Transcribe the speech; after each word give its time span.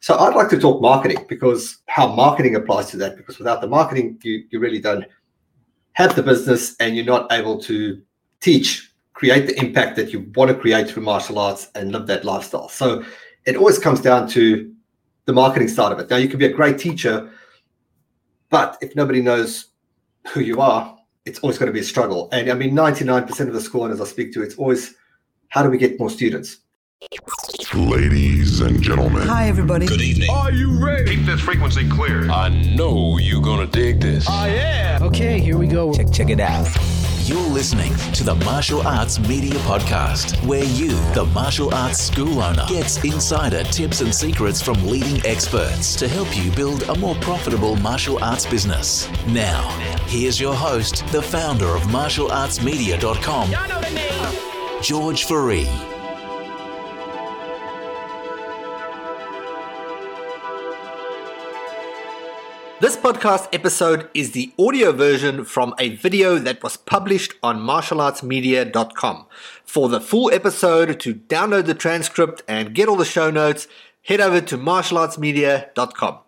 So 0.00 0.18
I'd 0.18 0.34
like 0.34 0.48
to 0.48 0.58
talk 0.58 0.80
marketing 0.80 1.26
because 1.28 1.78
how 1.86 2.08
marketing 2.14 2.56
applies 2.56 2.90
to 2.90 2.96
that. 2.98 3.16
Because 3.16 3.38
without 3.38 3.60
the 3.60 3.68
marketing, 3.68 4.18
you, 4.22 4.44
you 4.50 4.58
really 4.58 4.80
don't 4.80 5.04
have 5.92 6.16
the 6.16 6.22
business 6.22 6.74
and 6.80 6.96
you're 6.96 7.04
not 7.04 7.30
able 7.30 7.60
to 7.62 8.00
teach, 8.40 8.92
create 9.12 9.46
the 9.46 9.58
impact 9.60 9.96
that 9.96 10.12
you 10.12 10.30
want 10.34 10.48
to 10.50 10.54
create 10.54 10.88
through 10.88 11.02
martial 11.02 11.38
arts 11.38 11.68
and 11.74 11.92
live 11.92 12.06
that 12.06 12.24
lifestyle. 12.24 12.68
So 12.68 13.04
it 13.44 13.56
always 13.56 13.78
comes 13.78 14.00
down 14.00 14.26
to 14.30 14.74
the 15.26 15.34
marketing 15.34 15.68
side 15.68 15.92
of 15.92 15.98
it. 15.98 16.08
Now 16.08 16.16
you 16.16 16.28
can 16.28 16.38
be 16.38 16.46
a 16.46 16.52
great 16.52 16.78
teacher, 16.78 17.30
but 18.48 18.78
if 18.80 18.96
nobody 18.96 19.20
knows 19.20 19.66
who 20.28 20.40
you 20.40 20.62
are, 20.62 20.96
it's 21.26 21.40
always 21.40 21.58
going 21.58 21.66
to 21.66 21.72
be 21.74 21.80
a 21.80 21.84
struggle. 21.84 22.30
And 22.32 22.50
I 22.50 22.54
mean, 22.54 22.72
99% 22.72 23.40
of 23.40 23.52
the 23.52 23.60
school 23.60 23.82
owners 23.82 24.00
I 24.00 24.04
speak 24.04 24.32
to, 24.32 24.42
it's 24.42 24.56
always 24.56 24.94
how 25.48 25.62
do 25.62 25.68
we 25.68 25.76
get 25.76 25.98
more 25.98 26.08
students? 26.08 26.58
Ladies 27.74 28.60
and 28.60 28.82
gentlemen. 28.82 29.22
Hi, 29.28 29.46
everybody. 29.46 29.86
Good 29.86 30.00
evening. 30.00 30.28
Are 30.28 30.50
you 30.50 30.72
ready? 30.84 31.14
Keep 31.14 31.26
this 31.26 31.40
frequency 31.40 31.88
clear. 31.88 32.28
I 32.28 32.48
know 32.48 33.16
you're 33.18 33.40
gonna 33.40 33.66
dig 33.68 34.00
this. 34.00 34.28
I 34.28 34.48
am. 34.48 35.04
Okay, 35.04 35.38
here 35.38 35.56
we 35.56 35.68
go. 35.68 35.92
Check, 35.94 36.10
check 36.10 36.30
it 36.30 36.40
out. 36.40 36.66
You're 37.26 37.38
listening 37.50 37.94
to 38.14 38.24
the 38.24 38.34
Martial 38.44 38.82
Arts 38.84 39.20
Media 39.20 39.54
Podcast, 39.60 40.44
where 40.44 40.64
you, 40.64 40.88
the 41.14 41.26
martial 41.32 41.72
arts 41.72 42.02
school 42.02 42.40
owner, 42.42 42.64
gets 42.68 43.04
insider 43.04 43.62
tips 43.62 44.00
and 44.00 44.12
secrets 44.12 44.60
from 44.60 44.84
leading 44.84 45.24
experts 45.24 45.94
to 45.94 46.08
help 46.08 46.36
you 46.36 46.50
build 46.52 46.82
a 46.88 46.98
more 46.98 47.14
profitable 47.16 47.76
martial 47.76 48.18
arts 48.24 48.46
business. 48.46 49.08
Now, 49.28 49.68
here's 50.08 50.40
your 50.40 50.54
host, 50.54 51.06
the 51.12 51.22
founder 51.22 51.68
of 51.68 51.82
martialartsmedia.com, 51.82 53.50
Y'all 53.52 53.68
know 53.68 53.80
the 53.80 53.90
name. 53.94 54.82
George 54.82 55.24
Fourie. 55.24 55.99
This 62.80 62.96
podcast 62.96 63.54
episode 63.54 64.08
is 64.14 64.30
the 64.30 64.54
audio 64.58 64.90
version 64.92 65.44
from 65.44 65.74
a 65.78 65.96
video 65.96 66.38
that 66.38 66.62
was 66.62 66.78
published 66.78 67.34
on 67.42 67.58
martialartsmedia.com. 67.58 69.26
For 69.66 69.90
the 69.90 70.00
full 70.00 70.32
episode, 70.32 70.98
to 71.00 71.14
download 71.14 71.66
the 71.66 71.74
transcript 71.74 72.40
and 72.48 72.74
get 72.74 72.88
all 72.88 72.96
the 72.96 73.04
show 73.04 73.30
notes, 73.30 73.68
head 74.04 74.22
over 74.22 74.40
to 74.40 74.56
martialartsmedia.com. 74.56 76.20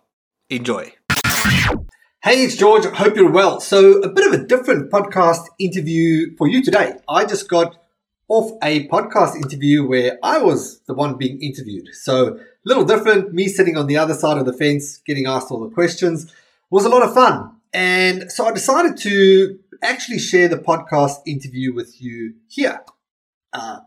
Enjoy. 0.51 0.93
Hey, 2.23 2.43
it's 2.43 2.55
George. 2.55 2.85
Hope 2.85 3.15
you're 3.15 3.31
well. 3.31 3.59
So, 3.59 3.93
a 4.01 4.09
bit 4.09 4.27
of 4.27 4.39
a 4.39 4.45
different 4.45 4.91
podcast 4.91 5.47
interview 5.57 6.35
for 6.37 6.47
you 6.47 6.63
today. 6.63 6.93
I 7.09 7.25
just 7.25 7.49
got 7.49 7.77
off 8.27 8.51
a 8.61 8.87
podcast 8.89 9.35
interview 9.35 9.87
where 9.87 10.19
I 10.21 10.37
was 10.37 10.81
the 10.81 10.93
one 10.93 11.17
being 11.17 11.41
interviewed. 11.41 11.87
So, 11.93 12.37
a 12.37 12.39
little 12.63 12.85
different. 12.85 13.33
Me 13.33 13.47
sitting 13.47 13.75
on 13.75 13.87
the 13.87 13.97
other 13.97 14.13
side 14.13 14.37
of 14.37 14.45
the 14.45 14.53
fence, 14.53 14.97
getting 14.97 15.25
asked 15.25 15.49
all 15.49 15.67
the 15.67 15.73
questions 15.73 16.31
was 16.69 16.85
a 16.85 16.89
lot 16.89 17.03
of 17.03 17.13
fun. 17.13 17.57
And 17.73 18.31
so 18.31 18.45
I 18.45 18.51
decided 18.51 18.97
to 18.97 19.59
actually 19.81 20.19
share 20.19 20.47
the 20.47 20.57
podcast 20.57 21.17
interview 21.25 21.73
with 21.73 22.01
you 22.01 22.35
here. 22.47 22.81
Uh, 23.51 23.79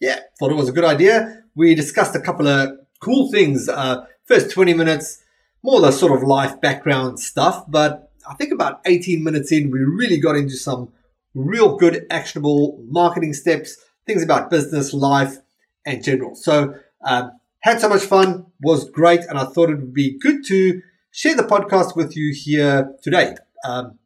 yeah, 0.00 0.20
thought 0.38 0.50
it 0.50 0.56
was 0.56 0.68
a 0.68 0.72
good 0.72 0.84
idea. 0.84 1.44
We 1.54 1.74
discussed 1.74 2.16
a 2.16 2.20
couple 2.20 2.48
of 2.48 2.78
cool 3.00 3.30
things. 3.30 3.68
Uh, 3.68 4.06
first 4.26 4.50
20 4.50 4.74
minutes, 4.74 5.22
more 5.62 5.80
the 5.80 5.92
sort 5.92 6.12
of 6.12 6.26
life 6.26 6.60
background 6.60 7.20
stuff, 7.20 7.64
but 7.68 8.10
I 8.28 8.34
think 8.34 8.52
about 8.52 8.80
18 8.86 9.22
minutes 9.22 9.52
in, 9.52 9.70
we 9.70 9.80
really 9.80 10.18
got 10.18 10.36
into 10.36 10.56
some 10.56 10.92
real 11.34 11.76
good 11.76 12.06
actionable 12.10 12.82
marketing 12.88 13.34
steps, 13.34 13.76
things 14.06 14.22
about 14.22 14.50
business, 14.50 14.92
life, 14.92 15.38
and 15.84 16.02
general. 16.02 16.34
So, 16.34 16.74
um, 17.04 17.32
had 17.60 17.80
so 17.80 17.88
much 17.88 18.02
fun, 18.02 18.46
was 18.60 18.90
great, 18.90 19.20
and 19.20 19.38
I 19.38 19.44
thought 19.44 19.70
it 19.70 19.76
would 19.76 19.94
be 19.94 20.18
good 20.18 20.44
to 20.46 20.82
share 21.14 21.36
the 21.36 21.44
podcast 21.44 21.94
with 21.94 22.16
you 22.16 22.34
here 22.34 22.92
today. 23.00 23.36
Um, 23.64 24.00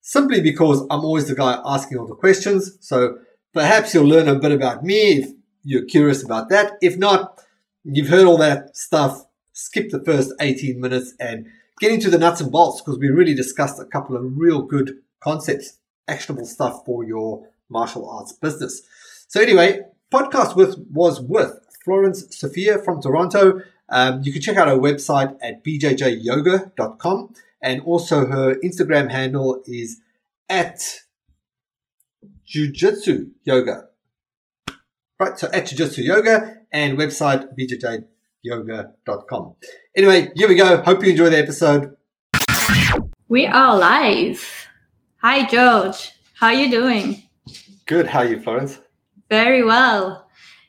simply 0.00 0.40
because 0.40 0.82
I'm 0.82 1.04
always 1.04 1.26
the 1.26 1.34
guy 1.34 1.60
asking 1.66 1.98
all 1.98 2.06
the 2.06 2.14
questions. 2.14 2.78
So 2.80 3.18
perhaps 3.52 3.92
you'll 3.92 4.06
learn 4.06 4.28
a 4.28 4.38
bit 4.38 4.52
about 4.52 4.84
me 4.84 5.18
if 5.18 5.30
you're 5.64 5.84
curious 5.84 6.22
about 6.22 6.48
that. 6.50 6.74
If 6.80 6.96
not, 6.96 7.42
you've 7.82 8.08
heard 8.08 8.24
all 8.24 8.38
that 8.38 8.76
stuff. 8.76 9.24
Skip 9.52 9.90
the 9.90 10.02
first 10.04 10.32
18 10.40 10.80
minutes 10.80 11.12
and 11.18 11.46
get 11.80 11.90
into 11.90 12.08
the 12.08 12.18
nuts 12.18 12.40
and 12.40 12.52
bolts 12.52 12.80
because 12.80 13.00
we 13.00 13.08
really 13.08 13.34
discussed 13.34 13.80
a 13.80 13.84
couple 13.84 14.14
of 14.14 14.22
real 14.36 14.62
good 14.62 14.92
concepts, 15.18 15.78
actionable 16.06 16.46
stuff 16.46 16.84
for 16.86 17.02
your 17.02 17.48
martial 17.68 18.08
arts 18.08 18.32
business. 18.32 18.82
So 19.26 19.40
anyway, 19.40 19.80
podcast 20.12 20.54
with 20.54 20.78
was 20.88 21.20
with 21.20 21.58
Florence 21.84 22.24
Sophia 22.30 22.78
from 22.78 23.02
Toronto. 23.02 23.60
Um, 23.88 24.20
you 24.22 24.32
can 24.32 24.42
check 24.42 24.56
out 24.56 24.68
her 24.68 24.76
website 24.76 25.36
at 25.42 25.64
bjjyoga.com 25.64 27.34
and 27.62 27.80
also 27.82 28.26
her 28.26 28.54
Instagram 28.56 29.10
handle 29.10 29.62
is 29.66 30.00
at 30.48 30.80
jujitsu 32.46 33.30
yoga. 33.44 33.88
Right, 35.18 35.38
so 35.38 35.48
at 35.52 35.66
jujitsu 35.66 36.04
yoga 36.04 36.58
and 36.72 36.98
website 36.98 37.48
bjjyoga.com. 38.44 39.54
Anyway, 39.96 40.30
here 40.36 40.48
we 40.48 40.54
go. 40.54 40.82
Hope 40.82 41.02
you 41.02 41.10
enjoy 41.10 41.30
the 41.30 41.38
episode. 41.38 41.96
We 43.28 43.46
are 43.46 43.76
live. 43.76 44.68
Hi, 45.20 45.46
George. 45.46 46.12
How 46.34 46.48
are 46.48 46.54
you 46.54 46.70
doing? 46.70 47.22
Good. 47.86 48.06
How 48.06 48.20
are 48.20 48.26
you, 48.26 48.40
Florence? 48.40 48.78
Very 49.28 49.64
well. 49.64 50.28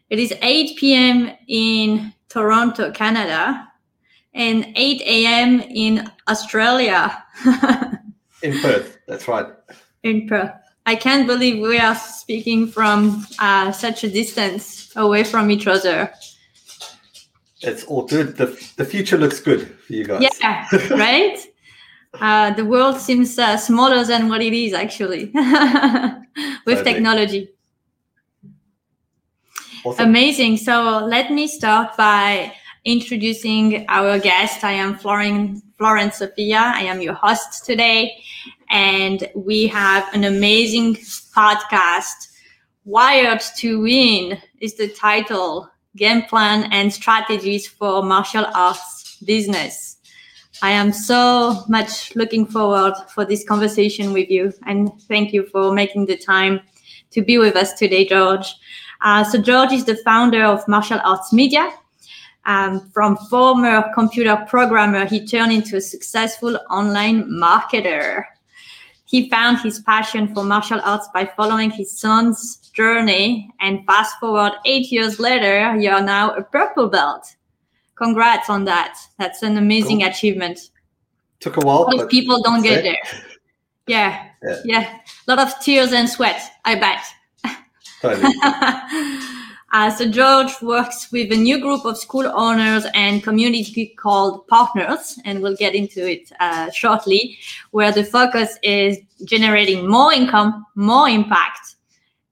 It 0.09 0.19
is 0.19 0.34
8 0.41 0.78
p.m. 0.78 1.31
in 1.47 2.13
Toronto, 2.29 2.91
Canada, 2.91 3.67
and 4.34 4.72
8 4.75 5.01
a.m. 5.01 5.62
in 5.62 6.09
Australia. 6.28 7.23
In 8.41 8.57
Perth. 8.62 9.00
That's 9.06 9.28
right. 9.28 9.47
in 10.03 10.25
Perth. 10.29 10.53
I 10.85 10.95
can't 10.95 11.28
believe 11.28 11.62
we 11.62 11.78
are 11.78 11.95
speaking 11.95 12.68
from 12.68 13.25
uh, 13.38 13.72
such 13.73 14.06
a 14.06 14.09
distance 14.09 14.94
away 14.95 15.25
from 15.25 15.51
each 15.51 15.68
other. 15.68 16.12
It's 17.62 17.84
all 17.84 18.06
good. 18.06 18.38
The, 18.38 18.45
the 18.78 18.85
future 18.85 19.18
looks 19.18 19.41
good 19.41 19.68
for 19.68 19.94
you 19.94 20.06
guys. 20.06 20.29
Yeah, 20.41 20.68
right? 20.91 21.38
Uh, 22.19 22.51
the 22.56 22.66
world 22.66 22.97
seems 22.97 23.38
uh, 23.38 23.56
smaller 23.56 24.03
than 24.03 24.29
what 24.29 24.41
it 24.41 24.51
is 24.51 24.73
actually 24.73 25.25
with 26.66 26.84
technology. 26.84 27.47
Awesome. 29.85 30.09
Amazing. 30.09 30.57
So 30.57 31.06
let 31.06 31.31
me 31.31 31.47
start 31.47 31.95
by 31.95 32.53
introducing 32.85 33.85
our 33.88 34.19
guest. 34.19 34.63
I 34.63 34.73
am 34.73 34.95
Florence, 34.95 35.62
Florence 35.78 36.17
Sophia. 36.17 36.59
I 36.75 36.81
am 36.81 37.01
your 37.01 37.13
host 37.13 37.66
today. 37.66 38.22
And 38.69 39.29
we 39.35 39.68
have 39.68 40.13
an 40.13 40.23
amazing 40.23 40.95
podcast. 41.35 42.28
Wired 42.85 43.41
to 43.57 43.81
Win 43.81 44.38
is 44.62 44.75
the 44.75 44.88
title, 44.89 45.69
Game 45.95 46.23
Plan 46.23 46.72
and 46.72 46.91
Strategies 46.91 47.68
for 47.68 48.03
Martial 48.03 48.45
Arts 48.53 49.18
Business. 49.25 49.97
I 50.62 50.72
am 50.72 50.91
so 50.91 51.63
much 51.69 52.16
looking 52.16 52.45
forward 52.45 52.95
for 53.13 53.23
this 53.23 53.47
conversation 53.47 54.12
with 54.12 54.29
you. 54.29 54.51
And 54.66 54.91
thank 55.03 55.31
you 55.31 55.44
for 55.44 55.73
making 55.73 56.07
the 56.07 56.18
time 56.18 56.62
to 57.12 57.22
be 57.22 57.38
with 57.38 57.56
us 57.56 57.73
today, 57.73 58.06
George. 58.06 58.56
Uh, 59.02 59.24
so 59.24 59.42
George 59.42 59.72
is 59.72 59.86
the 59.86 59.96
founder 59.98 60.44
of 60.44 60.68
Martial 60.68 61.00
Arts 61.04 61.32
Media. 61.34 61.72
Um, 62.46 62.90
from 62.94 63.16
former 63.30 63.84
computer 63.94 64.36
programmer, 64.48 65.06
he 65.06 65.26
turned 65.26 65.52
into 65.52 65.78
a 65.78 65.82
successful 65.82 66.58
online 66.70 67.24
marketer. 67.30 68.24
He 69.06 69.30
found 69.30 69.60
his 69.60 69.80
passion 69.80 70.34
for 70.34 70.44
martial 70.44 70.80
arts 70.84 71.08
by 71.14 71.26
following 71.26 71.70
his 71.72 71.92
son's 71.98 72.58
journey. 72.74 73.50
And 73.60 73.86
fast 73.86 74.20
forward 74.20 74.54
eight 74.66 74.92
years 74.92 75.20
later, 75.20 75.76
you 75.78 75.90
are 75.90 76.02
now 76.02 76.31
a 76.36 76.44
purple 76.44 76.88
belt. 76.88 77.36
Congrats 77.96 78.50
on 78.50 78.66
that. 78.66 78.98
That's 79.18 79.42
an 79.44 79.58
amazing 79.58 80.00
Cool. 80.00 80.10
achievement. 80.10 80.60
Took 81.40 81.57
a 81.57 81.62
while. 81.62 81.80
A 81.80 81.84
lot 81.84 81.92
but 81.98 82.04
of 82.06 82.10
people 82.10 82.42
don't 82.42 82.62
get 82.62 82.80
Okay. 82.80 82.90
there. 82.90 83.22
Yeah, 83.88 84.25
Yeah. 84.44 84.62
yeah. 84.66 84.98
A 85.28 85.36
lot 85.36 85.40
of 85.40 85.60
tears 85.60 85.92
and 85.92 86.07
sweat, 86.07 86.42
I 86.66 86.75
bet. 86.75 87.00
Uh, 89.72 89.92
so 89.92 90.10
George 90.10 90.51
works 90.63 91.12
with 91.12 91.31
a 91.31 91.36
new 91.36 91.62
group 91.62 91.86
of 91.86 91.96
school 91.96 92.25
owners 92.25 92.86
and 92.96 93.22
community 93.22 93.94
called 94.00 94.48
Partners, 94.48 95.19
and 95.25 95.44
we'll 95.44 95.56
get 95.56 95.75
into 95.75 96.10
it 96.10 96.31
uh, 96.40 96.72
shortly, 96.72 97.38
where 97.69 97.92
the 97.92 98.04
focus 98.04 98.57
is 98.63 98.98
generating 99.25 99.88
more 99.88 100.12
income, 100.12 100.66
more 100.74 101.07
impact, 101.07 101.75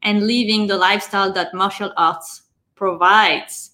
and 0.02 0.26
living 0.26 0.66
the 0.66 0.78
lifestyle 0.78 1.32
that 1.32 1.54
martial 1.54 1.94
arts 1.96 2.42
provides. 2.74 3.72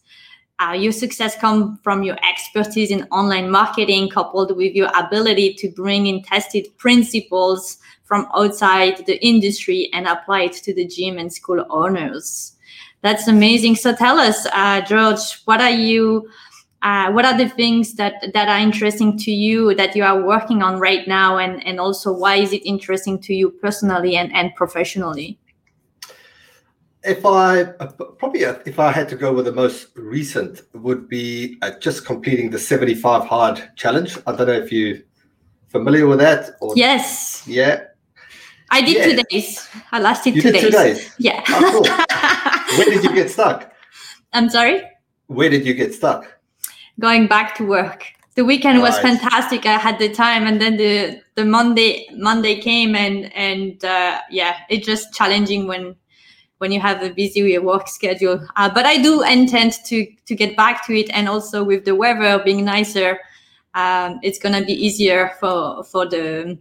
Uh, 0.60 0.74
your 0.74 0.92
success 0.92 1.38
comes 1.38 1.80
from 1.84 2.04
your 2.04 2.18
expertise 2.30 2.92
in 2.92 3.04
online 3.12 3.50
marketing, 3.50 4.10
coupled 4.10 4.56
with 4.58 4.76
your 4.76 4.90
ability 4.96 5.54
to 5.54 5.70
bring 5.70 6.08
in 6.08 6.22
tested 6.22 6.68
principles 6.78 7.78
from 8.04 8.28
outside 8.36 9.06
the 9.06 9.24
industry 9.26 9.90
and 9.94 10.08
apply 10.08 10.44
it 10.44 10.54
to 10.54 10.74
the 10.74 10.88
gym 10.88 11.18
and 11.18 11.32
school 11.32 11.66
owners. 11.70 12.54
That's 13.02 13.28
amazing. 13.28 13.76
So 13.76 13.96
tell 13.96 14.18
us, 14.20 14.46
uh, 14.54 14.82
George, 14.82 15.42
what 15.46 15.62
are 15.62 15.72
you 15.72 16.30
uh, 16.84 17.10
what 17.12 17.24
are 17.26 17.38
the 17.38 17.48
things 17.48 17.94
that 17.96 18.16
that 18.34 18.50
are 18.50 18.60
interesting 18.60 19.18
to 19.18 19.32
you 19.32 19.74
that 19.76 19.96
you 19.96 20.04
are 20.04 20.22
working 20.22 20.62
on 20.62 20.80
right 20.80 21.08
now 21.08 21.38
and 21.38 21.66
and 21.66 21.80
also 21.80 22.12
why 22.12 22.36
is 22.36 22.52
it 22.52 22.62
interesting 22.66 23.18
to 23.20 23.34
you 23.34 23.50
personally 23.50 24.18
and 24.18 24.34
and 24.36 24.54
professionally 24.56 25.40
if 27.04 27.26
I 27.26 27.64
probably 28.18 28.42
if 28.42 28.80
I 28.80 28.92
had 28.92 29.10
to 29.10 29.16
go 29.16 29.34
with 29.34 29.46
the 29.46 29.52
most 29.52 29.88
recent 29.96 30.62
would 30.74 31.10
be 31.10 31.58
uh, 31.62 31.72
just 31.80 32.06
completing 32.06 32.50
the 32.50 32.60
75 32.60 33.26
hard 33.26 33.62
challenge. 33.76 34.18
I 34.26 34.36
don't 34.36 34.48
know 34.48 34.54
if 34.54 34.72
you 34.72 35.04
familiar 35.68 36.06
with 36.08 36.20
that 36.20 36.52
or 36.62 36.74
yes 36.76 37.44
yeah 37.48 37.86
I 38.74 38.82
did 38.82 38.98
Yeah. 38.98 39.06
two 39.06 39.24
days. 39.30 39.70
I 39.92 40.00
lasted 40.00 40.36
You 40.36 40.42
two 40.42 40.52
days. 40.52 40.62
two 40.64 40.72
days? 40.72 41.00
Yeah. 41.20 41.44
Oh, 41.50 41.62
cool. 41.72 41.86
where 42.78 42.90
did 42.94 43.04
you 43.04 43.14
get 43.14 43.30
stuck 43.30 43.72
I'm 44.34 44.50
sorry. 44.50 44.82
where 45.28 45.50
did 45.50 45.64
you 45.68 45.74
get 45.76 45.94
stuck 45.94 46.22
Going 47.00 47.28
back 47.28 47.56
to 47.58 47.64
work. 47.66 48.00
The 48.36 48.46
weekend 48.46 48.80
was 48.82 48.98
fantastic. 49.00 49.66
I 49.66 49.78
had 49.88 49.98
the 50.00 50.10
time, 50.10 50.44
and 50.50 50.58
then 50.62 50.78
the 50.78 51.22
the 51.38 51.46
Monday 51.46 51.90
Monday 52.30 52.56
came, 52.62 52.96
and 52.96 53.18
and 53.34 53.84
uh, 53.86 54.20
yeah, 54.30 54.54
it's 54.70 54.86
just 54.86 55.14
challenging 55.14 55.68
when 55.68 55.96
when 56.60 56.72
you 56.72 56.80
have 56.80 57.02
a 57.04 57.10
busy 57.22 57.58
work 57.60 57.88
schedule. 57.88 58.38
Uh, 58.56 58.70
but 58.74 58.86
I 58.86 58.96
do 59.02 59.22
intend 59.24 59.74
to 59.90 59.98
to 60.28 60.34
get 60.36 60.56
back 60.56 60.86
to 60.88 60.94
it, 61.02 61.10
and 61.18 61.28
also 61.30 61.64
with 61.64 61.86
the 61.86 61.96
weather 62.04 62.42
being 62.44 62.66
nicer, 62.66 63.20
um, 63.74 64.20
it's 64.24 64.40
gonna 64.44 64.64
be 64.66 64.74
easier 64.86 65.32
for 65.40 65.84
for 65.92 66.06
the 66.10 66.58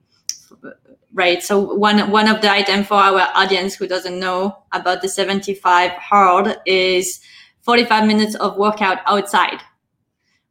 right. 1.14 1.43
So 1.43 1.59
one 1.61 2.11
one 2.11 2.29
of 2.29 2.41
the 2.41 2.50
items 2.50 2.87
for 2.87 2.94
our 2.94 3.29
audience 3.35 3.75
who 3.75 3.87
doesn't 3.87 4.19
know 4.19 4.56
about 4.73 5.03
the 5.03 5.09
75 5.09 5.91
hard 5.93 6.56
is 6.67 7.20
45 7.62 8.06
minutes 8.06 8.35
of 8.37 8.56
workout 8.56 8.99
outside, 9.06 9.61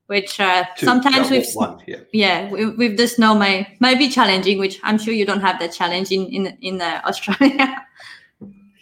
which 0.07 0.39
uh, 0.39 0.65
Two- 0.77 0.85
sometimes 0.85 1.29
yeah, 1.29 1.37
with 1.37 1.53
one 1.53 1.83
yeah 1.87 1.97
yeah 2.13 2.49
with, 2.49 2.77
with 2.77 2.97
the 2.97 3.07
snow 3.07 3.35
might 3.35 3.79
might 3.79 3.97
be 3.97 4.09
challenging. 4.09 4.59
Which 4.59 4.79
I'm 4.83 4.97
sure 4.97 5.13
you 5.13 5.25
don't 5.25 5.41
have 5.41 5.59
that 5.59 5.73
challenge 5.73 6.11
in 6.11 6.27
in 6.27 6.57
in 6.61 6.81
uh, 6.81 7.01
Australia. 7.05 7.85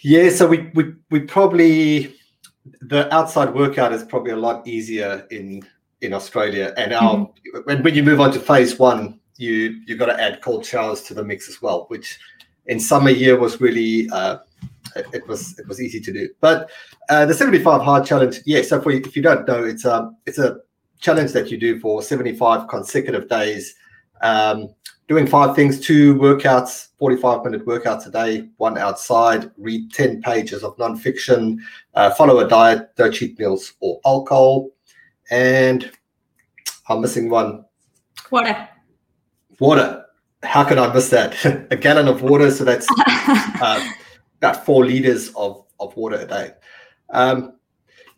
Yeah, 0.02 0.30
so 0.30 0.48
we 0.48 0.72
we 0.74 0.94
we 1.12 1.20
probably 1.20 2.16
the 2.81 3.14
outside 3.14 3.54
workout 3.54 3.92
is 3.92 4.04
probably 4.04 4.31
a 4.31 4.38
lot 4.38 4.66
easier 4.66 5.28
in 5.30 5.68
in 6.02 6.14
Australia, 6.14 6.74
and 6.78 6.94
our 6.94 7.30
when 7.66 7.84
when 7.84 7.96
you 7.96 8.04
move 8.04 8.22
on 8.22 8.31
to 8.31 8.40
phase 8.40 8.80
one, 8.80 9.19
you 9.39 9.81
you 9.88 9.95
got 9.95 10.07
to 10.07 10.21
add 10.21 10.41
cold 10.41 10.65
showers 10.65 11.01
to 11.03 11.13
the 11.13 11.24
mix 11.24 11.47
as 11.47 11.62
well, 11.62 11.86
which 11.88 12.19
in 12.68 12.80
summer 12.80 13.09
year 13.09 13.39
was 13.39 13.62
really 13.62 14.09
uh, 14.12 14.38
it, 14.95 15.06
it 15.13 15.27
was 15.27 15.57
it 15.57 15.68
was 15.68 15.81
easy 15.81 16.00
to 16.01 16.12
do. 16.12 16.30
But 16.41 16.69
uh, 17.09 17.25
the 17.25 17.33
seventy 17.33 17.59
five 17.59 17.81
hard 17.81 18.06
challenge, 18.06 18.41
yeah. 18.45 18.62
So 18.62 18.81
for, 18.81 18.91
if 18.91 19.15
you 19.15 19.21
don't 19.21 19.47
know, 19.47 19.63
it's 19.63 19.86
um 19.86 20.18
it's 20.25 20.38
a 20.38 20.57
challenge 21.00 21.31
that 21.31 21.50
you 21.50 21.57
do 21.57 21.80
for 21.80 22.01
seventy 22.01 22.36
five 22.36 22.68
consecutive 22.68 23.30
days. 23.30 23.75
Um, 24.21 24.69
doing 25.07 25.25
five 25.25 25.56
things 25.56 25.80
two 25.80 26.13
workouts 26.15 26.89
45 27.00 27.45
minute 27.45 27.65
workouts 27.65 28.06
a 28.06 28.12
day 28.12 28.50
one 28.57 28.77
outside 28.77 29.50
read 29.57 29.92
10 29.94 30.21
pages 30.21 30.62
of 30.62 30.75
nonfiction 30.75 31.57
uh, 31.95 32.12
follow 32.12 32.39
a 32.39 32.47
diet 32.47 32.94
don't 32.97 33.13
cheat 33.13 33.39
meals 33.39 33.74
or 33.80 34.00
alcohol 34.06 34.69
and 35.31 35.89
i'm 36.89 37.01
missing 37.01 37.30
one 37.30 37.63
Water. 38.30 38.69
Water. 39.59 40.06
How 40.44 40.63
can 40.63 40.79
i 40.79 40.91
miss 40.94 41.09
that? 41.09 41.33
A 41.71 41.75
gallon 41.75 42.07
of 42.07 42.21
water 42.21 42.50
so 42.51 42.63
that's 42.63 42.88
uh, 42.97 43.89
about 44.38 44.65
four 44.65 44.85
liters 44.85 45.29
of, 45.35 45.65
of 45.79 45.95
water 45.97 46.15
a 46.17 46.25
day. 46.25 46.51
Um, 47.09 47.59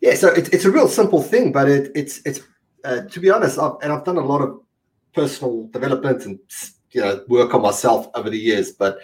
yeah 0.02 0.14
so 0.14 0.28
it's, 0.28 0.50
it's 0.50 0.66
a 0.66 0.70
real 0.70 0.88
simple 0.88 1.22
thing 1.22 1.52
but 1.52 1.68
it, 1.68 1.90
it's 1.94 2.20
it's 2.26 2.40
uh, 2.84 3.02
to 3.02 3.20
be 3.20 3.30
honest 3.30 3.58
I've, 3.58 3.74
and 3.82 3.92
i've 3.92 4.04
done 4.04 4.18
a 4.18 4.24
lot 4.24 4.42
of 4.42 4.60
personal 5.14 5.68
development 5.68 6.26
and 6.26 6.38
you 6.90 7.00
know 7.00 7.24
work 7.28 7.54
on 7.54 7.62
myself 7.62 8.08
over 8.14 8.28
the 8.28 8.38
years 8.38 8.72
but 8.72 8.98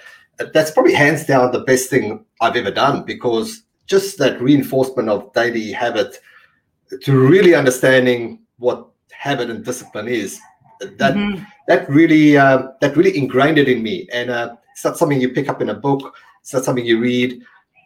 that's 0.53 0.71
probably 0.71 0.93
hands 0.93 1.25
down 1.25 1.53
the 1.53 1.61
best 1.61 1.89
thing 1.89 2.25
i've 2.43 2.57
ever 2.57 2.71
done 2.71 3.05
because 3.05 3.63
just 3.87 4.19
that 4.19 4.41
reinforcement 4.43 5.09
of 5.09 5.33
daily 5.33 5.73
habit 5.73 6.19
to 7.03 7.17
really 7.17 7.55
understanding 7.55 8.41
what 8.59 8.89
habit 9.13 9.49
and 9.49 9.65
discipline 9.65 10.09
is 10.09 10.39
that 10.81 11.15
Mhm. 11.15 11.47
That 11.69 11.89
really 11.89 12.37
uh, 12.37 12.69
that 12.81 12.97
really 12.97 13.17
ingrained 13.17 13.59
it 13.59 13.69
in 13.69 13.83
me 13.83 14.09
and 14.13 14.31
uh, 14.31 14.57
it's 14.73 14.85
not 14.85 14.99
something 14.99 15.21
you 15.21 15.29
pick 15.29 15.49
up 15.49 15.63
in 15.63 15.69
a 15.69 15.75
book 15.75 16.15
it's 16.41 16.53
not 16.53 16.65
something 16.65 16.85
you 16.85 16.99
read 16.99 17.41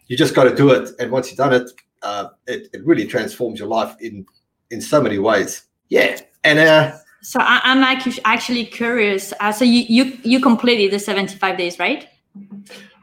you 0.07 0.17
just 0.17 0.35
got 0.35 0.45
to 0.45 0.55
do 0.55 0.71
it 0.71 0.89
and 0.99 1.11
once 1.11 1.29
you've 1.29 1.37
done 1.37 1.53
it, 1.53 1.71
uh, 2.03 2.29
it 2.47 2.69
it 2.73 2.85
really 2.87 3.07
transforms 3.07 3.59
your 3.59 3.69
life 3.69 3.95
in 4.01 4.25
in 4.71 4.81
so 4.81 5.03
many 5.03 5.19
ways 5.19 5.65
yeah 5.91 6.19
and 6.45 6.59
uh 6.59 6.93
So 7.25 7.39
I, 7.39 7.61
I'm 7.63 7.85
actu- 7.85 8.21
actually 8.25 8.67
curious. 8.67 9.33
Uh, 9.39 9.53
so 9.53 9.65
you, 9.65 9.83
you 9.97 10.19
you 10.25 10.39
completed 10.41 10.91
the 10.91 10.99
75 10.99 11.57
days, 11.57 11.79
right? 11.79 12.09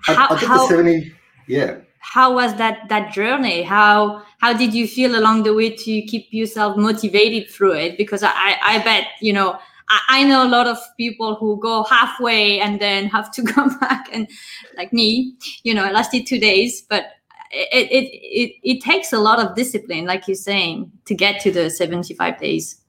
I, 0.09 0.13
How, 0.13 0.27
I 0.35 0.39
did 0.39 0.49
how, 0.49 0.57
the 0.57 0.67
70 0.67 1.13
yeah 1.47 1.77
how 1.99 2.33
was 2.33 2.55
that 2.55 2.89
that 2.89 3.13
journey? 3.13 3.61
How 3.63 4.23
how 4.39 4.51
did 4.53 4.73
you 4.73 4.87
feel 4.87 5.15
along 5.15 5.43
the 5.43 5.53
way 5.53 5.69
to 5.69 6.01
keep 6.11 6.27
yourself 6.31 6.75
motivated 6.75 7.49
through 7.49 7.75
it? 7.75 7.97
Because 7.97 8.23
I 8.23 8.31
I, 8.33 8.51
I 8.73 8.75
bet 8.83 9.07
you 9.21 9.33
know 9.33 9.59
I, 9.89 9.99
I 10.09 10.23
know 10.23 10.45
a 10.45 10.47
lot 10.49 10.67
of 10.67 10.77
people 10.97 11.35
who 11.35 11.59
go 11.59 11.83
halfway 11.83 12.59
and 12.59 12.79
then 12.79 13.07
have 13.07 13.31
to 13.31 13.41
go 13.55 13.69
back 13.79 14.09
and 14.11 14.27
like 14.77 14.93
me, 14.93 15.35
you 15.63 15.73
know, 15.73 15.83
I 15.83 15.91
lasted 15.91 16.27
two 16.27 16.39
days, 16.39 16.81
but 16.81 17.05
it 17.51 17.91
it 17.91 18.09
it, 18.13 18.55
it 18.63 18.81
takes 18.83 19.11
a 19.13 19.19
lot 19.19 19.39
of 19.39 19.55
discipline, 19.55 20.05
like 20.05 20.27
you're 20.27 20.35
saying, 20.35 20.91
to 21.05 21.15
get 21.15 21.41
to 21.41 21.51
the 21.51 21.69
75 21.69 22.39
days. 22.39 22.81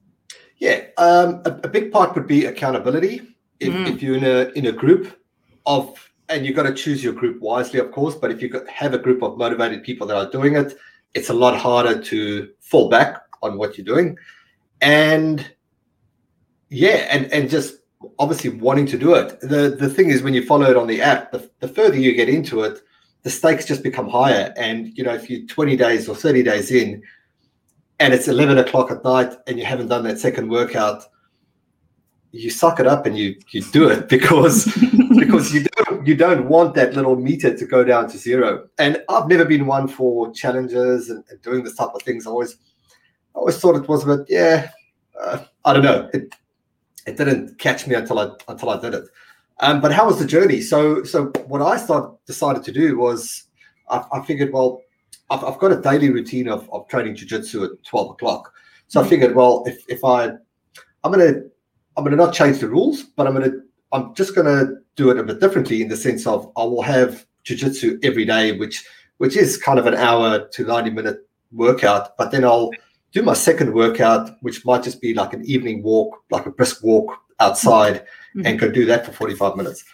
Yeah, 0.58 0.82
um, 0.99 1.41
a, 1.47 1.61
a 1.64 1.69
big 1.69 1.91
part 1.91 2.14
would 2.14 2.26
be 2.26 2.44
accountability. 2.44 3.23
If, 3.61 3.73
Mm. 3.73 3.94
if 3.94 4.03
you're 4.03 4.17
in 4.17 4.25
a 4.25 4.50
in 4.58 4.67
a 4.67 4.73
group 4.73 5.19
of, 5.67 6.11
and 6.29 6.46
you've 6.46 6.56
got 6.56 6.62
to 6.62 6.73
choose 6.75 7.05
your 7.05 7.12
group 7.12 7.41
wisely, 7.41 7.79
of 7.79 7.93
course. 7.93 8.14
But 8.14 8.31
if 8.31 8.41
you 8.43 8.49
have 8.69 8.94
a 8.94 8.99
group 8.99 9.23
of 9.23 9.37
motivated 9.37 9.82
people 9.82 10.06
that 10.06 10.17
are 10.17 10.31
doing 10.31 10.56
it, 10.56 10.76
it's 11.14 11.29
a 11.29 11.35
lot 11.35 11.56
harder 11.58 12.00
to 12.00 12.49
fall 12.61 12.88
back 12.88 13.23
on 13.43 13.58
what 13.58 13.76
you're 13.76 13.85
doing, 13.85 14.17
and 14.81 15.50
yeah, 16.70 17.06
and 17.11 17.26
and 17.32 17.50
just 17.50 17.76
obviously 18.19 18.50
wanting 18.50 18.87
to 18.87 18.99
do 18.99 19.14
it. 19.14 19.38
The 19.40 19.76
the 19.78 19.88
thing 19.88 20.11
is, 20.11 20.22
when 20.22 20.34
you 20.34 20.46
follow 20.46 20.70
it 20.70 20.76
on 20.76 20.87
the 20.87 21.02
app, 21.02 21.32
the, 21.32 21.50
the 21.61 21.69
further 21.69 21.96
you 21.96 22.14
get 22.14 22.28
into 22.28 22.62
it, 22.62 22.81
the 23.22 23.31
stakes 23.31 23.67
just 23.67 23.82
become 23.82 24.08
higher. 24.08 24.55
And 24.56 24.96
you 24.96 25.05
know, 25.05 25.14
if 25.14 25.28
you're 25.28 25.46
20 25.46 25.76
days 25.76 26.08
or 26.08 26.14
30 26.14 26.43
days 26.43 26.70
in, 26.70 27.02
and 27.99 28.14
it's 28.14 28.28
11 28.28 28.58
o'clock 28.58 28.90
at 28.90 29.05
night 29.05 29.34
and 29.46 29.58
you 29.58 29.64
haven't 29.64 29.88
done 29.88 30.02
that 30.05 30.19
second 30.19 30.49
workout 30.49 31.05
you 32.32 32.49
suck 32.49 32.79
it 32.81 32.86
up 32.86 33.06
and 33.06 33.19
you 33.19 33.36
you 33.50 33.62
do 33.72 33.89
it 33.89 34.08
because 34.17 34.65
because 35.19 35.55
you 35.55 35.65
don't 35.77 36.06
you 36.06 36.17
don't 36.17 36.48
want 36.48 36.74
that 36.74 36.94
little 36.94 37.17
meter 37.17 37.56
to 37.56 37.67
go 37.67 37.84
down 37.84 38.08
to 38.08 38.19
zero 38.19 38.67
and 38.79 39.03
i've 39.08 39.29
never 39.29 39.44
been 39.44 39.67
one 39.67 39.86
for 39.86 40.32
challenges 40.32 41.10
and, 41.10 41.24
and 41.31 41.41
doing 41.43 41.62
this 41.62 41.77
type 41.77 41.91
of 41.94 42.03
things 42.03 42.27
i 42.27 42.31
always 42.31 42.56
I 43.34 43.39
always 43.39 43.58
thought 43.58 43.77
it 43.77 43.89
was 43.89 44.05
a 44.05 44.17
bit 44.17 44.27
yeah 44.29 44.70
uh, 45.20 45.44
i 45.65 45.72
don't 45.72 45.84
know 45.84 46.08
it 46.12 46.34
it 47.06 47.16
didn't 47.16 47.58
catch 47.58 47.86
me 47.86 47.94
until 47.94 48.19
i 48.19 48.30
until 48.48 48.70
i 48.70 48.80
did 48.80 48.94
it. 48.94 49.04
Um, 49.60 49.80
but 49.80 49.92
how 49.92 50.06
was 50.06 50.19
the 50.19 50.26
journey? 50.26 50.60
So 50.60 51.04
so 51.04 51.26
what 51.46 51.62
i 51.62 51.76
started 51.76 52.16
decided 52.26 52.62
to 52.64 52.72
do 52.72 52.98
was 52.98 53.44
i, 53.88 54.02
I 54.12 54.22
figured 54.22 54.52
well 54.52 54.82
I've, 55.30 55.44
I've 55.44 55.58
got 55.58 55.72
a 55.72 55.80
daily 55.80 56.10
routine 56.10 56.48
of, 56.48 56.69
of 56.72 56.88
training 56.88 57.14
jiu-jitsu 57.14 57.64
at 57.64 57.70
12 57.84 58.10
o'clock. 58.10 58.52
So 58.88 59.00
i 59.00 59.06
figured 59.06 59.34
well 59.34 59.62
if, 59.66 59.84
if 59.88 60.04
i 60.04 60.30
i'm 61.04 61.12
going 61.12 61.34
to 61.34 61.50
i'm 61.96 62.04
to 62.04 62.16
not 62.16 62.34
change 62.34 62.58
the 62.58 62.69
rules 62.69 63.04
but 63.04 63.26
i'm 63.26 63.40
to 63.40 63.62
i'm 63.92 64.14
just 64.14 64.34
going 64.34 64.46
to 64.46 64.76
do 64.96 65.10
it 65.10 65.19
a 65.19 65.22
bit 65.22 65.40
differently 65.40 65.80
in 65.80 65.88
the 65.88 65.96
sense 65.96 66.26
of 66.26 66.50
i 66.56 66.62
will 66.64 66.82
have 66.82 67.24
jiu-jitsu 67.44 67.98
every 68.02 68.24
day 68.24 68.58
which 68.58 68.84
which 69.19 69.36
is 69.36 69.56
kind 69.56 69.78
of 69.78 69.86
an 69.86 69.94
hour 69.94 70.48
to 70.48 70.64
90 70.64 70.90
minute 70.90 71.19
workout 71.52 72.16
but 72.16 72.32
then 72.32 72.44
i'll 72.44 72.70
do 73.12 73.22
my 73.22 73.34
second 73.34 73.74
workout 73.74 74.31
which 74.40 74.64
might 74.64 74.82
just 74.82 75.00
be 75.00 75.14
like 75.14 75.32
an 75.32 75.44
evening 75.44 75.82
walk 75.82 76.17
like 76.31 76.46
a 76.46 76.50
brisk 76.50 76.82
walk 76.82 77.12
outside 77.40 78.05
and 78.44 78.58
go 78.58 78.70
do 78.70 78.84
that 78.86 79.05
for 79.05 79.12
45 79.12 79.56
minutes. 79.56 79.84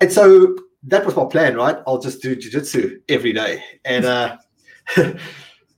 And 0.00 0.10
so 0.10 0.56
that 0.84 1.06
was 1.06 1.14
my 1.14 1.24
plan 1.26 1.56
right? 1.56 1.76
I'll 1.86 1.98
just 2.00 2.22
do 2.22 2.34
jiu-jitsu 2.34 3.00
every 3.08 3.32
day. 3.32 3.62
And 3.84 4.04
uh 4.04 4.36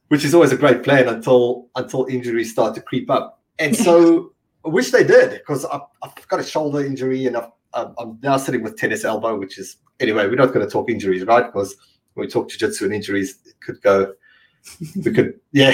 which 0.09 0.25
is 0.25 0.35
always 0.35 0.53
a 0.53 0.57
great 0.57 0.83
plan 0.83 1.09
until 1.09 1.69
until 1.77 2.07
injuries 2.07 2.53
start 2.53 2.75
to 2.77 2.81
creep 2.81 3.11
up. 3.11 3.43
And 3.59 3.77
so 3.77 4.33
I 4.65 4.69
wish 4.69 4.91
they 4.91 5.05
did 5.05 5.31
because 5.33 5.65
I've, 5.67 5.83
I've 6.03 6.29
got 6.29 6.41
a 6.41 6.45
shoulder 6.45 6.85
injury 6.85 7.27
and 7.27 7.37
I've, 7.37 7.51
I'm 7.75 7.95
I'm 7.99 8.19
now 8.23 8.37
sitting 8.37 8.63
with 8.63 8.77
tennis 8.77 9.05
elbow 9.05 9.39
which 9.39 9.59
is 9.59 9.77
anyway 10.01 10.27
we're 10.27 10.37
not 10.37 10.55
going 10.55 10.65
to 10.65 10.73
talk 10.73 10.89
injuries 10.89 11.25
right? 11.25 11.45
Because 11.45 11.77
when 12.15 12.27
we 12.27 12.31
talk 12.31 12.49
jiu-jitsu 12.49 12.85
and 12.87 12.95
injuries 12.95 13.39
it 13.45 13.61
could 13.61 13.83
go 13.83 14.15
we 15.05 15.13
could 15.13 15.41
yeah 15.53 15.71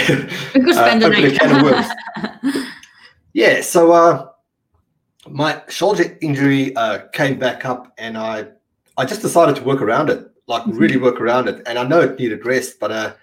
We 0.55 0.61
could 0.61 0.71
uh, 0.77 0.87
spend 0.87 1.03
the 1.03 1.11
a 1.11 1.39
can 1.39 1.57
of 1.57 1.63
worms. 1.63 2.65
Yeah, 3.33 3.61
so 3.61 3.93
uh, 3.93 4.29
my 5.29 5.63
shoulder 5.69 6.19
injury 6.21 6.75
uh, 6.75 7.07
came 7.13 7.39
back 7.39 7.65
up, 7.65 7.93
and 7.97 8.19
I 8.19 8.49
I 8.97 9.05
just 9.05 9.23
decided 9.23 9.55
to 9.57 9.63
work 9.63 9.81
around 9.81 10.11
it, 10.11 10.29
like 10.49 10.65
really 10.67 10.97
work 10.97 11.21
around 11.21 11.49
it. 11.49 11.63
And 11.67 11.79
I 11.79 11.85
know 11.85 12.01
it 12.01 12.19
needed 12.19 12.45
rest, 12.45 12.81
but 12.81 12.91
uh, 12.91 13.15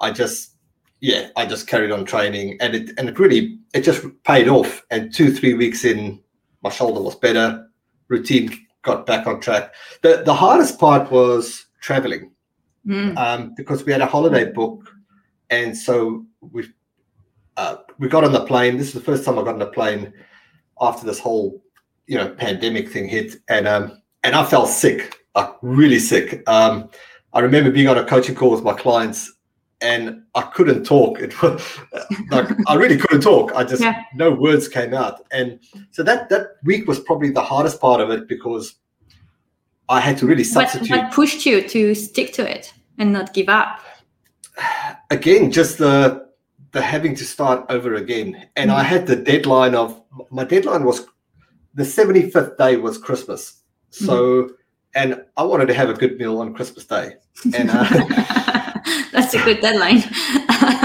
I 0.00 0.10
just 0.10 0.56
yeah, 1.00 1.28
I 1.36 1.46
just 1.46 1.68
carried 1.68 1.92
on 1.92 2.04
training, 2.04 2.56
and 2.60 2.74
it 2.74 2.90
and 2.98 3.08
it 3.08 3.18
really 3.20 3.58
it 3.74 3.82
just 3.82 4.04
paid 4.24 4.48
off. 4.48 4.84
And 4.90 5.14
two 5.14 5.32
three 5.32 5.54
weeks 5.54 5.84
in, 5.84 6.20
my 6.62 6.70
shoulder 6.70 7.00
was 7.00 7.14
better. 7.14 7.68
Routine 8.08 8.50
got 8.82 9.06
back 9.06 9.28
on 9.28 9.40
track. 9.40 9.72
The 10.02 10.22
the 10.26 10.34
hardest 10.34 10.80
part 10.80 11.12
was 11.12 11.66
traveling 11.80 12.32
Mm. 12.86 13.16
um, 13.16 13.54
because 13.56 13.82
we 13.86 13.92
had 13.92 14.02
a 14.02 14.06
holiday 14.06 14.52
book, 14.52 14.93
and 15.54 15.76
so 15.76 16.24
we 16.40 16.68
uh, 17.56 17.76
we 17.98 18.08
got 18.08 18.24
on 18.24 18.32
the 18.32 18.44
plane. 18.44 18.76
This 18.76 18.88
is 18.88 18.94
the 18.94 19.00
first 19.00 19.24
time 19.24 19.38
I 19.38 19.42
got 19.42 19.54
on 19.54 19.58
the 19.60 19.66
plane 19.66 20.12
after 20.80 21.06
this 21.06 21.18
whole 21.18 21.62
you 22.06 22.16
know 22.16 22.28
pandemic 22.30 22.90
thing 22.90 23.08
hit, 23.08 23.36
and 23.48 23.68
um, 23.68 24.02
and 24.22 24.34
I 24.34 24.44
felt 24.44 24.68
sick, 24.68 25.14
like 25.34 25.50
really 25.62 25.98
sick. 25.98 26.42
Um, 26.48 26.90
I 27.32 27.40
remember 27.40 27.70
being 27.70 27.88
on 27.88 27.98
a 27.98 28.04
coaching 28.04 28.34
call 28.34 28.50
with 28.50 28.64
my 28.64 28.74
clients, 28.74 29.32
and 29.80 30.22
I 30.34 30.42
couldn't 30.42 30.84
talk. 30.84 31.20
It 31.20 31.40
was 31.42 31.78
like 32.30 32.48
I 32.66 32.74
really 32.74 32.96
couldn't 32.96 33.22
talk. 33.22 33.52
I 33.54 33.64
just 33.64 33.82
Yeah. 33.82 34.02
no 34.14 34.30
words 34.32 34.68
came 34.68 34.94
out, 34.94 35.24
and 35.30 35.60
so 35.92 36.02
that 36.02 36.28
that 36.30 36.56
week 36.64 36.88
was 36.88 36.98
probably 37.00 37.30
the 37.30 37.42
hardest 37.42 37.80
part 37.80 38.00
of 38.00 38.10
it 38.10 38.28
because 38.28 38.74
I 39.88 40.00
had 40.00 40.18
to 40.18 40.26
really 40.26 40.42
What, 40.42 40.70
substitute 40.70 40.90
what 40.90 41.12
pushed 41.12 41.46
you 41.46 41.68
to 41.68 41.94
stick 41.94 42.32
to 42.34 42.50
it 42.50 42.72
and 42.98 43.12
not 43.12 43.34
give 43.34 43.48
up? 43.48 43.80
Again 45.10 45.50
just 45.50 45.78
the 45.78 46.24
the 46.72 46.82
having 46.82 47.14
to 47.14 47.24
start 47.24 47.64
over 47.70 47.94
again. 47.94 48.48
And 48.56 48.70
i 48.70 48.82
had 48.82 49.06
the 49.06 49.16
deadline 49.16 49.74
of 49.74 50.02
my 50.30 50.44
deadline 50.44 50.84
was 50.84 51.06
the 51.74 51.84
75th 51.84 52.56
day 52.58 52.76
was 52.76 52.98
christmas. 52.98 53.62
So 53.90 54.50
and 54.94 55.22
i 55.36 55.42
wanted 55.42 55.66
to 55.66 55.74
have 55.74 55.88
a 55.88 55.94
good 55.94 56.18
meal 56.18 56.40
on 56.40 56.54
christmas 56.54 56.84
day. 56.84 57.14
And 57.54 57.70
uh, 57.70 57.84
That's 59.12 59.32
a 59.32 59.38
good 59.44 59.60
deadline. 59.60 60.02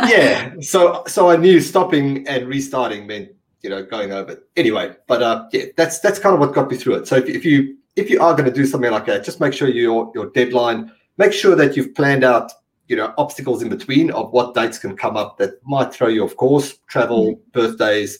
yeah. 0.08 0.54
So 0.62 1.04
so 1.08 1.30
i 1.30 1.36
knew 1.36 1.60
stopping 1.60 2.28
and 2.28 2.48
restarting 2.48 3.08
meant 3.08 3.30
you 3.62 3.70
know 3.70 3.84
going 3.84 4.12
over. 4.14 4.34
It 4.34 4.48
anyway 4.56 4.96
but 5.08 5.22
uh 5.22 5.48
yeah 5.52 5.66
that's 5.76 6.00
that's 6.00 6.20
kind 6.20 6.34
of 6.34 6.40
what 6.40 6.54
got 6.54 6.70
me 6.70 6.78
through 6.78 6.96
it. 6.96 7.08
So 7.08 7.16
if, 7.18 7.28
if 7.28 7.44
you 7.44 7.78
if 7.96 8.10
you 8.10 8.22
are 8.22 8.34
going 8.34 8.46
to 8.46 8.54
do 8.54 8.66
something 8.66 8.92
like 8.92 9.08
that 9.08 9.24
just 9.24 9.40
make 9.40 9.54
sure 9.54 9.68
your 9.68 10.12
your 10.14 10.28
deadline 10.30 10.92
make 11.18 11.34
sure 11.34 11.56
that 11.56 11.76
you've 11.76 11.94
planned 11.96 12.24
out 12.24 12.52
you 12.90 12.96
know 12.96 13.14
obstacles 13.18 13.62
in 13.62 13.70
between 13.70 14.12
of 14.12 14.32
what 14.32 14.54
dates 14.54 14.78
can 14.78 14.98
come 14.98 15.16
up 15.16 15.38
that 15.38 15.52
might 15.64 15.94
throw 15.94 16.08
you 16.08 16.24
off 16.26 16.36
course 16.36 16.80
travel 16.88 17.40
birthdays 17.54 18.20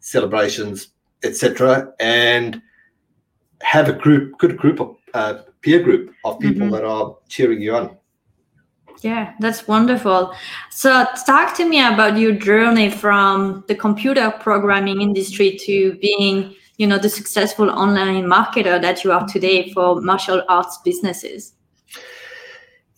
celebrations 0.00 0.88
etc 1.24 1.92
and 2.00 2.62
have 3.60 3.88
a 3.88 3.92
group 3.92 4.38
good 4.38 4.56
group 4.56 4.80
of 4.80 4.96
uh, 5.12 5.34
peer 5.60 5.80
group 5.82 6.12
of 6.24 6.38
people 6.38 6.66
Mhm. 6.66 6.72
that 6.72 6.84
are 6.84 7.16
cheering 7.28 7.60
you 7.60 7.74
on 7.74 7.96
Yeah, 9.02 9.34
that's 9.38 9.68
wonderful. 9.68 10.32
So, 10.70 11.04
talk 11.26 11.54
to 11.56 11.68
me 11.68 11.78
about 11.80 12.16
your 12.16 12.32
journey 12.32 12.88
from 12.90 13.64
the 13.68 13.74
computer 13.74 14.30
programming 14.30 15.02
industry 15.02 15.58
to 15.66 15.98
being, 16.00 16.54
you 16.78 16.86
know, 16.86 16.96
the 16.96 17.10
successful 17.10 17.68
online 17.68 18.24
marketer 18.24 18.80
that 18.80 19.04
you 19.04 19.12
are 19.12 19.26
today 19.26 19.70
for 19.72 20.00
martial 20.00 20.42
arts 20.48 20.78
businesses. 20.84 21.53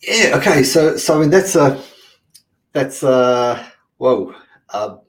Yeah. 0.07 0.37
Okay. 0.37 0.63
So 0.63 0.95
so 0.97 1.17
I 1.17 1.21
mean 1.21 1.29
that's 1.29 1.55
a 1.55 1.81
that's 2.71 3.03
a 3.03 3.71
whoa. 3.97 4.33
Um, 4.73 5.01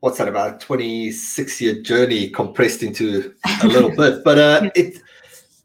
what's 0.00 0.18
that 0.18 0.28
about? 0.28 0.60
Twenty 0.60 1.12
six 1.12 1.60
year 1.60 1.80
journey 1.80 2.28
compressed 2.28 2.82
into 2.82 3.32
a 3.62 3.66
little 3.68 3.90
bit, 3.96 4.24
but 4.24 4.38
uh, 4.38 4.70
it. 4.74 5.00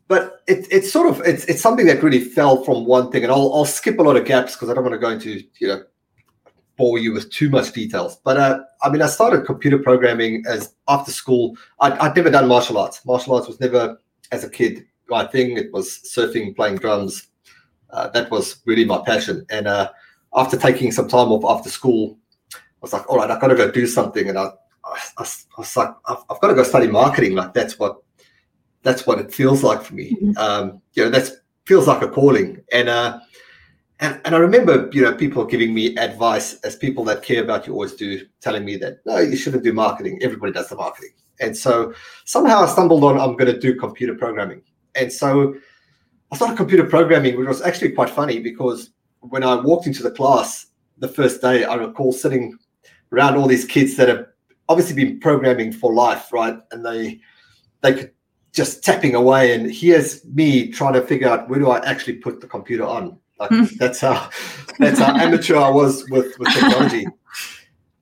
But 0.08 0.42
it, 0.48 0.66
it's 0.72 0.92
sort 0.92 1.08
of 1.08 1.22
it's 1.24 1.46
it's 1.46 1.62
something 1.62 1.86
that 1.86 2.02
really 2.02 2.20
fell 2.20 2.64
from 2.64 2.86
one 2.86 3.12
thing, 3.12 3.22
and 3.24 3.32
I'll 3.32 3.54
I'll 3.54 3.66
skip 3.66 4.00
a 4.00 4.02
lot 4.02 4.16
of 4.16 4.26
gaps 4.26 4.56
because 4.56 4.68
I 4.70 4.74
don't 4.74 4.84
want 4.84 4.94
to 4.94 5.00
go 5.00 5.10
into 5.10 5.44
you 5.60 5.68
know 5.68 5.84
bore 6.78 6.98
you 6.98 7.14
with 7.14 7.32
too 7.32 7.52
much 7.52 7.74
details. 7.74 8.16
But 8.24 8.38
uh, 8.38 8.60
I 8.82 8.90
mean, 8.90 9.04
I 9.04 9.08
started 9.08 9.46
computer 9.46 9.78
programming 9.78 10.44
as 10.48 10.74
after 10.88 11.12
school. 11.12 11.56
I, 11.80 11.92
I'd 12.08 12.16
never 12.16 12.32
done 12.32 12.48
martial 12.48 12.80
arts. 12.80 13.06
Martial 13.06 13.36
arts 13.36 13.48
was 13.48 13.60
never 13.60 14.00
as 14.32 14.44
a 14.44 14.50
kid 14.50 14.84
my 15.10 15.26
thing. 15.26 15.58
It 15.58 15.72
was 15.74 16.00
surfing, 16.04 16.56
playing 16.56 16.78
drums, 16.78 17.29
uh, 17.92 18.10
that 18.10 18.30
was 18.32 18.58
really 18.66 18.86
my 18.86 19.02
passion. 19.06 19.46
And 19.50 19.68
uh, 19.68 19.90
after 20.36 20.58
taking 20.58 20.92
some 20.92 21.08
time 21.08 21.32
off 21.32 21.44
after 21.46 21.70
school, 21.70 22.18
I 22.54 22.58
was 22.82 22.94
like, 22.94 23.10
all 23.10 23.18
right, 23.18 23.30
I've 23.30 23.42
got 23.42 23.48
to 23.48 23.56
go 23.56 23.72
do 23.72 23.88
something. 23.88 24.30
And 24.30 24.38
I, 24.38 24.52
I, 24.86 24.98
I 25.18 25.26
was 25.58 25.76
like, 25.76 25.94
I've, 26.06 26.24
I've 26.30 26.40
got 26.40 26.48
to 26.48 26.56
go 26.56 26.64
study 26.64 26.88
marketing. 26.88 27.36
Like 27.36 27.54
that's 27.54 27.78
what 27.80 27.98
that's 28.84 29.06
what 29.06 29.20
it 29.20 29.34
feels 29.34 29.64
like 29.64 29.82
for 29.82 29.94
me. 29.94 30.16
Um, 30.38 30.82
you 30.94 31.04
know, 31.04 31.10
that 31.10 31.30
feels 31.66 31.88
like 31.88 32.02
a 32.02 32.08
calling. 32.08 32.64
And 32.72 32.90
uh, 32.90 33.20
and 34.00 34.22
and 34.24 34.36
I 34.36 34.38
remember, 34.38 34.90
you 34.94 35.02
know, 35.02 35.14
people 35.14 35.44
giving 35.46 35.74
me 35.74 35.98
advice 35.98 36.60
as 36.62 36.76
people 36.76 37.04
that 37.06 37.24
care 37.24 37.44
about 37.44 37.68
you 37.68 37.74
always 37.74 37.94
do, 37.94 38.26
telling 38.40 38.64
me 38.64 38.78
that 38.78 39.00
no, 39.06 39.18
you 39.20 39.36
shouldn't 39.36 39.64
do 39.64 39.74
marketing. 39.74 40.20
Everybody 40.22 40.54
does 40.54 40.70
the 40.70 40.76
marketing. 40.76 41.12
And 41.42 41.56
so 41.56 41.94
somehow 42.26 42.62
I 42.62 42.66
stumbled 42.68 43.04
on 43.04 43.20
I'm 43.20 43.38
going 43.38 43.54
to 43.54 43.60
do 43.60 43.76
computer 43.76 44.14
programming. 44.14 44.62
And 44.96 45.12
so 45.12 45.56
I 46.32 46.36
started 46.36 46.58
computer 46.58 46.86
programming, 46.86 47.38
which 47.38 47.48
was 47.48 47.62
actually 47.62 47.92
quite 47.92 48.10
funny 48.10 48.40
because 48.40 48.92
when 49.22 49.44
I 49.44 49.56
walked 49.56 49.88
into 49.88 50.04
the 50.04 50.12
class 50.12 50.68
the 50.98 51.08
first 51.08 51.42
day, 51.42 51.64
I 51.64 51.76
recall 51.76 52.12
sitting 52.12 52.58
around 53.12 53.36
all 53.36 53.48
these 53.48 53.66
kids 53.66 53.96
that 53.96 54.08
have 54.10 54.28
obviously 54.68 54.96
been 54.96 55.20
programming 55.20 55.72
for 55.72 55.94
life, 55.94 56.32
right? 56.32 56.58
And 56.72 56.86
they 56.86 57.20
they 57.82 57.94
could 57.94 58.12
just 58.54 58.84
tapping 58.84 59.16
away, 59.16 59.54
and 59.54 59.72
here's 59.72 60.24
me 60.26 60.72
trying 60.72 60.94
to 60.94 61.02
figure 61.02 61.30
out 61.30 61.50
where 61.50 61.60
do 61.60 61.70
I 61.70 61.84
actually 61.86 62.18
put 62.18 62.42
the 62.42 62.48
computer 62.48 62.86
on. 62.86 63.18
Like 63.40 63.52
that's 63.78 64.02
how 64.02 64.30
that's 64.78 65.00
how 65.00 65.16
amateur 65.16 65.58
I 65.58 65.70
was 65.70 66.08
with 66.10 66.38
with 66.38 66.54
technology. 66.54 67.08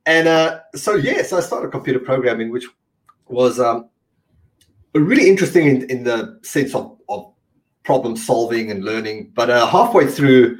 And 0.04 0.26
uh, 0.26 0.60
so 0.74 0.94
yeah, 0.94 1.22
so 1.22 1.36
I 1.36 1.40
started 1.40 1.70
computer 1.70 1.98
programming, 1.98 2.50
which 2.50 2.66
was 3.28 3.60
um, 3.60 3.88
really 4.94 5.28
interesting 5.28 5.66
in, 5.66 5.90
in 5.90 6.04
the 6.04 6.40
sense 6.42 6.74
of 6.74 6.97
problem 7.88 8.16
solving 8.16 8.70
and 8.70 8.84
learning. 8.84 9.32
But 9.34 9.48
uh, 9.48 9.66
halfway 9.66 10.06
through, 10.06 10.58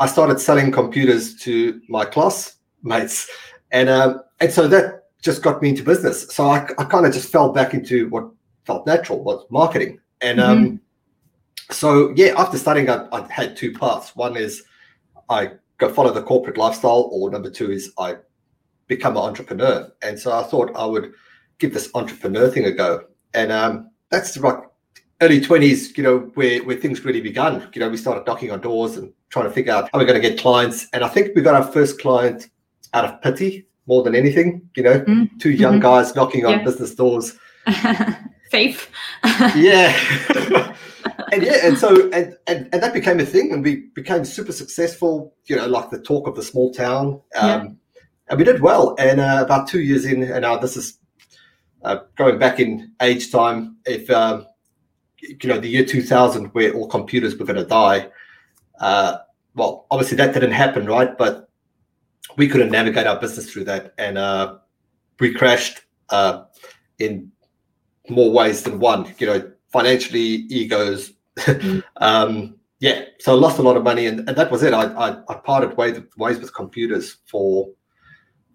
I 0.00 0.06
started 0.06 0.40
selling 0.40 0.72
computers 0.72 1.36
to 1.44 1.78
my 1.90 2.06
classmates, 2.06 3.28
and 3.70 3.90
um, 3.90 4.22
and 4.40 4.50
so 4.50 4.66
that 4.68 4.84
just 5.20 5.42
got 5.42 5.60
me 5.60 5.68
into 5.68 5.84
business. 5.84 6.26
So 6.34 6.46
I, 6.46 6.66
I 6.78 6.84
kind 6.84 7.04
of 7.04 7.12
just 7.12 7.30
fell 7.30 7.52
back 7.52 7.74
into 7.74 8.08
what 8.08 8.30
felt 8.64 8.86
natural 8.86 9.22
was 9.22 9.44
marketing, 9.50 10.00
and 10.22 10.40
um, 10.40 10.80
so 11.70 12.14
yeah, 12.16 12.32
after 12.38 12.56
studying, 12.56 12.88
I, 12.88 13.06
I 13.12 13.30
had 13.30 13.58
two 13.58 13.74
paths. 13.74 14.16
One 14.16 14.38
is 14.38 14.62
I 15.28 15.52
go 15.76 15.92
follow 15.92 16.14
the 16.14 16.22
corporate 16.22 16.56
lifestyle, 16.56 17.10
or 17.12 17.30
number 17.30 17.50
two 17.50 17.70
is 17.70 17.92
I 17.98 18.16
become 18.86 19.18
an 19.18 19.22
entrepreneur. 19.22 19.92
And 20.00 20.18
so 20.18 20.32
I 20.32 20.44
thought 20.44 20.74
I 20.74 20.86
would 20.86 21.12
give 21.58 21.74
this 21.74 21.90
entrepreneur 21.94 22.48
thing 22.48 22.64
a 22.64 22.72
go, 22.72 23.04
and 23.34 23.52
um, 23.52 23.90
that's 24.08 24.34
like 24.38 24.69
early 25.22 25.40
20s 25.40 25.96
you 25.96 26.02
know 26.02 26.18
where 26.34 26.62
where 26.64 26.76
things 26.76 27.04
really 27.04 27.20
begun 27.20 27.68
you 27.74 27.80
know 27.80 27.88
we 27.88 27.96
started 27.96 28.26
knocking 28.26 28.50
on 28.50 28.60
doors 28.60 28.96
and 28.96 29.12
trying 29.28 29.44
to 29.46 29.50
figure 29.50 29.72
out 29.72 29.88
how 29.92 29.98
we're 29.98 30.04
going 30.06 30.20
to 30.20 30.28
get 30.28 30.38
clients 30.38 30.86
and 30.92 31.04
i 31.04 31.08
think 31.08 31.30
we 31.34 31.42
got 31.42 31.54
our 31.54 31.70
first 31.72 32.00
client 32.00 32.48
out 32.94 33.04
of 33.04 33.20
pity 33.22 33.66
more 33.86 34.02
than 34.02 34.14
anything 34.14 34.62
you 34.76 34.82
know 34.82 35.00
Mm. 35.00 35.28
two 35.38 35.50
young 35.50 35.78
Mhm. 35.78 35.82
guys 35.82 36.14
knocking 36.14 36.44
on 36.46 36.52
Yeah. 36.52 36.64
business 36.64 36.94
doors 36.94 37.36
Faith. 38.50 38.88
yeah 39.54 39.94
and 41.32 41.42
yeah 41.42 41.58
and 41.66 41.78
so 41.78 42.10
and, 42.10 42.34
and 42.48 42.68
and 42.72 42.82
that 42.82 42.92
became 42.92 43.20
a 43.20 43.24
thing 43.26 43.52
and 43.52 43.62
we 43.62 43.86
became 43.94 44.24
super 44.24 44.52
successful 44.52 45.34
you 45.46 45.54
know 45.56 45.66
like 45.66 45.90
the 45.90 46.00
talk 46.00 46.26
of 46.26 46.34
the 46.34 46.42
small 46.42 46.72
town 46.72 47.20
um 47.36 47.48
Yeah. 47.48 47.66
and 48.28 48.38
we 48.38 48.44
did 48.44 48.60
well 48.60 48.94
and 48.98 49.20
uh, 49.20 49.40
about 49.44 49.68
two 49.68 49.80
years 49.80 50.04
in 50.04 50.22
and 50.22 50.42
now 50.42 50.56
this 50.56 50.76
is 50.76 50.98
uh, 51.84 51.98
going 52.16 52.38
back 52.38 52.58
in 52.60 52.92
age 53.00 53.30
time 53.30 53.76
if 53.86 54.10
um 54.10 54.46
you 55.22 55.48
know 55.48 55.58
the 55.58 55.68
year 55.68 55.84
2000 55.84 56.46
where 56.48 56.72
all 56.72 56.88
computers 56.88 57.36
were 57.36 57.46
going 57.46 57.56
to 57.56 57.64
die. 57.64 58.08
Uh 58.80 59.18
well 59.54 59.86
obviously 59.90 60.16
that 60.16 60.34
didn't 60.34 60.52
happen 60.52 60.86
right? 60.86 61.16
But 61.16 61.48
we 62.36 62.48
couldn't 62.48 62.70
navigate 62.70 63.06
our 63.06 63.20
business 63.20 63.52
through 63.52 63.64
that. 63.64 63.94
And 63.98 64.18
uh 64.18 64.58
we 65.18 65.34
crashed 65.34 65.82
uh 66.10 66.44
in 66.98 67.30
more 68.08 68.32
ways 68.32 68.62
than 68.62 68.78
one 68.78 69.14
you 69.18 69.26
know 69.26 69.52
financially 69.72 70.46
egos. 70.48 71.12
Um 71.96 72.56
yeah 72.80 73.04
so 73.18 73.32
I 73.32 73.34
lost 73.34 73.58
a 73.58 73.62
lot 73.62 73.76
of 73.76 73.82
money 73.82 74.06
and, 74.06 74.26
and 74.28 74.36
that 74.36 74.50
was 74.50 74.62
it. 74.62 74.72
I 74.72 74.84
i, 74.84 75.08
I 75.28 75.34
parted 75.34 75.76
ways, 75.76 76.00
ways 76.16 76.38
with 76.38 76.54
computers 76.54 77.18
for 77.26 77.68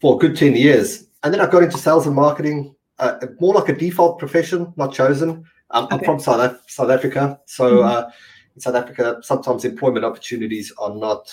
for 0.02 0.16
a 0.16 0.18
good 0.20 0.36
10 0.36 0.56
years. 0.56 1.08
And 1.24 1.34
then 1.34 1.42
i 1.42 1.50
got 1.50 1.64
into 1.64 1.78
sales 1.78 2.06
and 2.06 2.16
marketing 2.16 2.76
uh, 3.00 3.18
more 3.40 3.54
like 3.54 3.70
a 3.70 3.76
default 3.76 4.20
profession 4.20 4.74
not 4.78 4.94
chosen 4.94 5.44
um, 5.76 5.88
i'm 5.92 6.00
from 6.04 6.20
south, 6.20 6.42
Af- 6.42 6.64
south 6.68 6.90
africa 6.90 7.40
so 7.46 7.66
Mhm. 7.78 7.86
uh, 7.92 8.10
in 8.56 8.62
south 8.62 8.76
africa 8.76 9.06
sometimes 9.22 9.64
employment 9.66 10.04
opportunities 10.06 10.72
are 10.80 10.94
not 10.96 11.24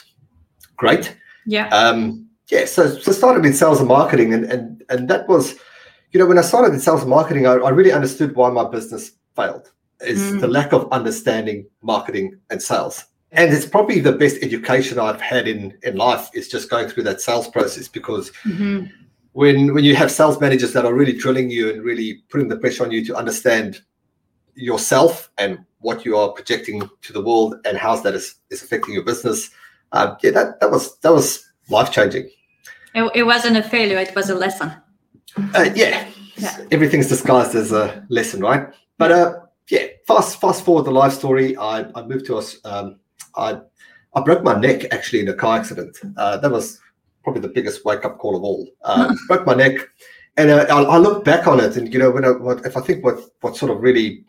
great 0.76 1.16
Yeah. 1.46 1.68
um, 1.80 2.26
yeah, 2.49 2.66
so 2.66 2.82
so 3.04 3.12
started 3.12 3.46
in 3.46 3.54
sales 3.54 3.78
and 3.80 3.88
marketing, 3.88 4.34
and 4.34 4.44
and 4.52 4.64
and 4.92 5.08
that 5.08 5.26
was, 5.32 5.54
you 6.11 6.18
know, 6.20 6.26
when 6.30 6.38
I 6.38 6.42
started 6.42 6.75
in 6.75 6.80
sales 6.80 7.00
and 7.00 7.08
marketing, 7.11 7.46
I, 7.46 7.54
I 7.68 7.70
really 7.70 7.92
understood 7.92 8.30
why 8.37 8.50
my 8.50 8.64
business 8.76 9.12
failed. 9.37 9.66
Is 10.12 10.20
Mm. 10.20 10.40
the 10.40 10.49
lack 10.49 10.72
of 10.72 10.82
understanding 10.99 11.58
marketing 11.82 12.26
and 12.50 12.61
sales, 12.61 12.96
and 13.38 13.52
it's 13.54 13.64
probably 13.75 14.00
the 14.00 14.12
best 14.22 14.37
education 14.42 14.99
I've 14.99 15.20
had 15.32 15.44
in 15.49 15.61
in 15.88 15.96
life 15.96 16.25
is 16.34 16.46
just 16.54 16.68
going 16.68 16.88
through 16.90 17.04
that 17.08 17.20
sales 17.22 17.49
process 17.49 17.88
because 17.88 18.30
Mhm. 18.44 18.90
when 19.40 19.56
when 19.75 19.84
you 19.88 19.94
have 19.96 20.11
sales 20.11 20.38
managers 20.44 20.72
that 20.75 20.84
are 20.88 20.94
really 21.00 21.16
drilling 21.22 21.49
you 21.56 21.64
and 21.70 21.78
really 21.90 22.08
putting 22.30 22.49
the 22.50 22.58
pressure 22.62 22.84
on 22.84 22.90
you 22.94 23.02
to 23.06 23.14
understand 23.22 23.80
yourself 24.54 25.30
and 25.38 25.59
what 25.80 26.04
you 26.04 26.16
are 26.16 26.30
projecting 26.32 26.88
to 27.02 27.12
the 27.12 27.21
world 27.23 27.56
and 27.64 27.76
how 27.76 27.97
that 27.97 28.14
is, 28.14 28.37
is 28.50 28.62
affecting 28.62 28.94
your 28.94 29.04
business. 29.04 29.50
Um, 29.92 30.16
yeah 30.23 30.30
that, 30.30 30.61
that 30.61 30.71
was 30.71 30.99
that 31.00 31.12
was 31.12 31.44
life 31.68 31.90
changing 31.92 32.30
It, 32.94 33.11
it 33.14 33.23
wasn't 33.25 33.56
a 33.59 33.62
failure; 33.62 33.99
it 33.99 34.14
was 34.16 34.30
a 34.30 34.35
lesson. 34.35 34.73
uh, 35.54 35.68
yeah. 35.75 36.09
Yeah. 36.37 36.56
everything's 36.71 37.09
disguised 37.09 37.54
as 37.54 37.73
a 37.73 38.04
lesson 38.09 38.40
right? 38.40 38.68
But 38.99 39.12
uh 39.12 39.40
yeah 39.71 39.87
fast 40.06 40.40
fast 40.40 40.64
forward 40.64 40.85
the 40.87 40.90
life 40.90 41.12
story. 41.12 41.56
I 41.59 41.85
i 41.94 42.02
moved 42.02 42.25
to 42.26 42.37
us 42.38 42.56
um 42.64 42.97
i 43.37 43.59
i 44.14 44.21
broke 44.23 44.42
my 44.42 44.59
neck 44.59 44.87
actually 44.92 45.21
in 45.21 45.28
a 45.28 45.35
car 45.35 45.59
accident. 45.59 45.94
Uh 46.16 46.38
that 46.38 46.50
was 46.50 46.80
probably 47.23 47.42
the 47.42 47.49
biggest 47.49 47.85
wake 47.85 48.04
up 48.06 48.18
call 48.18 48.35
of 48.37 48.42
all. 48.42 48.66
Uh, 48.82 49.14
broke 49.28 49.47
my 49.47 49.54
neck. 49.54 49.76
And 50.38 50.50
uh, 50.50 50.66
I, 50.71 50.82
I 50.82 50.97
look 50.97 51.25
back 51.25 51.47
on 51.47 51.61
it 51.61 51.76
and 51.76 51.92
you 51.92 51.99
know 51.99 52.11
when 52.11 52.25
I, 52.25 52.30
what 52.30 52.64
if 52.64 52.76
i 52.78 52.80
think 52.80 53.04
what 53.04 53.18
what 53.42 53.56
sort 53.56 53.71
of 53.71 53.82
really 53.82 54.25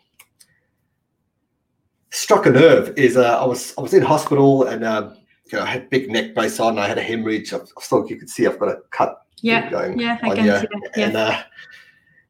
struck 2.14 2.46
a 2.46 2.50
nerve 2.50 2.96
is 2.96 3.16
uh, 3.16 3.38
i 3.42 3.44
was 3.44 3.74
i 3.76 3.80
was 3.80 3.92
in 3.92 4.02
hospital 4.02 4.64
and 4.64 4.84
um 4.84 5.16
you 5.50 5.58
know 5.58 5.64
i 5.64 5.66
had 5.66 5.90
big 5.90 6.08
neck 6.10 6.34
brace 6.34 6.60
on 6.60 6.78
i 6.78 6.86
had 6.86 6.96
a 6.98 7.02
hemorrhage 7.02 7.52
I've, 7.52 7.68
I've 7.76 7.82
still 7.84 8.06
you 8.08 8.16
can 8.16 8.28
see 8.28 8.46
i've 8.46 8.58
got 8.58 8.68
a 8.68 8.78
cut 8.90 9.18
Yeah, 9.42 9.68
going 9.70 9.98
yeah, 9.98 10.18
I 10.22 10.34
can 10.34 10.44
here. 10.44 10.60
see 10.60 10.66
that. 10.72 10.90
Yeah. 10.96 11.06
And 11.06 11.16
uh, 11.16 11.42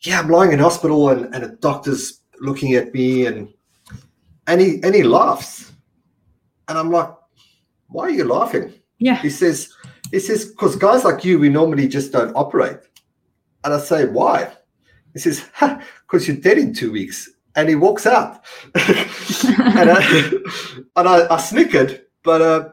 yeah, 0.00 0.18
I'm 0.20 0.28
lying 0.28 0.52
in 0.52 0.58
hospital, 0.58 1.10
and, 1.10 1.32
and 1.34 1.44
a 1.44 1.48
doctor's 1.68 2.20
looking 2.40 2.74
at 2.74 2.92
me, 2.92 3.26
and 3.26 3.48
and 4.46 4.60
he 4.60 4.82
and 4.82 4.94
he 4.94 5.02
laughs, 5.02 5.72
and 6.68 6.76
I'm 6.76 6.90
like, 6.90 7.10
"Why 7.88 8.04
are 8.08 8.10
you 8.18 8.24
laughing?" 8.24 8.72
yeah. 8.98 9.16
He 9.22 9.30
says, 9.30 9.72
"He 10.10 10.18
says 10.20 10.44
because 10.46 10.76
guys 10.76 11.04
like 11.04 11.24
you, 11.24 11.38
we 11.38 11.48
normally 11.48 11.88
just 11.88 12.12
don't 12.12 12.34
operate." 12.34 12.80
And 13.62 13.72
I 13.72 13.78
say, 13.78 14.04
"Why?" 14.06 14.52
He 15.14 15.20
says, 15.20 15.44
"Because 16.04 16.26
you're 16.28 16.36
dead 16.48 16.58
in 16.58 16.74
two 16.74 16.90
weeks." 16.92 17.30
And 17.56 17.68
he 17.68 17.76
walks 17.76 18.04
out, 18.06 18.44
and 18.74 19.90
I, 19.90 20.30
and 20.96 21.08
I, 21.08 21.26
I 21.32 21.36
snickered, 21.38 22.06
but 22.24 22.42
uh, 22.42 22.68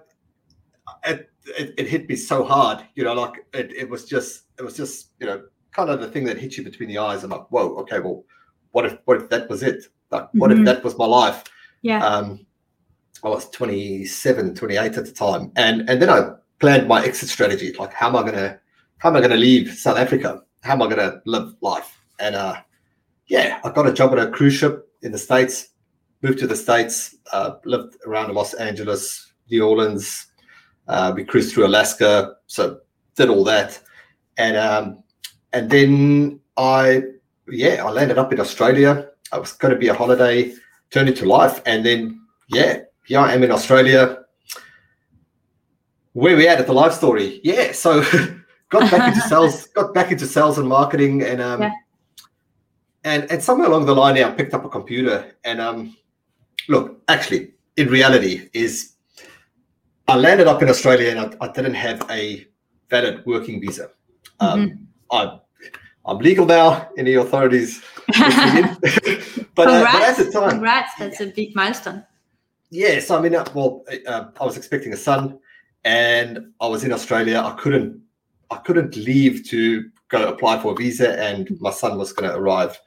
it, 1.05 1.29
it 1.57 1.73
it 1.77 1.87
hit 1.87 2.09
me 2.09 2.15
so 2.15 2.43
hard, 2.43 2.83
you 2.95 3.03
know, 3.03 3.13
like 3.13 3.45
it, 3.53 3.71
it 3.73 3.89
was 3.89 4.05
just 4.05 4.43
it 4.57 4.63
was 4.63 4.75
just 4.75 5.11
you 5.19 5.27
know 5.27 5.43
kind 5.71 5.89
of 5.89 6.01
the 6.01 6.07
thing 6.07 6.23
that 6.25 6.37
hits 6.37 6.57
you 6.57 6.63
between 6.63 6.89
the 6.89 6.97
eyes. 6.97 7.23
I'm 7.23 7.29
like, 7.29 7.45
whoa, 7.51 7.75
okay, 7.81 7.99
well, 7.99 8.23
what 8.71 8.85
if 8.85 8.97
what 9.05 9.17
if 9.21 9.29
that 9.29 9.49
was 9.49 9.61
it? 9.61 9.85
Like, 10.09 10.29
what 10.33 10.49
Mhm. 10.51 10.59
if 10.59 10.65
that 10.65 10.83
was 10.83 10.97
my 10.97 11.05
life? 11.05 11.43
Yeah. 11.83 12.03
Um, 12.05 12.45
I 13.23 13.29
was 13.29 13.49
27, 13.51 14.55
28 14.55 14.79
at 14.79 14.93
the 15.05 15.11
time, 15.11 15.51
and 15.57 15.87
and 15.89 16.01
then 16.01 16.09
I 16.09 16.31
planned 16.59 16.87
my 16.87 17.03
exit 17.05 17.29
strategy. 17.29 17.71
Like, 17.73 17.93
how 17.93 18.07
am 18.09 18.15
I 18.15 18.23
gonna 18.23 18.59
how 18.97 19.09
am 19.09 19.15
I 19.15 19.21
gonna 19.21 19.35
leave 19.37 19.73
South 19.73 19.97
Africa? 19.97 20.41
How 20.63 20.73
am 20.73 20.81
I 20.81 20.87
gonna 20.89 21.21
live 21.25 21.53
life? 21.61 21.99
And 22.19 22.35
uh, 22.35 22.55
yeah, 23.31 23.61
I 23.63 23.71
got 23.71 23.87
a 23.87 23.93
job 23.93 24.11
on 24.11 24.19
a 24.19 24.29
cruise 24.29 24.55
ship 24.55 24.89
in 25.03 25.13
the 25.13 25.17
states. 25.17 25.69
Moved 26.21 26.39
to 26.39 26.47
the 26.47 26.55
states. 26.55 27.15
Uh, 27.31 27.51
lived 27.63 27.95
around 28.05 28.33
Los 28.33 28.53
Angeles, 28.55 29.31
New 29.49 29.65
Orleans. 29.65 30.27
Uh, 30.89 31.13
we 31.15 31.23
cruised 31.23 31.53
through 31.53 31.65
Alaska, 31.65 32.35
so 32.47 32.81
did 33.15 33.29
all 33.29 33.45
that, 33.45 33.79
and 34.37 34.57
um, 34.57 35.01
and 35.53 35.69
then 35.69 36.41
I 36.57 37.03
yeah 37.47 37.85
I 37.85 37.89
landed 37.91 38.17
up 38.17 38.33
in 38.33 38.39
Australia. 38.41 39.07
I 39.31 39.37
was 39.39 39.53
going 39.53 39.73
to 39.73 39.79
be 39.79 39.87
a 39.87 39.93
holiday, 39.93 40.53
turned 40.89 41.07
into 41.07 41.25
life, 41.25 41.61
and 41.65 41.85
then 41.85 42.19
yeah, 42.49 42.81
here 43.05 43.19
I 43.19 43.33
am 43.33 43.43
in 43.43 43.51
Australia. 43.51 44.25
Where 46.11 46.35
we 46.35 46.49
at 46.49 46.59
at 46.59 46.67
the 46.67 46.73
life 46.73 46.91
story? 46.91 47.39
Yeah, 47.45 47.71
so 47.71 48.01
got 48.69 48.91
back 48.91 49.07
into 49.15 49.21
sales, 49.29 49.67
got 49.67 49.93
back 49.93 50.11
into 50.11 50.25
sales 50.25 50.57
and 50.57 50.67
marketing, 50.67 51.23
and 51.23 51.39
um, 51.39 51.61
Yeah. 51.61 51.71
And 53.03 53.29
and 53.31 53.41
somewhere 53.43 53.67
along 53.67 53.85
the 53.85 53.95
line, 53.95 54.15
there, 54.15 54.27
I 54.27 54.31
picked 54.31 54.53
up 54.53 54.65
a 54.65 54.69
computer, 54.69 55.33
and 55.43 55.59
um, 55.59 55.95
look, 56.67 57.01
actually, 57.07 57.53
in 57.77 57.87
reality, 57.87 58.49
is 58.53 58.93
I 60.07 60.15
landed 60.15 60.47
up 60.47 60.61
in 60.61 60.69
Australia, 60.69 61.09
and 61.11 61.19
I, 61.19 61.45
I 61.45 61.51
didn't 61.51 61.75
have 61.75 62.05
a 62.09 62.45
valid 62.89 63.25
working 63.25 63.61
visa. 63.61 63.89
Um, 64.39 64.87
I 65.11 65.39
I'm 66.05 66.17
legal 66.17 66.45
now 66.45 66.89
in 66.97 67.05
the 67.05 67.15
authorities. 67.15 67.83
but, 68.07 68.17
uh, 68.17 68.73
but 69.55 69.67
at 69.67 70.17
the 70.17 70.29
time, 70.33 70.49
Congrats! 70.51 70.93
That's 70.97 71.21
a 71.21 71.27
big 71.27 71.55
milestone. 71.55 72.03
Yes, 72.69 73.11
I 73.11 73.21
mean, 73.21 73.35
uh, 73.35 73.45
well, 73.53 73.83
uh, 74.07 74.25
I 74.39 74.45
was 74.45 74.57
expecting 74.57 74.93
a 74.93 74.97
son, 74.97 75.39
and 75.83 76.53
I 76.59 76.67
was 76.67 76.83
in 76.83 76.93
Australia. 76.93 77.41
I 77.43 77.53
couldn't, 77.53 78.01
I 78.49 78.57
couldn't 78.57 78.95
leave 78.95 79.47
to 79.49 79.89
go 80.07 80.27
apply 80.27 80.61
for 80.61 80.71
a 80.71 80.75
visa, 80.75 81.19
and 81.21 81.59
my 81.59 81.71
son 81.71 81.97
was 81.97 82.13
going 82.13 82.31
to 82.31 82.37
arrive. 82.37 82.79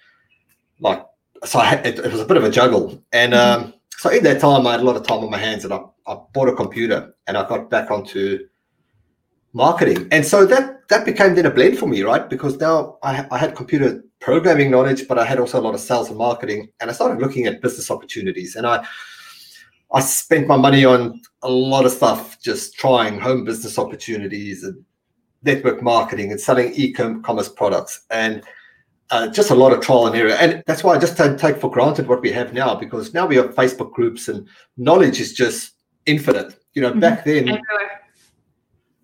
Like, 0.85 1.05
so 1.45 1.59
I 1.59 1.65
had, 1.65 1.87
it, 1.87 1.99
it 1.99 2.13
was 2.13 2.21
a 2.21 2.27
bit 2.27 2.37
of 2.37 2.45
a 2.45 2.51
juggle, 2.51 3.03
and 3.13 3.33
um, 3.35 3.75
so 3.97 4.11
in 4.11 4.23
that 4.25 4.41
time, 4.41 4.67
I 4.67 4.73
had 4.73 4.81
a 4.81 4.85
lot 4.85 4.97
of 4.97 5.07
time 5.07 5.21
on 5.25 5.31
my 5.31 5.39
hands, 5.39 5.65
and 5.65 5.73
I, 5.73 5.81
I 6.07 6.19
bought 6.35 6.51
a 6.51 6.55
computer, 6.55 7.15
and 7.27 7.37
I 7.37 7.49
got 7.49 7.71
back 7.71 7.91
onto 7.91 8.47
marketing, 9.55 10.07
and 10.13 10.25
so 10.25 10.45
that 10.47 10.87
that 10.91 11.07
became 11.07 11.35
then 11.35 11.47
a 11.47 11.51
blend 11.51 11.79
for 11.79 11.87
me, 11.87 12.03
right? 12.03 12.29
Because 12.29 12.59
now 12.59 12.99
I, 13.03 13.27
I 13.31 13.39
had 13.39 13.57
computer 13.57 14.05
programming 14.21 14.71
knowledge, 14.71 15.09
but 15.09 15.19
I 15.19 15.25
had 15.25 15.41
also 15.41 15.59
a 15.59 15.65
lot 15.67 15.75
of 15.75 15.81
sales 15.81 16.11
and 16.11 16.19
marketing, 16.19 16.69
and 16.81 16.91
I 16.91 16.93
started 16.93 17.19
looking 17.19 17.47
at 17.47 17.63
business 17.63 17.91
opportunities, 17.91 18.55
and 18.55 18.67
I. 18.67 18.87
I 19.93 20.01
spent 20.01 20.49
my 20.49 20.57
money 20.57 20.85
on 20.85 21.21
a 21.43 21.49
lot 21.49 21.85
of 21.87 21.93
stuff, 21.93 22.41
just 22.41 22.75
trying 22.75 23.21
home 23.21 23.45
business 23.45 23.79
opportunities 23.79 24.65
and 24.65 24.85
network 25.45 25.83
marketing 25.83 26.33
and 26.33 26.41
selling 26.41 26.73
e-commerce 26.75 27.49
products, 27.49 28.01
and 28.11 28.43
uh, 29.11 29.29
just 29.29 29.51
a 29.51 29.55
lot 29.55 29.73
of 29.73 29.81
trial 29.81 30.07
and 30.07 30.17
error. 30.17 30.33
And 30.33 30.63
that's 30.67 30.83
why 30.83 30.95
I 30.95 30.99
just 30.99 31.17
don't 31.17 31.39
take 31.39 31.59
for 31.59 31.71
granted 31.71 32.09
what 32.09 32.23
we 32.23 32.33
have 32.33 32.53
now, 32.53 32.75
because 32.75 33.15
now 33.15 33.27
we 33.27 33.37
have 33.37 33.55
Facebook 33.55 33.93
groups 33.93 34.29
and 34.29 34.49
knowledge 34.77 35.21
is 35.21 35.33
just 35.33 35.73
infinite. 36.07 36.59
You 36.75 36.83
know, 36.83 36.95
back 36.95 37.25
then, 37.25 37.49
Everywhere. 37.49 38.01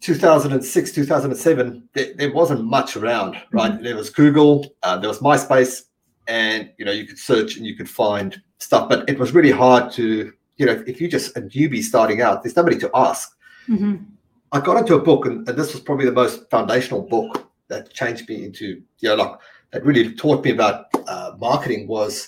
2006, 0.00 0.92
2007, 0.92 1.88
there, 1.92 2.14
there 2.16 2.32
wasn't 2.32 2.64
much 2.64 2.96
around, 2.96 3.36
right? 3.52 3.80
There 3.82 3.96
was 3.96 4.10
Google, 4.10 4.66
uh, 4.82 4.96
there 4.96 5.08
was 5.08 5.18
MySpace, 5.20 5.82
and 6.26 6.70
you 6.78 6.84
know 6.84 6.92
you 6.92 7.06
could 7.06 7.18
search 7.18 7.56
and 7.56 7.66
you 7.66 7.76
could 7.76 7.88
find 7.88 8.40
stuff, 8.58 8.88
but 8.88 9.08
it 9.08 9.18
was 9.18 9.32
really 9.32 9.50
hard 9.50 9.92
to, 9.92 10.32
you 10.56 10.66
know, 10.66 10.82
if 10.86 11.00
you 11.00 11.08
just 11.08 11.36
a 11.36 11.42
newbie 11.42 11.82
starting 11.82 12.22
out, 12.22 12.42
there's 12.42 12.56
nobody 12.56 12.78
to 12.78 12.90
ask. 12.94 13.36
Mhm. 13.68 14.06
I 14.52 14.60
got 14.60 14.78
into 14.78 14.94
a 14.94 15.02
book, 15.02 15.26
and, 15.26 15.46
and 15.48 15.58
this 15.58 15.72
was 15.72 15.82
probably 15.82 16.06
the 16.06 16.12
most 16.12 16.48
foundational 16.50 17.02
book 17.02 17.50
that 17.68 17.92
changed 17.92 18.28
me 18.28 18.44
into, 18.44 18.82
you 18.98 19.08
know, 19.08 19.14
like 19.14 19.38
that 19.72 19.85
really 19.85 20.14
taught 20.14 20.44
me 20.44 20.50
about 20.50 20.87
uh, 21.06 21.33
marketing 21.38 21.87
was 21.87 22.26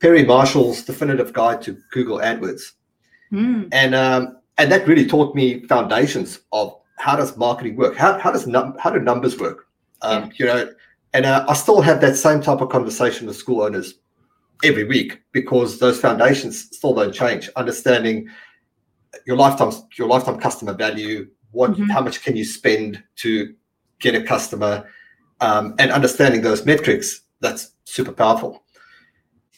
Perry 0.00 0.24
Marshall's 0.24 0.82
Definitive 0.82 1.32
Guide 1.32 1.62
to 1.62 1.76
Google 1.92 2.18
AdWords. 2.18 2.72
Mm. 3.32 3.68
and 3.72 3.94
um, 3.94 4.36
and 4.58 4.70
that 4.70 4.86
really 4.86 5.06
taught 5.06 5.34
me 5.34 5.62
foundations 5.66 6.40
of 6.52 6.76
how 6.98 7.16
does 7.16 7.34
marketing 7.38 7.76
work? 7.76 7.96
How, 7.96 8.18
how 8.18 8.30
does 8.30 8.46
num- 8.46 8.76
how 8.78 8.90
do 8.90 9.00
numbers 9.00 9.38
work? 9.38 9.68
Um, 10.02 10.30
you 10.36 10.46
know 10.46 10.68
and 11.14 11.24
uh, 11.26 11.44
i 11.48 11.52
still 11.52 11.80
have 11.80 12.00
that 12.00 12.16
same 12.16 12.40
type 12.40 12.60
of 12.60 12.68
conversation 12.70 13.26
with 13.26 13.36
school 13.36 13.62
owners 13.62 13.94
every 14.64 14.84
week 14.84 15.20
because 15.32 15.78
those 15.78 16.00
foundations 16.00 16.68
still 16.76 16.92
don't 16.94 17.12
change. 17.14 17.48
Understanding 17.56 18.28
your 19.26 19.36
lifetime 19.36 19.72
your 19.96 20.08
lifetime 20.08 20.38
customer 20.38 20.74
value 20.74 21.28
what 21.52 21.70
Mhm. 21.72 21.90
how 21.90 22.02
much 22.02 22.22
can 22.22 22.34
you 22.36 22.44
spend 22.44 23.02
to 23.16 23.54
get 24.00 24.14
a 24.14 24.22
customer 24.22 24.86
um, 25.42 25.74
and 25.78 25.90
understanding 25.90 26.40
those 26.42 26.64
metrics 26.64 27.20
that's 27.40 27.72
super 27.84 28.12
powerful 28.12 28.62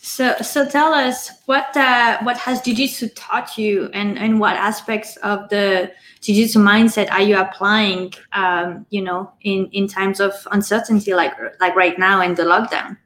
So, 0.04 0.36
so 0.42 0.68
tell 0.68 0.92
us 0.92 1.30
what 1.46 1.74
uh, 1.74 2.18
what 2.26 2.36
has 2.36 2.60
Jiu-Jitsu 2.60 3.08
taught 3.16 3.56
you, 3.56 3.88
and 3.94 4.18
and 4.18 4.38
what 4.38 4.54
aspects 4.54 5.16
of 5.22 5.48
the 5.48 5.90
Jiu-Jitsu 6.20 6.60
mindset 6.60 7.10
are 7.10 7.22
you 7.22 7.38
applying? 7.38 8.12
Um, 8.34 8.84
you 8.90 9.00
know, 9.00 9.32
in 9.40 9.70
in 9.72 9.88
times 9.88 10.20
of 10.20 10.32
uncertainty, 10.52 11.14
like 11.14 11.32
like 11.58 11.74
right 11.74 11.98
now 11.98 12.20
in 12.20 12.34
the 12.34 12.44
lockdown. 12.44 12.98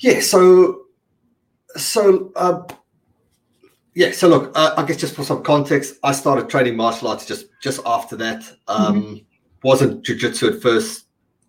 Yeah. 0.00 0.20
So, 0.20 0.86
so 1.76 2.32
uh, 2.34 2.62
yeah. 3.94 4.12
So 4.12 4.28
look, 4.28 4.52
uh, 4.56 4.72
I 4.78 4.86
guess 4.86 4.96
just 4.96 5.14
for 5.14 5.24
some 5.24 5.42
context, 5.42 5.96
I 6.02 6.12
started 6.12 6.48
training 6.48 6.76
martial 6.76 7.08
arts 7.08 7.26
just 7.26 7.44
just 7.60 7.80
after 7.84 8.16
that. 8.16 8.40
Um, 8.68 9.20
Wasn't 9.62 10.04
jujitsu 10.04 10.54
at 10.54 10.62
first. 10.62 11.05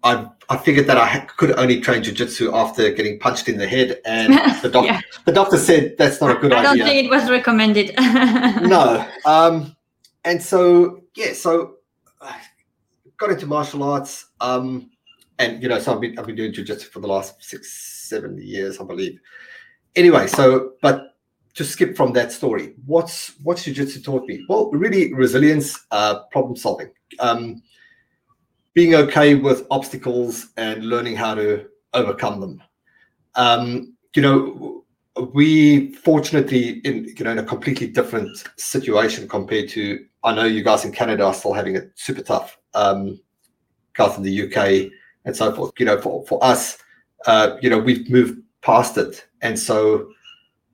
I 0.08 0.30
I 0.50 0.58
figured 0.58 0.88
that 0.88 0.98
I 0.98 1.20
could 1.38 1.52
only 1.60 1.82
train 1.82 2.02
jujitsu 2.04 2.54
after 2.54 2.90
getting 2.92 3.20
punched 3.20 3.50
in 3.50 3.58
the 3.58 3.68
head, 3.68 4.00
and 4.06 4.34
the 4.62 4.70
doctor 4.70 4.94
Yeah. 4.94 5.02
the 5.26 5.32
doctor 5.34 5.58
said 5.58 5.96
that's 5.98 6.22
not 6.22 6.32
a 6.32 6.40
good 6.40 6.52
idea. 6.54 6.60
I 6.60 6.64
don't 6.64 6.82
idea. 6.82 6.86
think 6.86 7.06
it 7.06 7.10
was 7.10 7.30
recommended. 7.30 7.94
no. 7.98 9.06
Um, 9.26 9.76
and 10.24 10.42
so 10.42 11.02
yeah, 11.16 11.34
so 11.34 11.76
I 12.22 12.40
got 13.18 13.32
into 13.32 13.46
martial 13.46 13.84
arts. 13.84 14.28
Um, 14.40 14.90
and 15.40 15.62
you 15.62 15.70
know, 15.70 15.80
so 15.80 15.94
I've 15.94 16.02
been 16.02 16.18
I've 16.18 16.26
been 16.26 16.36
doing 16.36 16.54
jujitsu 16.54 16.86
for 16.86 17.00
the 17.00 17.08
last 17.08 17.44
six, 17.44 17.72
seven 18.10 18.38
years, 18.42 18.80
I 18.80 18.84
believe. 18.86 19.20
Anyway, 19.96 20.28
so 20.28 20.74
but 20.82 21.16
to 21.56 21.64
skip 21.64 21.98
from 21.98 22.14
that 22.14 22.32
story, 22.32 22.74
what's 22.86 23.34
what's 23.44 23.64
jiu-jitsu 23.64 24.02
taught 24.02 24.28
me? 24.28 24.46
Well, 24.48 24.70
really 24.72 25.12
resilience, 25.14 25.76
uh, 25.92 26.20
problem 26.32 26.56
solving, 26.56 26.92
um, 27.20 27.62
being 28.78 28.94
okay 28.94 29.34
with 29.34 29.66
obstacles 29.72 30.50
and 30.56 30.86
learning 30.86 31.16
how 31.16 31.34
to 31.34 31.66
overcome 31.96 32.40
them. 32.40 32.62
Um, 33.34 33.96
you 34.16 34.22
know, 34.22 34.86
we 35.34 35.94
fortunately 35.94 36.82
in 36.86 37.06
you 37.18 37.26
know 37.26 37.32
in 37.32 37.40
a 37.40 37.44
completely 37.44 37.88
different 37.88 38.48
situation 38.56 39.28
compared 39.28 39.68
to 39.70 40.06
I 40.24 40.36
know 40.36 40.44
you 40.44 40.64
guys 40.64 40.86
in 40.86 40.92
Canada 40.92 41.24
are 41.26 41.34
still 41.34 41.54
having 41.54 41.76
it 41.76 41.92
super 41.96 42.22
tough. 42.22 42.60
Um, 42.76 43.20
guys 43.96 44.16
in 44.16 44.22
the 44.22 44.44
UK 44.46 44.92
and 45.26 45.36
so 45.36 45.52
forth. 45.56 45.72
You 45.80 45.88
know, 45.88 46.00
for 46.00 46.24
for 46.28 46.38
us, 46.44 46.78
uh, 47.26 47.58
you 47.64 47.72
know, 47.72 47.80
we've 47.80 48.08
moved 48.12 48.44
past 48.62 48.96
it, 49.00 49.26
and 49.42 49.58
so 49.58 50.12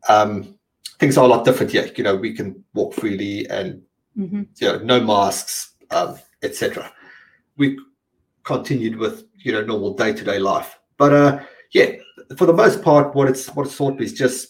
um, 0.09 0.59
things 0.99 1.17
are 1.17 1.23
a 1.23 1.27
lot 1.29 1.45
different 1.45 1.71
here. 1.71 1.89
You 1.95 2.03
know, 2.03 2.17
we 2.17 2.33
can 2.33 2.65
walk 2.73 2.95
freely 2.95 3.47
and 3.49 3.81
Mhm. 4.19 4.47
you 4.59 4.67
know, 4.67 4.77
no 4.79 4.99
masks, 4.99 5.75
um, 5.89 6.19
etc. 6.41 6.91
We 7.55 7.79
continued 8.43 8.97
with 8.97 9.25
you 9.37 9.51
know 9.51 9.63
normal 9.63 9.93
day 9.93 10.13
to 10.13 10.23
day 10.23 10.39
life, 10.39 10.79
but 10.97 11.13
uh, 11.13 11.39
yeah, 11.71 11.91
for 12.37 12.45
the 12.45 12.53
most 12.53 12.81
part, 12.81 13.15
what 13.15 13.29
it's 13.29 13.47
what 13.55 13.65
it's 13.67 13.77
taught 13.77 13.97
me 13.99 14.05
is 14.05 14.13
just 14.13 14.49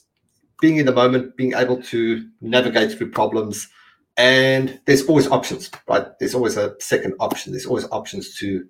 being 0.62 0.78
in 0.78 0.86
the 0.86 0.92
moment, 0.94 1.36
being 1.36 1.54
able 1.54 1.82
to 1.82 2.28
navigate 2.42 2.92
through 2.92 3.12
problems, 3.12 3.68
and 4.18 4.80
there's 4.86 5.06
always 5.08 5.28
options, 5.28 5.70
right? 5.88 6.08
There's 6.20 6.36
always 6.36 6.58
a 6.58 6.76
second 6.80 7.16
option. 7.20 7.52
There's 7.52 7.66
always 7.66 7.86
options 7.92 8.38
to 8.38 8.66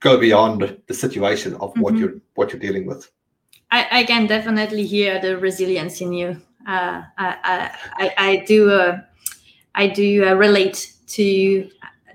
go 0.00 0.18
beyond 0.18 0.78
the 0.88 0.94
situation 0.94 1.54
of 1.54 1.72
what 1.78 1.94
Mhm. 1.94 1.98
you're 2.00 2.14
what 2.34 2.52
you're 2.52 2.60
dealing 2.60 2.86
with. 2.86 3.10
I, 3.70 4.00
I 4.00 4.04
can 4.04 4.26
definitely 4.26 4.84
hear 4.84 5.18
the 5.20 5.38
resilience 5.38 6.00
in 6.02 6.12
you. 6.12 6.28
Uh, 6.68 7.02
I, 7.16 7.36
I, 7.42 7.70
I, 8.04 8.14
I 8.18 8.36
do, 8.44 8.70
uh, 8.70 9.00
I 9.74 9.86
do 9.86 10.28
uh, 10.28 10.34
relate 10.34 10.92
to 11.08 11.68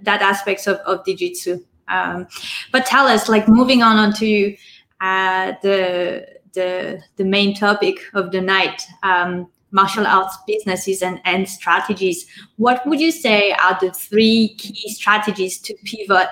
that 0.04 0.22
aspects 0.22 0.68
of, 0.68 0.78
of 0.86 1.04
Jiu-Jitsu. 1.04 1.66
Um, 1.88 2.28
but 2.72 2.86
tell 2.86 3.08
us, 3.08 3.30
like 3.30 3.48
moving 3.48 3.82
on 3.82 3.98
onto 3.98 4.56
uh, 5.02 5.54
the, 5.62 6.28
the, 6.54 7.02
the 7.16 7.24
main 7.24 7.56
topic 7.56 8.00
of 8.14 8.32
the 8.32 8.42
night, 8.42 8.84
um, 9.04 9.48
martial 9.72 10.08
arts 10.08 10.38
businesses 10.48 11.02
and, 11.02 11.22
and 11.26 11.48
strategies. 11.48 12.26
What 12.56 12.86
would 12.88 13.00
you 13.00 13.12
say 13.12 13.52
are 13.52 13.78
the 13.80 13.92
three 13.92 14.56
key 14.58 14.90
strategies 14.90 15.60
to 15.60 15.74
pivot 15.84 16.30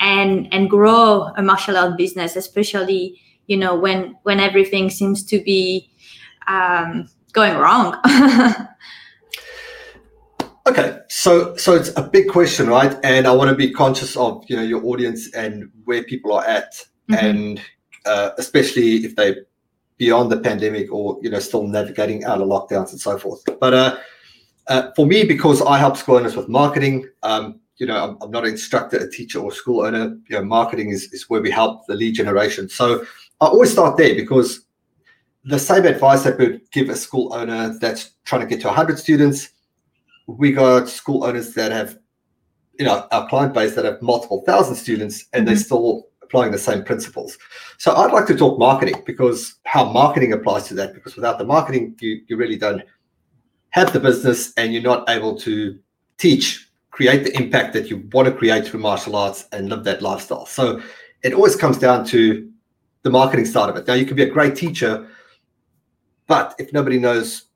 and, 0.00 0.52
and 0.52 0.68
grow 0.68 1.30
a 1.36 1.42
martial 1.42 1.76
art 1.76 1.96
business, 1.96 2.36
especially 2.36 3.20
you 3.46 3.56
know 3.56 3.74
when 3.74 4.16
when 4.22 4.40
everything 4.40 4.90
seems 4.90 5.24
to 5.24 5.40
be 5.40 5.90
um, 6.46 7.08
going 7.32 7.56
wrong 7.56 7.96
Okay, 10.66 11.00
so 11.08 11.56
so 11.56 11.74
it's 11.74 11.90
a 11.96 12.02
big 12.02 12.28
question, 12.28 12.68
right? 12.68 12.96
And 13.02 13.26
I 13.26 13.32
want 13.32 13.50
to 13.50 13.56
be 13.56 13.72
conscious 13.72 14.16
of 14.16 14.44
you 14.48 14.54
know 14.56 14.62
your 14.62 14.84
audience 14.84 15.32
and 15.34 15.70
where 15.84 16.04
people 16.04 16.32
are 16.32 16.44
at, 16.44 16.72
Mhm. 17.10 17.22
and 17.22 17.60
uh, 18.06 18.30
especially 18.38 19.04
if 19.04 19.16
they 19.16 19.36
beyond 19.98 20.30
the 20.30 20.38
pandemic 20.38 20.92
or 20.92 21.18
you 21.20 21.30
know 21.30 21.40
still 21.40 21.66
navigating 21.66 22.24
out 22.24 22.40
of 22.40 22.46
lockdowns 22.48 22.90
and 22.92 23.00
so 23.00 23.18
forth. 23.18 23.42
But 23.60 23.74
uh, 23.74 23.96
uh, 24.68 24.90
for 24.94 25.04
me, 25.06 25.24
because 25.24 25.62
I 25.62 25.78
help 25.78 25.96
school 25.96 26.16
owners 26.16 26.36
with 26.36 26.48
marketing, 26.48 27.08
um, 27.24 27.58
you 27.78 27.86
know, 27.86 27.96
I'm, 28.04 28.16
I'm 28.22 28.30
not 28.30 28.44
an 28.44 28.50
instructor, 28.52 28.98
a 28.98 29.10
teacher, 29.10 29.40
or 29.40 29.50
school 29.50 29.84
owner. 29.84 30.16
You 30.28 30.36
know, 30.36 30.44
marketing 30.44 30.90
is 30.90 31.12
is 31.12 31.28
where 31.28 31.42
we 31.42 31.50
help 31.50 31.86
the 31.88 31.96
lead 31.96 32.14
generation. 32.14 32.68
So 32.68 33.04
I 33.40 33.46
always 33.46 33.72
start 33.72 33.96
there 33.96 34.14
because 34.14 34.60
the 35.44 35.58
same 35.58 35.86
advice 35.86 36.22
that 36.22 36.38
would 36.38 36.60
give 36.70 36.88
a 36.88 36.94
school 36.94 37.34
owner 37.34 37.76
that's 37.80 38.10
trying 38.24 38.42
to 38.42 38.46
get 38.46 38.60
to 38.60 38.68
100 38.68 38.96
students 38.96 39.48
we 40.26 40.52
got 40.52 40.88
school 40.88 41.24
owners 41.24 41.54
that 41.54 41.72
have, 41.72 41.98
you 42.78 42.84
know, 42.84 43.06
our 43.10 43.28
client 43.28 43.54
base 43.54 43.74
that 43.74 43.84
have 43.84 44.00
multiple 44.02 44.42
thousand 44.46 44.76
students 44.76 45.26
and 45.32 45.46
they're 45.46 45.54
mm-hmm. 45.54 45.62
still 45.62 46.08
applying 46.22 46.52
the 46.52 46.58
same 46.58 46.82
principles. 46.82 47.36
So 47.78 47.94
I'd 47.94 48.12
like 48.12 48.26
to 48.26 48.36
talk 48.36 48.58
marketing 48.58 49.02
because 49.04 49.56
how 49.64 49.84
marketing 49.84 50.32
applies 50.32 50.66
to 50.68 50.74
that, 50.74 50.94
because 50.94 51.14
without 51.16 51.38
the 51.38 51.44
marketing, 51.44 51.96
you, 52.00 52.22
you 52.26 52.36
really 52.36 52.56
don't 52.56 52.82
have 53.70 53.92
the 53.92 54.00
business 54.00 54.52
and 54.56 54.72
you're 54.72 54.82
not 54.82 55.08
able 55.10 55.36
to 55.40 55.78
teach, 56.18 56.70
create 56.90 57.24
the 57.24 57.36
impact 57.36 57.72
that 57.74 57.90
you 57.90 58.08
want 58.12 58.28
to 58.28 58.32
create 58.32 58.66
through 58.66 58.80
martial 58.80 59.16
arts 59.16 59.46
and 59.52 59.68
live 59.68 59.84
that 59.84 60.00
lifestyle. 60.00 60.46
So 60.46 60.80
it 61.22 61.34
always 61.34 61.56
comes 61.56 61.78
down 61.78 62.06
to 62.06 62.50
the 63.02 63.10
marketing 63.10 63.44
side 63.44 63.68
of 63.68 63.76
it. 63.76 63.86
Now 63.86 63.94
you 63.94 64.06
can 64.06 64.16
be 64.16 64.22
a 64.22 64.30
great 64.30 64.54
teacher, 64.54 65.08
but 66.26 66.54
if 66.58 66.72
nobody 66.72 66.98
knows 66.98 67.46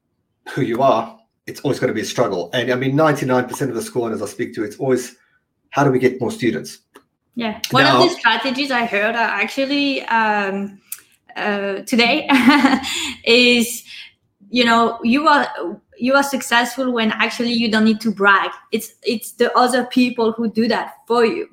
who 0.51 0.63
you 0.63 0.83
are, 0.83 1.19
it's 1.47 1.61
always 1.61 1.79
going 1.79 1.89
to 1.89 1.95
be 1.95 2.01
a 2.01 2.05
struggle. 2.05 2.51
And 2.53 2.71
I 2.73 2.75
mean, 2.75 2.97
99% 2.97 3.69
of 3.69 3.75
the 3.75 3.83
school 3.83 4.05
owners 4.05 4.23
I 4.23 4.27
speak 4.27 4.55
to, 4.55 4.65
it's 4.65 4.77
always 4.77 5.17
how 5.71 5.85
do 5.85 5.91
we 5.91 5.99
get 5.99 6.21
more 6.21 6.31
students? 6.31 6.81
yeah 7.39 7.61
one 7.71 7.85
Now- 7.85 8.03
of 8.03 8.09
the 8.09 8.15
strategies 8.17 8.71
i 8.71 8.87
heard 8.87 9.15
actually 9.15 10.01
um, 10.07 10.81
uh, 11.37 11.81
today 11.83 12.27
is 13.27 13.85
you 14.49 14.65
know 14.65 14.99
you 15.05 15.29
are 15.29 15.47
you 15.99 16.15
are 16.15 16.23
successful 16.23 16.91
when 16.93 17.13
actually 17.13 17.53
you 17.53 17.71
don't 17.71 17.85
need 17.85 18.01
to 18.01 18.11
brag 18.11 18.51
it's 18.73 18.95
it's 19.03 19.33
the 19.33 19.55
other 19.55 19.85
people 19.85 20.33
who 20.33 20.51
do 20.51 20.67
that 20.67 20.95
for 21.07 21.27
you 21.27 21.47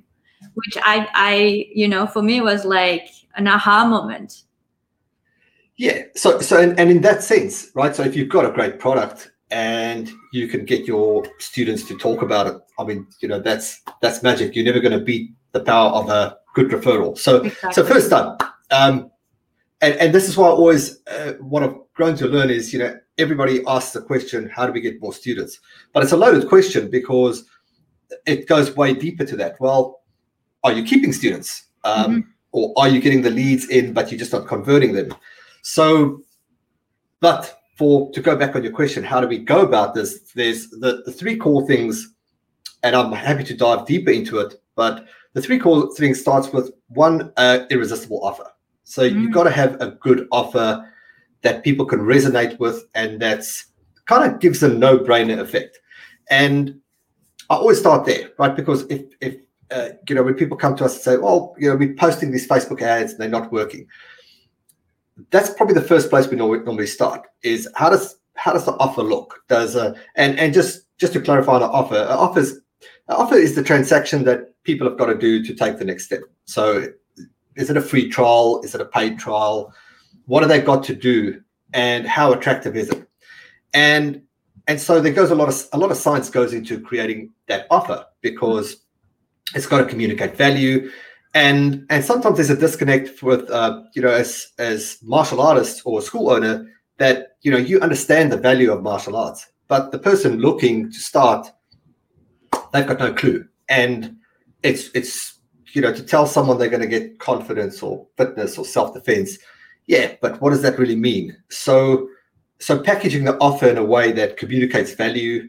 which 0.54 0.78
i 0.84 1.06
i 1.14 1.66
you 1.76 1.88
know 1.88 2.08
for 2.08 2.22
me 2.22 2.40
was 2.40 2.64
like 2.64 3.10
an 3.36 3.46
aha 3.48 3.86
moment 3.86 4.44
Yeah. 5.76 6.04
So, 6.16 6.40
so, 6.40 6.62
and, 6.62 6.80
and 6.80 6.90
in 6.92 7.02
that 7.02 7.24
sense, 7.24 7.72
right? 7.76 7.96
So, 7.96 8.04
if 8.04 8.16
you've 8.16 8.30
got 8.30 8.46
a 8.46 8.52
great 8.52 8.78
product 8.80 9.33
and 9.54 10.12
you 10.32 10.48
can 10.48 10.66
get 10.66 10.88
your 10.88 11.24
students 11.38 11.84
to 11.84 11.98
talk 11.98 12.24
about 12.24 12.48
it, 12.48 12.56
I 12.80 12.84
mean, 12.84 13.08
you 13.22 13.28
know, 13.28 13.40
that's 13.40 13.82
that's 14.02 14.24
magic. 14.24 14.56
You're 14.56 14.66
never 14.66 14.80
going 14.80 14.98
to 14.98 15.06
beat 15.06 15.32
the 15.52 15.62
power 15.62 15.92
of 15.92 16.10
a 16.10 16.38
good 16.56 16.70
referral. 16.72 17.18
So, 17.18 17.48
so 17.72 17.86
first 17.86 18.12
up, 18.12 18.42
um, 18.72 19.12
and 19.82 19.94
and 19.96 20.14
this 20.14 20.28
is 20.28 20.36
why 20.36 20.48
I 20.48 20.52
always 20.52 21.02
uh, 21.08 21.34
what 21.40 21.62
I've 21.64 21.78
grown 21.94 22.16
to 22.18 22.28
learn 22.28 22.50
is, 22.50 22.74
you 22.74 22.80
know, 22.80 22.98
everybody 23.18 23.62
asks 23.68 23.94
the 23.94 24.02
question, 24.02 24.50
how 24.50 24.66
do 24.66 24.74
we 24.74 24.82
get 24.82 25.00
more 25.00 25.14
students? 25.14 25.60
But 25.94 26.04
it's 26.04 26.12
a 26.14 26.18
loaded 26.18 26.50
question 26.50 26.90
because 26.90 27.46
it 28.26 28.48
goes 28.48 28.76
way 28.76 28.94
deeper 28.94 29.26
to 29.26 29.36
that. 29.38 29.60
Well, 29.60 30.02
are 30.64 30.74
you 30.74 30.84
keeping 30.84 31.14
students? 31.14 31.70
Um, 31.84 32.34
Or 32.56 32.72
are 32.78 32.88
you 32.88 33.02
getting 33.02 33.24
the 33.24 33.32
leads 33.32 33.66
in, 33.70 33.94
but 33.94 34.12
you're 34.12 34.20
just 34.20 34.32
not 34.32 34.48
converting 34.48 34.94
them? 34.94 35.10
So, 35.64 36.22
but 37.20 37.63
for 37.76 38.12
to 38.12 38.22
go 38.22 38.36
back 38.36 38.56
on 38.56 38.64
your 38.64 38.72
question, 38.72 39.04
how 39.04 39.20
do 39.20 39.28
we 39.28 39.40
go 39.40 39.62
about 39.62 39.94
this? 39.94 40.32
There's 40.36 40.70
the, 40.70 41.04
the 41.06 41.12
three 41.12 41.38
core 41.38 41.66
things, 41.66 42.14
and 42.84 42.96
I'm 42.96 43.12
happy 43.12 43.44
to 43.46 43.56
dive 43.56 43.86
deeper 43.86 44.12
into 44.12 44.40
it. 44.40 44.56
But 44.76 45.06
the 45.34 45.42
three 45.42 45.60
core 45.60 45.94
things 45.96 46.20
starts 46.22 46.52
with 46.52 46.72
one 46.90 47.32
uh, 47.38 47.66
irresistible 47.70 48.24
offer. 48.24 48.46
So 48.84 49.04
you've 49.04 49.32
Mm. 49.32 49.34
got 49.34 49.44
to 49.46 49.52
have 49.52 49.80
a 49.82 49.92
good 49.92 50.28
offer 50.32 50.88
that 51.42 51.64
people 51.64 51.86
can 51.86 52.00
resonate 52.02 52.60
with, 52.60 52.86
and 52.96 53.20
that's 53.20 53.66
kind 54.06 54.32
of 54.32 54.40
gives 54.40 54.62
a 54.64 54.68
no-brainer 54.68 55.40
effect. 55.40 55.80
And 56.30 56.80
I 57.50 57.56
always 57.56 57.80
start 57.80 58.06
there, 58.06 58.30
right? 58.38 58.56
Because 58.56 58.84
if 58.90 59.02
if 59.22 59.36
uh, 59.72 59.90
you 60.08 60.16
know 60.16 60.24
when 60.24 60.36
people 60.36 60.58
come 60.58 60.76
to 60.76 60.86
us 60.86 60.94
and 60.96 61.02
say, 61.02 61.18
"Well, 61.18 61.56
you 61.58 61.70
know, 61.70 61.76
we're 61.76 61.96
posting 61.96 62.32
these 62.32 62.48
Facebook 62.48 62.82
ads 62.82 63.12
and 63.14 63.22
they're 63.22 63.30
not 63.30 63.52
working," 63.52 63.88
that's 65.30 65.54
probably 65.54 65.76
the 65.76 65.82
first 65.82 66.10
place 66.10 66.28
we 66.28 66.38
normally, 66.38 66.88
start. 66.88 67.28
Is 67.44 67.68
how 67.76 67.90
does 67.90 68.18
how 68.36 68.54
does 68.54 68.66
the 68.66 68.74
offer 68.74 69.04
look? 69.04 69.44
Does 69.48 69.76
uh, 69.76 69.94
and 70.16 70.40
and 70.40 70.54
just 70.54 70.88
just 71.00 71.14
to 71.14 71.22
clarify 71.22 71.60
the 71.60 71.68
offer, 71.68 71.96
an 71.96 72.08
offers 72.08 72.54
an 73.08 73.16
offer 73.16 73.36
is 73.36 73.56
the 73.56 73.64
transaction 73.64 74.24
that 74.26 74.54
people 74.64 74.88
have 74.88 74.98
got 74.98 75.08
to 75.08 75.18
do 75.18 75.44
to 75.44 75.54
take 75.54 75.78
the 75.78 75.86
next 75.86 76.06
step. 76.06 76.22
So, 76.46 76.88
is 77.56 77.70
it 77.70 77.78
a 77.78 77.82
free 77.82 78.10
trial? 78.10 78.62
Is 78.64 78.74
it 78.76 78.82
a 78.82 78.86
paid 78.86 79.20
trial? 79.20 79.74
What 80.26 80.42
have 80.42 80.50
they 80.50 80.62
got 80.62 80.84
to 80.86 80.96
do? 80.96 81.42
And 81.74 82.08
how 82.08 82.32
attractive 82.34 82.76
is 82.76 82.90
it? 82.90 83.08
And 83.74 84.22
and 84.68 84.80
so 84.80 85.02
there 85.02 85.12
goes 85.12 85.32
a 85.32 85.36
lot 85.36 85.50
of 85.50 85.68
a 85.74 85.78
lot 85.78 85.92
of 85.92 85.98
science 85.98 86.30
goes 86.30 86.54
into 86.54 86.80
creating 86.80 87.32
that 87.48 87.68
offer 87.70 88.06
because 88.22 88.78
it's 89.56 89.66
got 89.66 89.80
to 89.80 89.86
communicate 89.86 90.38
value 90.38 90.90
and 91.34 91.86
and 91.90 92.04
sometimes 92.04 92.38
there's 92.38 92.50
a 92.50 92.56
disconnect 92.56 93.24
with 93.24 93.50
uh, 93.50 93.82
you 93.96 94.02
know 94.02 94.12
as 94.12 94.48
as 94.60 94.98
martial 95.02 95.42
artist 95.42 95.82
or 95.86 96.02
school 96.02 96.30
owner 96.30 96.68
that 96.98 97.38
you 97.42 97.52
know 97.52 97.58
you 97.58 97.80
understand 97.82 98.32
the 98.32 98.38
value 98.38 98.72
of 98.72 98.84
martial 98.84 99.16
arts 99.16 99.48
but 99.68 99.92
the 99.92 100.00
person 100.00 100.40
looking 100.40 100.92
to 100.92 101.00
start 101.00 101.48
they've 102.74 102.88
got 102.88 103.00
no 103.00 103.14
clue. 103.14 103.48
And 103.70 104.18
it's 104.64 104.90
it's 104.94 105.40
you 105.74 105.82
know 105.82 105.94
to 105.94 106.04
tell 106.04 106.28
someone 106.28 106.58
they're 106.58 106.70
going 106.70 106.82
to 106.82 106.88
get 106.88 107.20
confidence 107.20 107.82
or 107.82 108.06
fitness 108.18 108.58
or 108.58 108.66
self-defense 108.66 109.40
yeah 109.88 110.14
but 110.22 110.40
what 110.40 110.52
does 110.52 110.62
that 110.62 110.78
really 110.78 110.96
mean? 110.96 111.36
So 111.50 112.08
so 112.60 112.82
packaging 112.82 113.26
the 113.26 113.38
offer 113.38 113.68
in 113.68 113.78
a 113.78 113.84
way 113.84 114.12
that 114.12 114.38
communicates 114.38 114.94
value 114.94 115.48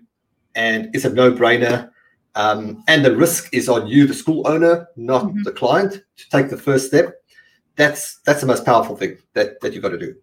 and 0.54 0.94
is 0.94 1.04
a 1.04 1.12
no-brainer 1.12 1.90
um, 2.36 2.82
and 2.88 3.04
the 3.04 3.16
risk 3.16 3.52
is 3.52 3.68
on 3.68 3.86
you 3.86 4.06
the 4.06 4.14
school 4.14 4.46
owner 4.46 4.86
not 4.96 5.24
Mhm. 5.24 5.44
the 5.44 5.52
client 5.52 6.02
to 6.16 6.30
take 6.30 6.50
the 6.50 6.56
first 6.56 6.86
step 6.86 7.14
that's 7.76 8.20
that's 8.24 8.40
the 8.40 8.46
most 8.46 8.64
powerful 8.64 8.96
thing 8.96 9.18
that 9.34 9.60
that 9.60 9.72
you've 9.72 9.82
got 9.82 9.90
to 9.90 9.98
do 9.98 10.14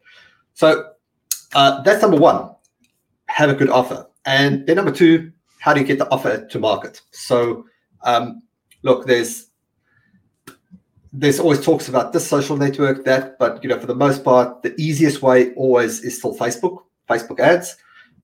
so 0.54 0.91
uh, 1.54 1.82
that's 1.84 2.02
number 2.02 2.17
one 2.17 2.50
have 3.32 3.50
a 3.50 3.56
good 3.56 3.69
offer. 3.69 4.06
And 4.26 4.65
then 4.67 4.76
number 4.76 4.91
two, 4.91 5.32
how 5.60 5.74
do 5.74 5.80
you 5.80 5.86
get 5.86 5.97
the 5.97 6.10
offer 6.12 6.45
to 6.45 6.60
market? 6.60 7.02
So 7.12 7.65
um, 8.04 8.41
look, 8.84 9.06
there's 9.06 9.47
there's 11.13 11.39
always 11.39 11.63
talks 11.63 11.89
about 11.89 12.13
this 12.13 12.26
social 12.26 12.56
network, 12.56 13.04
that, 13.04 13.38
but 13.38 13.62
you 13.63 13.69
know, 13.69 13.78
for 13.80 13.86
the 13.86 13.95
most 13.95 14.24
part, 14.24 14.63
the 14.63 14.74
easiest 14.80 15.21
way 15.21 15.54
always 15.56 16.00
is 16.02 16.17
still 16.17 16.38
Facebook, 16.38 16.84
Facebook 17.10 17.39
ads. 17.39 17.76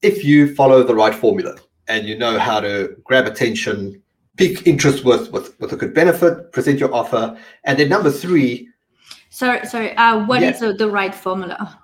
If 0.02 0.24
you 0.24 0.56
follow 0.56 0.84
the 0.84 0.96
right 0.96 1.14
formula 1.14 1.56
and 1.88 2.08
you 2.08 2.18
know 2.18 2.38
how 2.40 2.60
to 2.60 2.96
grab 3.04 3.26
attention, 3.28 4.02
pick 4.38 4.66
interest 4.68 5.04
with 5.06 5.32
with, 5.32 5.60
with 5.60 5.74
a 5.74 5.76
good 5.78 5.94
benefit, 5.94 6.52
present 6.52 6.80
your 6.80 6.94
offer, 6.94 7.38
and 7.64 7.80
then 7.80 7.90
number 7.90 8.12
three, 8.12 8.70
Sorry, 9.30 9.66
sorry. 9.68 9.96
Uh, 9.98 10.26
what 10.26 10.42
is 10.42 10.62
Yeah. 10.62 10.70
the, 10.70 10.74
the 10.74 10.90
right 10.90 11.14
formula? 11.14 11.80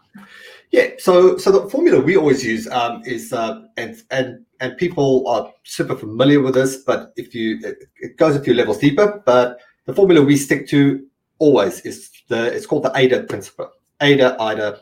Yeah, 0.71 0.87
so 0.97 1.37
so 1.37 1.51
the 1.51 1.69
formula 1.69 1.99
we 1.99 2.17
always 2.17 2.43
use 2.43 2.67
um, 2.67 3.03
is 3.05 3.31
uh, 3.31 3.61
and 3.77 4.01
and 4.09 4.43
and 4.59 4.75
people 4.77 5.27
are 5.27 5.51
super 5.63 5.95
familiar 5.95 6.41
with 6.41 6.55
this, 6.55 6.77
but 6.77 7.13
if 7.15 7.35
you 7.35 7.59
it, 7.63 7.77
it 8.01 8.17
goes 8.17 8.35
a 8.35 8.39
few 8.41 8.53
levels 8.55 8.79
deeper, 8.79 9.21
but 9.25 9.59
the 9.85 9.93
formula 9.93 10.21
we 10.21 10.35
stick 10.37 10.67
to 10.69 11.05
always 11.37 11.81
is 11.81 12.09
the 12.29 12.51
it's 12.55 12.65
called 12.65 12.83
the 12.83 12.91
AIDA 12.95 13.23
principle. 13.23 13.69
AIDA, 14.01 14.35
IDA, 14.39 14.79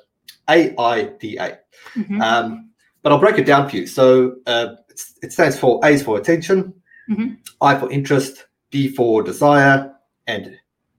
A 0.49 0.73
I 0.77 1.03
D 1.19 1.37
A. 1.37 1.59
Mhm. 1.95 2.21
Um, 2.21 2.69
but 3.01 3.11
I'll 3.11 3.19
break 3.19 3.37
it 3.37 3.45
down 3.45 3.67
for 3.69 3.75
you. 3.75 3.87
So 3.87 4.35
uh, 4.45 4.75
it's, 5.01 5.23
it 5.23 5.33
stands 5.33 5.57
for 5.59 5.79
A 5.83 5.89
is 5.89 6.03
for 6.03 6.17
attention, 6.17 6.73
Mhm. 7.09 7.37
I 7.61 7.77
for 7.79 7.91
interest, 7.91 8.45
D 8.71 8.87
for 8.87 9.23
desire, 9.23 9.91
and 10.27 10.57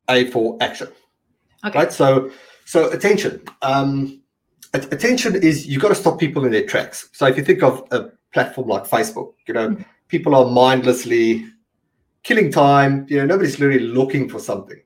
A 0.08 0.26
for 0.30 0.56
action 0.60 0.88
Okay. 1.64 1.78
right 1.78 1.92
so 1.92 2.28
so 2.64 2.90
attention 2.90 3.40
um 3.62 4.20
at- 4.74 4.92
attention 4.92 5.36
is 5.36 5.64
you've 5.66 5.80
got 5.80 5.90
to 5.90 5.94
stop 5.94 6.18
people 6.18 6.44
in 6.44 6.50
their 6.50 6.66
tracks 6.66 7.08
so 7.12 7.24
if 7.26 7.36
you 7.36 7.44
think 7.44 7.62
of 7.62 7.84
a 7.92 8.08
platform 8.34 8.68
like 8.68 8.82
facebook 8.84 9.28
you 9.46 9.54
know 9.54 9.68
Mhm. 9.68 9.84
people 10.08 10.34
are 10.34 10.46
mindlessly 10.50 11.46
killing 12.24 12.50
time 12.50 13.06
you 13.08 13.16
know 13.18 13.26
nobody's 13.26 13.60
really 13.60 13.78
looking 13.78 14.28
for 14.28 14.40
something 14.40 14.80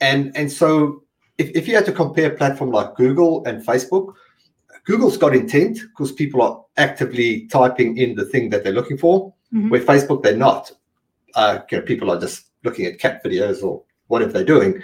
and 0.00 0.20
and 0.36 0.50
so 0.52 1.02
if, 1.38 1.50
if 1.58 1.66
you 1.66 1.74
had 1.74 1.84
to 1.86 1.92
compare 1.92 2.30
a 2.32 2.36
platform 2.36 2.70
like 2.70 2.94
google 2.94 3.44
and 3.44 3.66
facebook 3.66 4.14
google's 4.84 5.16
got 5.16 5.34
intent 5.34 5.78
because 5.90 6.12
people 6.12 6.42
are 6.42 6.64
actively 6.76 7.46
typing 7.48 7.96
in 7.98 8.14
the 8.14 8.24
thing 8.24 8.50
that 8.50 8.62
they're 8.64 8.72
looking 8.80 8.98
for. 8.98 9.32
Mhm. 9.52 9.70
where 9.70 9.80
facebook 9.80 10.22
they're 10.22 10.36
not. 10.36 10.72
Uh, 11.36 11.58
you 11.70 11.78
know, 11.78 11.84
people 11.84 12.10
are 12.10 12.20
just 12.20 12.46
looking 12.64 12.86
at 12.86 12.98
cat 12.98 13.22
videos 13.24 13.62
or 13.62 13.82
whatever 14.08 14.32
they're 14.32 14.44
doing. 14.44 14.82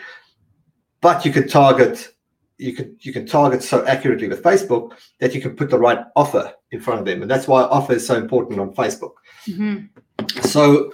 But 1.00 1.24
you 1.24 1.32
can 1.32 1.48
target 1.48 2.12
you 2.58 2.72
can 2.74 2.94
you 3.00 3.12
can 3.12 3.26
target 3.26 3.62
so 3.62 3.84
accurately 3.86 4.28
with 4.28 4.42
facebook 4.42 4.92
that 5.18 5.34
you 5.34 5.40
can 5.40 5.56
put 5.56 5.70
the 5.70 5.78
right 5.78 6.00
offer 6.14 6.52
in 6.72 6.80
front 6.80 7.00
of 7.00 7.06
them. 7.06 7.22
And 7.22 7.30
that's 7.30 7.48
why 7.48 7.62
offer 7.62 7.94
is 7.94 8.06
so 8.06 8.16
important 8.16 8.60
on 8.60 8.72
facebook. 8.74 9.14
Mhm. 9.46 9.88
so 10.44 10.92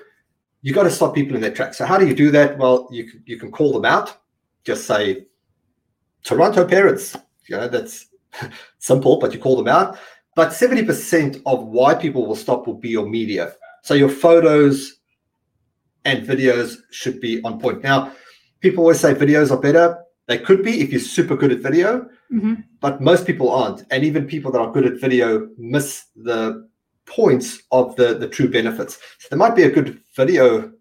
you 0.63 0.73
got 0.73 0.85
to 0.85 0.91
stop 0.91 1.15
people 1.15 1.35
in 1.37 1.43
their 1.43 1.53
tracks. 1.59 1.77
So 1.79 1.85
how 1.85 1.99
do 1.99 2.07
you 2.07 2.15
do 2.15 2.31
that? 2.31 2.57
Well 2.59 2.89
you 2.91 3.05
can 3.11 3.23
you 3.27 3.37
can 3.39 3.51
call 3.51 3.73
them 3.73 3.85
out. 3.85 4.09
Just 4.65 4.87
say 4.87 5.27
toronto 6.25 6.65
parents 6.67 7.15
you 7.49 7.57
know 7.57 7.69
that's 7.69 8.07
simple 8.79 9.19
but 9.19 9.33
you 9.33 9.39
call 9.39 9.57
them 9.57 9.69
out. 9.69 9.99
But 10.35 10.51
70% 10.51 11.43
of 11.47 11.65
why 11.65 11.95
people 11.95 12.27
will 12.27 12.37
stop 12.37 12.67
will 12.67 12.75
be 12.75 12.91
your 12.91 13.09
media. 13.09 13.53
So 13.83 13.95
your 13.95 14.11
photos 14.11 14.93
and 16.05 16.27
videos 16.27 16.77
should 16.91 17.21
be 17.21 17.43
on 17.43 17.59
point. 17.59 17.83
Now 17.83 18.13
people 18.61 18.83
always 18.83 19.01
say 19.01 19.15
videos 19.15 19.51
are 19.51 19.61
better. 19.61 19.99
They 20.29 20.39
could 20.39 20.63
be 20.63 20.81
if 20.81 20.91
you're 20.91 21.01
super 21.01 21.37
good 21.37 21.53
at 21.53 21.61
video 21.61 22.09
Mhm. 22.33 22.65
but 22.81 23.01
most 23.01 23.25
people 23.27 23.49
aren't. 23.51 23.85
And 23.91 24.05
even 24.05 24.27
people 24.27 24.51
that 24.53 24.61
are 24.61 24.73
good 24.73 24.85
at 24.87 25.01
video 25.01 25.49
miss 25.57 26.05
the 26.17 26.69
points 27.07 27.63
of 27.71 27.95
the 27.97 28.15
the 28.19 28.29
true 28.29 28.49
benefits. 28.49 28.95
So 29.21 29.29
there 29.31 29.39
might 29.39 29.55
be 29.55 29.63
a 29.63 29.71
good 29.71 30.01
video 30.17 30.73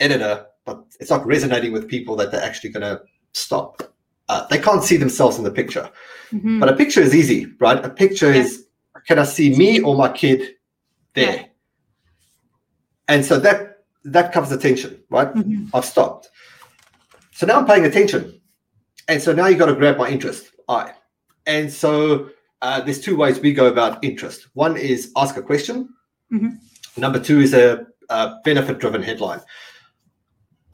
editor 0.00 0.46
but 0.64 0.84
it's 1.00 1.10
not 1.10 1.26
resonating 1.26 1.72
with 1.72 1.88
people 1.88 2.16
that 2.16 2.30
they're 2.30 2.42
actually 2.42 2.70
going 2.70 2.82
to 2.82 3.00
stop 3.32 3.82
uh, 4.28 4.46
they 4.48 4.58
can't 4.58 4.82
see 4.84 4.96
themselves 4.96 5.38
in 5.38 5.44
the 5.44 5.50
picture 5.50 5.88
Mhm. 6.32 6.58
but 6.60 6.68
a 6.68 6.76
picture 6.76 7.00
is 7.00 7.14
easy 7.14 7.46
right 7.60 7.84
a 7.84 7.88
picture 7.90 8.30
Yeah. 8.32 8.42
is 8.42 8.66
can 9.06 9.18
i 9.18 9.24
see 9.24 9.48
me 9.56 9.80
or 9.80 9.94
my 9.96 10.08
kid 10.22 10.40
there 11.14 11.36
Yeah. 11.36 11.44
and 13.08 13.24
so 13.24 13.38
that 13.38 13.58
that 14.04 14.32
covers 14.32 14.52
attention 14.52 15.02
right 15.10 15.32
Mhm. 15.34 15.70
I've 15.74 15.84
stopped. 15.84 16.28
So 17.32 17.46
now 17.46 17.56
I'm 17.58 17.66
paying 17.66 17.84
attention. 17.84 18.40
And 19.08 19.20
so 19.20 19.32
now 19.32 19.46
you've 19.46 19.58
got 19.58 19.66
to 19.66 19.74
grab 19.74 19.98
my 19.98 20.08
interest. 20.08 20.42
I. 20.68 20.92
And 21.46 21.70
so 21.72 22.30
uh, 22.62 22.80
there's 22.80 23.00
two 23.00 23.16
ways 23.16 23.38
we 23.40 23.52
go 23.52 23.66
about 23.66 24.02
interest. 24.02 24.46
One 24.54 24.76
is 24.76 25.10
ask 25.16 25.36
a 25.36 25.42
question. 25.42 25.88
Mhm. 26.32 26.58
Number 26.96 27.18
two 27.20 27.40
is 27.40 27.52
a, 27.52 27.86
a 28.08 28.36
benefit 28.44 28.78
driven 28.78 29.02
headline. 29.02 29.40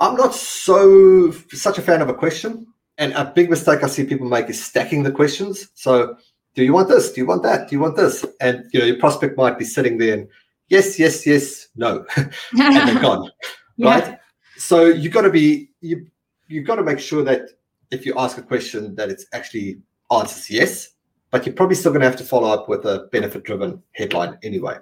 I'm 0.00 0.14
not 0.16 0.34
so 0.34 1.30
such 1.66 1.78
a 1.78 1.82
fan 1.82 2.00
of 2.02 2.08
a 2.08 2.14
question. 2.14 2.66
And 2.98 3.12
a 3.14 3.24
big 3.24 3.50
mistake 3.50 3.82
I 3.82 3.86
see 3.88 4.04
people 4.04 4.28
make 4.28 4.48
is 4.50 4.62
stacking 4.62 5.02
the 5.02 5.10
questions. 5.10 5.68
So 5.74 6.16
do 6.54 6.62
you 6.62 6.72
want 6.72 6.88
this? 6.88 7.12
Do 7.12 7.20
you 7.20 7.26
want 7.26 7.42
that? 7.44 7.68
Do 7.68 7.74
you 7.76 7.80
want 7.80 7.96
this? 7.96 8.24
And 8.40 8.64
you 8.72 8.80
know, 8.80 8.86
your 8.86 8.98
prospect 8.98 9.36
might 9.36 9.58
be 9.58 9.64
sitting 9.64 9.96
there 9.98 10.14
and 10.14 10.28
yes, 10.68 10.98
yes, 10.98 11.26
yes, 11.26 11.68
no, 11.76 12.04
and 12.16 12.30
they're 12.52 13.00
gone 13.08 13.30
Yeah. 13.76 13.88
right? 13.90 14.18
So 14.58 14.84
you 14.86 15.04
have 15.04 15.12
got 15.12 15.22
to 15.22 15.30
be 15.30 15.70
you 15.80 16.06
you 16.48 16.62
got 16.62 16.76
to 16.76 16.82
make 16.82 16.98
sure 16.98 17.24
that 17.24 17.42
if 17.90 18.04
you 18.06 18.14
ask 18.18 18.36
a 18.38 18.42
question 18.42 18.94
that 18.96 19.08
it's 19.08 19.24
actually 19.32 19.80
answers 20.10 20.50
yes, 20.50 20.90
but 21.30 21.46
you're 21.46 21.54
probably 21.54 21.74
still 21.76 21.92
going 21.92 22.02
to 22.02 22.06
have 22.08 22.16
to 22.18 22.24
follow 22.24 22.48
up 22.50 22.68
with 22.68 22.84
a 22.84 23.08
benefit 23.10 23.42
driven 23.44 23.82
headline 23.92 24.38
anyway. 24.42 24.76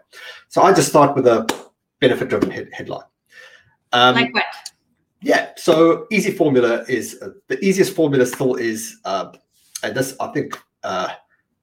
So 0.48 0.62
I 0.62 0.72
just 0.72 0.88
start 0.88 1.14
with 1.14 1.26
a 1.28 1.46
benefit 2.00 2.28
driven 2.28 2.50
head- 2.50 2.70
headline. 2.72 3.04
Um, 3.92 4.14
like 4.16 4.34
what? 4.34 4.44
Yeah. 5.22 5.50
So 5.56 6.06
easy 6.10 6.30
formula 6.30 6.84
is 6.88 7.18
uh, 7.22 7.30
the 7.48 7.62
easiest 7.64 7.94
formula 7.94 8.26
still 8.26 8.54
is, 8.54 8.98
uh, 9.04 9.32
and 9.82 9.94
this 9.94 10.16
I 10.20 10.28
think 10.28 10.58
uh, 10.82 11.08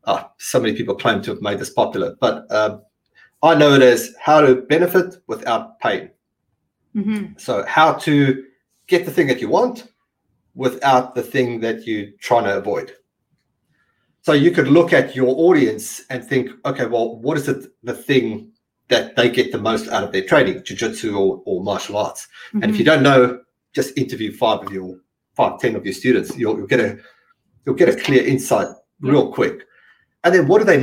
ah, 0.05 0.31
so 0.37 0.59
many 0.59 0.75
people 0.75 0.95
claim 0.95 1.21
to 1.23 1.31
have 1.31 1.41
made 1.41 1.59
this 1.59 1.69
popular, 1.69 2.15
but 2.19 2.49
um, 2.51 2.81
I 3.43 3.55
know 3.55 3.73
it 3.73 3.81
as 3.81 4.15
how 4.19 4.41
to 4.41 4.55
benefit 4.55 5.17
without 5.27 5.79
pain. 5.79 6.09
Mhm. 6.95 7.39
So, 7.39 7.63
how 7.67 7.93
to 7.93 8.43
get 8.87 9.05
the 9.05 9.11
thing 9.11 9.27
that 9.27 9.41
you 9.41 9.49
want 9.49 9.91
without 10.55 11.13
the 11.13 11.21
thing 11.21 11.59
that 11.61 11.85
you're 11.85 12.11
trying 12.19 12.45
to 12.45 12.57
avoid. 12.57 12.93
So, 14.21 14.33
you 14.33 14.51
could 14.51 14.67
look 14.67 14.93
at 14.93 15.15
your 15.15 15.27
audience 15.27 16.03
and 16.09 16.23
think, 16.23 16.49
okay, 16.65 16.87
well, 16.87 17.17
what 17.17 17.37
is 17.37 17.47
it, 17.47 17.67
the 17.83 17.93
thing 17.93 18.51
that 18.87 19.15
they 19.15 19.29
get 19.29 19.51
the 19.51 19.59
most 19.59 19.87
out 19.89 20.03
of 20.03 20.11
their 20.11 20.23
training, 20.23 20.61
jujitsu 20.61 21.17
or, 21.17 21.43
or 21.45 21.63
martial 21.63 21.97
arts? 21.97 22.27
And 22.53 22.65
if 22.71 22.79
you 22.79 22.85
don't 22.85 23.03
know, 23.03 23.41
just 23.77 23.95
interview 23.95 24.33
five 24.33 24.59
of 24.65 24.73
your 24.73 24.97
five, 25.35 25.59
ten 25.59 25.75
of 25.75 25.85
your 25.85 25.93
students. 25.93 26.35
You'll, 26.35 26.57
you'll 26.57 26.73
get 26.75 26.79
a 26.79 26.97
you'll 27.63 27.75
get 27.75 27.89
a 27.89 27.95
clear 27.95 28.25
insight 28.25 28.67
real 29.01 29.31
quick. 29.31 29.65
And 30.23 30.33
then, 30.33 30.47
what 30.47 30.57
do 30.59 30.65
they? 30.65 30.79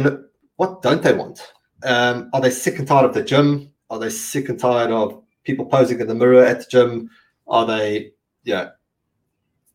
What 0.57 0.81
don't 0.81 1.03
they 1.03 1.13
want? 1.13 1.39
Um, 1.83 2.31
are 2.33 2.41
they 2.41 2.51
sick 2.51 2.79
and 2.79 2.87
tired 2.87 3.05
of 3.05 3.15
the 3.15 3.23
gym? 3.23 3.71
Are 3.91 3.99
they 3.99 4.11
sick 4.11 4.49
and 4.49 4.59
tired 4.59 4.93
of 4.93 5.21
people 5.43 5.67
posing 5.67 6.01
in 6.01 6.07
the 6.07 6.15
mirror 6.15 6.45
at 6.45 6.61
the 6.61 6.67
gym? 6.71 7.11
Are 7.47 7.67
they, 7.67 8.13
yeah, 8.45 8.71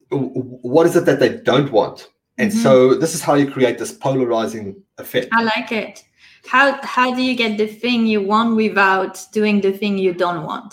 what 0.10 0.88
is 0.88 0.96
it 0.96 1.06
that 1.06 1.20
they 1.20 1.38
don't 1.52 1.72
want? 1.72 2.08
And 2.40 2.52
Mhm. 2.52 2.64
so 2.64 2.96
this 2.96 3.14
is 3.14 3.22
how 3.22 3.36
you 3.36 3.52
create 3.52 3.78
this 3.78 3.92
polarizing 3.92 4.82
effect. 4.98 5.28
I 5.34 5.44
like 5.44 5.72
it. 5.72 6.04
How 6.48 6.66
how 6.84 7.14
do 7.14 7.22
you 7.22 7.36
get 7.36 7.58
the 7.58 7.68
thing 7.68 8.08
you 8.08 8.22
want 8.34 8.56
without 8.56 9.14
doing 9.34 9.62
the 9.62 9.74
thing 9.80 9.98
you 9.98 10.14
don't 10.14 10.44
want? 10.52 10.72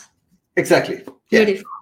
Exactly. 0.57 0.97
Yeah. 1.31 1.45
Beautiful. 1.45 1.76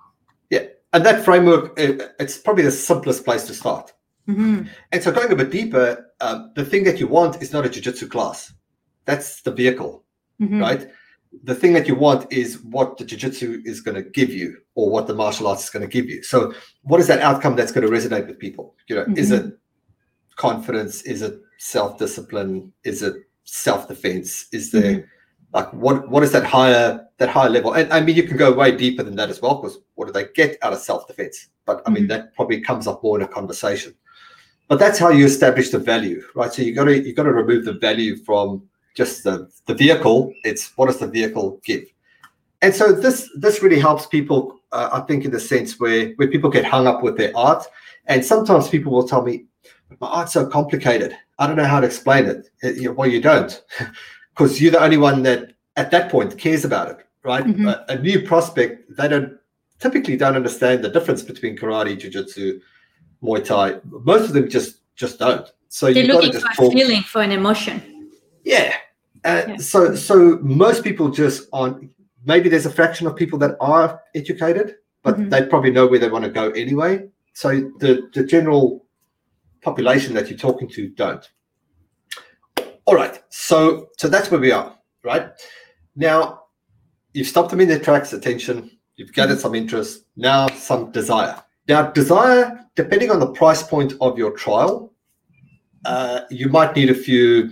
And 0.94 1.04
that 1.04 1.24
framework, 1.24 1.78
it, 1.78 2.14
it's 2.18 2.38
probably 2.38 2.62
the 2.62 2.70
simplest 2.70 3.24
place 3.24 3.46
to 3.48 3.54
start. 3.54 3.92
Mhm. 4.28 4.68
And 4.92 5.02
so 5.02 5.12
going 5.12 5.30
a 5.30 5.36
bit 5.36 5.50
deeper, 5.50 6.12
um, 6.20 6.52
the 6.54 6.64
thing 6.64 6.84
that 6.84 6.98
you 6.98 7.08
want 7.08 7.42
is 7.42 7.52
not 7.52 7.66
a 7.66 7.68
jiu-jitsu 7.68 8.08
class. 8.08 8.52
That's 9.04 9.42
the 9.42 9.52
vehicle. 9.52 10.04
Mhm. 10.40 10.60
right? 10.60 10.90
The 11.44 11.54
thing 11.54 11.72
that 11.74 11.86
you 11.86 11.94
want 11.94 12.32
is 12.32 12.62
what 12.62 12.96
the 12.96 13.04
jiu-jitsu 13.04 13.62
is 13.64 13.80
going 13.80 13.94
to 13.96 14.02
give 14.10 14.30
you 14.30 14.56
or 14.74 14.90
what 14.90 15.06
the 15.06 15.14
martial 15.14 15.46
arts 15.46 15.64
is 15.64 15.70
going 15.70 15.88
to 15.88 15.88
give 15.88 16.08
you. 16.08 16.22
So 16.22 16.52
what 16.82 17.00
is 17.00 17.06
that 17.08 17.20
outcome 17.20 17.54
that's 17.54 17.70
going 17.72 17.86
to 17.86 17.92
resonate 17.92 18.26
with 18.26 18.38
people? 18.38 18.74
You 18.88 18.96
know, 18.96 19.06
is 19.16 19.30
it 19.30 19.56
confidence? 20.36 21.02
Is 21.02 21.22
it 21.22 21.40
self-discipline? 21.58 22.72
Is 22.84 23.02
it 23.02 23.14
self-defense? 23.44 24.46
Is 24.52 24.70
there 24.70 25.08
like 25.52 25.72
what 25.72 26.08
what 26.08 26.22
is 26.22 26.32
that 26.32 26.44
higher 26.44 27.03
that 27.18 27.28
high 27.28 27.48
level? 27.48 27.72
And 27.74 27.92
I 27.92 28.00
mean 28.00 28.16
you 28.16 28.24
can 28.24 28.36
go 28.36 28.52
way 28.52 28.76
deeper 28.76 29.02
than 29.02 29.16
that 29.16 29.30
as 29.30 29.40
well, 29.42 29.56
because 29.60 29.78
what 29.94 30.06
do 30.06 30.12
they 30.12 30.26
get 30.34 30.58
out 30.62 30.72
of 30.72 30.78
self-defense? 30.80 31.48
But 31.66 31.82
I 31.86 31.90
mean 31.90 32.04
Mhm. 32.04 32.08
that 32.08 32.34
probably 32.34 32.60
comes 32.60 32.86
up 32.86 33.02
more 33.02 33.18
in 33.18 33.24
a 33.24 33.28
conversation. 33.28 33.94
But 34.68 34.78
that's 34.78 34.98
how 34.98 35.10
you 35.10 35.26
establish 35.26 35.70
the 35.70 35.78
value, 35.78 36.22
right? 36.34 36.52
So 36.52 36.62
you 36.62 36.74
got 36.74 36.84
to 36.84 37.02
you 37.06 37.12
got 37.14 37.24
to 37.24 37.32
remove 37.32 37.64
the 37.64 37.74
value 37.74 38.16
from 38.16 38.62
just 38.94 39.24
the, 39.24 39.50
the 39.66 39.74
vehicle 39.74 40.32
it's 40.44 40.70
what 40.76 40.86
does 40.86 40.98
the 41.00 41.06
vehicle 41.08 41.60
give 41.64 41.82
and 42.62 42.72
so 42.72 42.92
this 42.92 43.28
this 43.36 43.60
really 43.60 43.80
helps 43.80 44.06
people 44.06 44.60
uh, 44.70 44.88
i 44.92 45.00
think 45.00 45.24
in 45.24 45.32
the 45.32 45.40
sense 45.40 45.80
where 45.80 46.10
where 46.14 46.28
people 46.28 46.48
get 46.48 46.64
hung 46.64 46.86
up 46.86 47.02
with 47.02 47.16
their 47.16 47.36
art 47.36 47.64
and 48.06 48.24
sometimes 48.24 48.68
people 48.68 48.92
will 48.92 49.06
tell 49.08 49.22
me 49.22 49.46
my 50.00 50.06
art's 50.06 50.32
so 50.32 50.46
complicated 50.46 51.16
i 51.40 51.46
don't 51.46 51.56
know 51.56 51.64
how 51.64 51.80
to 51.80 51.86
explain 51.88 52.24
it 52.26 52.46
Uh, 52.62 52.68
you 52.68 52.84
know, 52.84 52.92
well 52.92 53.08
you 53.08 53.20
don't 53.20 53.64
because 54.32 54.62
you're 54.62 54.70
the 54.70 54.80
only 54.80 54.96
one 54.96 55.24
that 55.24 55.53
at 55.76 55.90
that 55.90 56.10
point 56.10 56.36
cares 56.38 56.64
about 56.64 56.90
it, 56.90 57.06
right? 57.22 57.44
Mhm. 57.44 57.68
A, 57.68 57.92
a 57.92 57.98
new 57.98 58.22
prospect, 58.22 58.96
they 58.96 59.08
don't 59.08 59.36
typically 59.80 60.16
don't 60.16 60.36
understand 60.36 60.82
the 60.84 60.88
difference 60.88 61.22
between 61.22 61.56
karate, 61.56 61.98
jiu-jitsu, 61.98 62.60
Muay 63.22 63.44
Thai. 63.44 63.80
Most 63.84 64.24
of 64.28 64.32
them 64.34 64.48
just 64.48 64.78
just 64.96 65.18
don't. 65.18 65.50
So 65.68 65.86
They're 65.86 66.04
you've 66.04 66.14
looking 66.14 66.32
for 66.32 66.46
a 66.52 66.54
talk. 66.54 66.72
feeling, 66.72 67.02
for 67.02 67.20
an 67.22 67.32
emotion. 67.32 68.10
Yeah. 68.44 68.74
Uh, 69.24 69.42
Yeah. 69.48 69.56
So 69.56 69.94
so 69.96 70.38
most 70.42 70.84
people 70.84 71.08
just 71.10 71.48
aren't. 71.52 71.90
Maybe 72.24 72.48
there's 72.48 72.66
a 72.66 72.70
fraction 72.70 73.06
of 73.06 73.16
people 73.16 73.38
that 73.40 73.56
are 73.60 74.00
educated, 74.14 74.76
but 75.02 75.16
Mhm. 75.18 75.30
they 75.30 75.44
probably 75.46 75.70
know 75.72 75.86
where 75.86 75.98
they 75.98 76.08
want 76.08 76.24
to 76.24 76.30
go 76.30 76.50
anyway. 76.50 77.08
So 77.32 77.48
the 77.80 78.08
the 78.14 78.24
general 78.24 78.86
population 79.62 80.14
that 80.14 80.28
you're 80.28 80.38
talking 80.38 80.68
to 80.68 80.88
don't. 80.90 81.28
All 82.84 82.94
right. 82.94 83.20
So 83.30 83.88
so 83.98 84.08
that's 84.08 84.30
where 84.30 84.40
we 84.40 84.52
are. 84.52 84.78
Right 85.02 85.26
now, 85.96 86.44
you've 87.12 87.26
stopped 87.26 87.50
them 87.50 87.60
in 87.60 87.68
their 87.68 87.78
tracks. 87.78 88.12
Attention. 88.12 88.70
You've 88.96 89.12
gathered 89.12 89.40
some 89.40 89.54
interest. 89.54 90.04
Now 90.16 90.48
some 90.48 90.90
desire. 90.90 91.42
Now 91.68 91.90
desire, 91.90 92.60
depending 92.76 93.10
on 93.10 93.20
the 93.20 93.30
price 93.32 93.62
point 93.62 93.94
of 94.00 94.18
your 94.18 94.32
trial, 94.32 94.92
uh, 95.84 96.22
you 96.30 96.48
might 96.48 96.76
need 96.76 96.90
a 96.90 96.94
few 96.94 97.50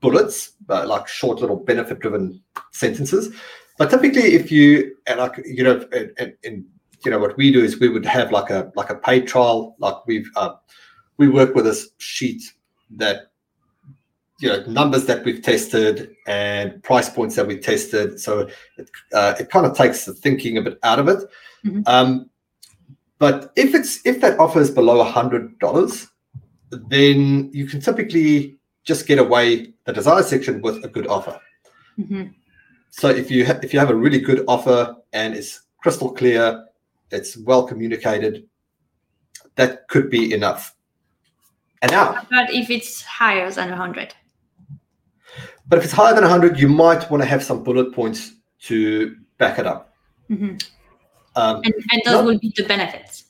bullets, 0.00 0.52
uh, 0.68 0.86
like 0.86 1.08
short 1.08 1.40
little 1.40 1.56
benefit 1.56 1.98
driven 2.00 2.42
sentences. 2.72 3.34
But 3.78 3.90
typically, 3.90 4.34
if 4.34 4.50
you 4.52 4.96
and 5.06 5.18
like 5.18 5.40
you 5.44 5.62
know, 5.62 5.86
and, 5.92 6.12
and, 6.18 6.34
and 6.44 6.64
you 7.04 7.10
know 7.10 7.18
what 7.18 7.36
we 7.36 7.52
do 7.52 7.62
is 7.62 7.78
we 7.78 7.88
would 7.88 8.04
have 8.04 8.32
like 8.32 8.50
a 8.50 8.70
like 8.74 8.90
a 8.90 8.96
paid 8.96 9.26
trial. 9.26 9.76
Like 9.78 10.06
we've 10.06 10.28
uh, 10.36 10.54
we 11.16 11.28
work 11.28 11.54
with 11.54 11.66
a 11.66 11.86
sheet 11.98 12.42
that 12.96 13.30
you 14.40 14.48
know 14.48 14.62
numbers 14.66 15.06
that 15.06 15.24
we've 15.24 15.42
tested 15.42 16.14
and 16.26 16.82
price 16.82 17.08
points 17.08 17.34
that 17.36 17.46
we 17.46 17.58
tested. 17.58 18.20
So 18.20 18.48
it 18.76 18.90
uh, 19.12 19.34
it 19.40 19.50
kind 19.50 19.66
of 19.66 19.76
takes 19.76 20.04
the 20.04 20.14
thinking 20.14 20.56
a 20.58 20.62
bit 20.62 20.78
out 20.82 20.98
of 20.98 21.08
it. 21.08 21.28
Mhm. 21.64 21.82
Um, 21.86 22.30
but 23.18 23.52
if 23.56 23.74
it's 23.74 24.04
if 24.06 24.20
that 24.20 24.38
offer 24.38 24.60
is 24.60 24.70
below 24.70 25.00
a 25.00 25.04
hundred 25.04 25.58
dollars, 25.58 26.08
then 26.70 27.50
you 27.52 27.66
can 27.66 27.80
typically 27.80 28.58
just 28.84 29.06
get 29.06 29.18
away 29.18 29.74
the 29.84 29.92
desire 29.92 30.22
section 30.22 30.62
with 30.62 30.84
a 30.84 30.88
good 30.88 31.06
offer. 31.08 31.40
Mhm. 31.98 32.34
So 32.90 33.08
if 33.08 33.30
you 33.30 33.44
ha- 33.44 33.58
if 33.62 33.72
you 33.74 33.80
have 33.80 33.90
a 33.90 33.94
really 33.94 34.20
good 34.20 34.44
offer 34.46 34.96
and 35.12 35.34
it's 35.34 35.62
crystal 35.82 36.12
clear, 36.12 36.64
it's 37.10 37.36
well 37.36 37.66
communicated, 37.66 38.46
that 39.56 39.88
could 39.88 40.10
be 40.10 40.32
enough. 40.32 40.74
And 41.82 41.92
now, 41.92 42.26
But 42.30 42.52
if 42.52 42.70
it's 42.70 43.02
higher 43.02 43.50
than 43.50 43.70
100, 43.70 44.14
but 45.68 45.78
if 45.78 45.84
it's 45.84 45.92
higher 45.92 46.14
than 46.14 46.22
100, 46.24 46.58
you 46.58 46.68
might 46.68 47.10
want 47.10 47.22
to 47.22 47.28
have 47.28 47.42
some 47.42 47.62
bullet 47.62 47.92
points 47.94 48.32
to 48.62 49.16
back 49.38 49.58
it 49.58 49.66
up. 49.66 49.92
Mhm. 50.30 50.62
Um, 51.36 51.56
and, 51.64 51.74
and 51.92 52.02
those 52.04 52.14
No. 52.14 52.24
will 52.24 52.38
be 52.38 52.52
the 52.56 52.64
benefits. 52.64 53.24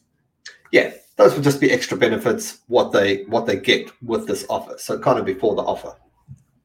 yeah, 0.73 0.93
those 1.17 1.35
would 1.35 1.43
just 1.45 1.61
be 1.61 1.71
extra 1.71 1.97
benefits 1.97 2.59
what 2.69 2.93
they 2.93 3.25
what 3.25 3.45
they 3.47 3.57
get 3.59 3.91
with 4.03 4.27
this 4.27 4.47
offer. 4.49 4.75
So 4.79 4.99
kind 4.99 5.19
of 5.19 5.25
before 5.25 5.55
the 5.57 5.63
offer. 5.63 5.95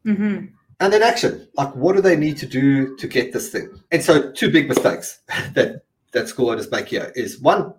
hmm 0.05 0.45
And 0.79 0.91
then 0.93 1.01
action. 1.03 1.47
Like, 1.55 1.73
what 1.75 1.95
do 1.95 2.01
they 2.01 2.15
need 2.15 2.37
to 2.37 2.45
do 2.45 2.95
to 2.97 3.07
get 3.07 3.31
this 3.33 3.49
thing? 3.49 3.69
And 3.91 4.01
so, 4.03 4.31
two 4.31 4.49
big 4.51 4.67
mistakes 4.67 5.19
that 5.53 5.83
that 6.11 6.27
school 6.29 6.49
owners 6.51 6.69
make 6.71 6.87
here 6.87 7.11
is 7.15 7.39
one, 7.41 7.73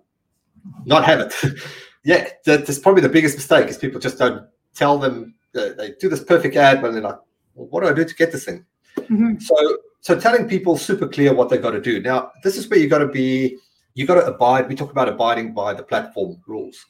not 0.84 1.04
have 1.04 1.20
it. 1.20 1.32
yeah, 2.04 2.28
that's 2.44 2.78
probably 2.78 3.02
the 3.02 3.08
biggest 3.08 3.36
mistake 3.36 3.68
is 3.68 3.78
people 3.78 4.00
just 4.00 4.18
don't 4.18 4.46
tell 4.74 4.98
them 4.98 5.34
uh, 5.56 5.70
they 5.78 5.92
do 6.00 6.08
this 6.08 6.22
perfect 6.24 6.56
ad, 6.56 6.82
but 6.82 6.92
they're 6.92 7.00
like, 7.02 7.18
what 7.54 7.82
do 7.82 7.88
I 7.88 7.92
do 7.92 8.04
to 8.04 8.14
get 8.14 8.32
this 8.32 8.44
thing? 8.44 8.64
Mhm. 8.98 9.40
So, 9.42 9.78
so 10.00 10.18
telling 10.18 10.48
people 10.48 10.76
super 10.76 11.08
clear 11.08 11.34
what 11.34 11.48
they've 11.48 11.62
got 11.62 11.72
to 11.72 11.80
do. 11.80 12.00
Now, 12.00 12.32
this 12.42 12.56
is 12.56 12.68
where 12.68 12.78
you've 12.78 12.90
got 12.90 12.98
to 12.98 13.08
be—you've 13.08 14.08
got 14.08 14.14
to 14.16 14.26
abide. 14.26 14.68
We 14.68 14.74
talk 14.74 14.90
about 14.90 15.08
abiding 15.08 15.54
by 15.54 15.74
the 15.74 15.82
platform 15.82 16.40
rules. 16.46 16.86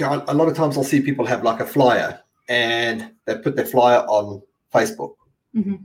A 0.00 0.34
lot 0.34 0.48
of 0.48 0.56
times, 0.56 0.76
I'll 0.76 0.84
see 0.84 1.00
people 1.00 1.24
have 1.26 1.42
like 1.42 1.60
a 1.60 1.66
flyer, 1.66 2.20
and 2.48 3.12
they 3.24 3.38
put 3.38 3.56
their 3.56 3.64
flyer 3.66 4.00
on 4.00 4.42
Facebook 4.74 5.14
Mhm. 5.56 5.80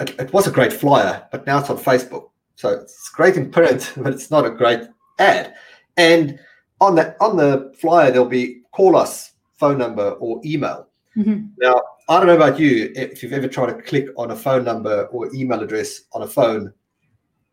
it, 0.00 0.18
it 0.18 0.32
was 0.32 0.46
a 0.46 0.50
great 0.50 0.72
flyer, 0.72 1.26
but 1.30 1.46
now 1.46 1.60
it's 1.60 1.70
on 1.70 1.78
Facebook. 1.78 2.30
So 2.56 2.70
it's 2.70 3.08
great 3.10 3.36
in 3.36 3.50
print, 3.50 3.92
but 3.96 4.12
it's 4.12 4.30
not 4.30 4.44
a 4.44 4.50
great 4.50 4.80
ad. 5.18 5.54
And 5.96 6.38
on 6.80 6.96
the 6.96 7.14
on 7.20 7.36
the 7.36 7.72
flyer, 7.78 8.10
there'll 8.10 8.26
be 8.26 8.62
call 8.72 8.96
us, 8.96 9.32
phone 9.56 9.78
number, 9.78 10.10
or 10.18 10.40
email. 10.44 10.88
Mhm. 11.16 11.50
Now, 11.58 11.80
I 12.08 12.18
don't 12.18 12.26
know 12.26 12.36
about 12.36 12.58
you, 12.58 12.92
if 12.96 13.22
you've 13.22 13.32
ever 13.32 13.48
tried 13.48 13.66
to 13.66 13.82
click 13.82 14.08
on 14.16 14.30
a 14.32 14.36
phone 14.36 14.64
number 14.64 15.04
or 15.12 15.32
email 15.34 15.60
address 15.62 16.02
on 16.12 16.22
a 16.22 16.26
phone, 16.26 16.72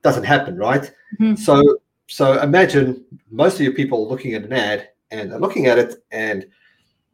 doesn't 0.02 0.24
happen, 0.24 0.58
right? 0.58 0.92
Mhm. 1.20 1.38
So 1.38 1.80
so 2.08 2.42
imagine 2.42 3.06
most 3.30 3.56
of 3.56 3.62
your 3.62 3.74
people 3.74 4.08
looking 4.10 4.34
at 4.34 4.44
an 4.44 4.54
ad 4.54 4.90
and 5.12 5.32
they're 5.32 5.40
looking 5.40 5.68
at 5.68 5.78
it 5.78 6.04
and 6.12 6.46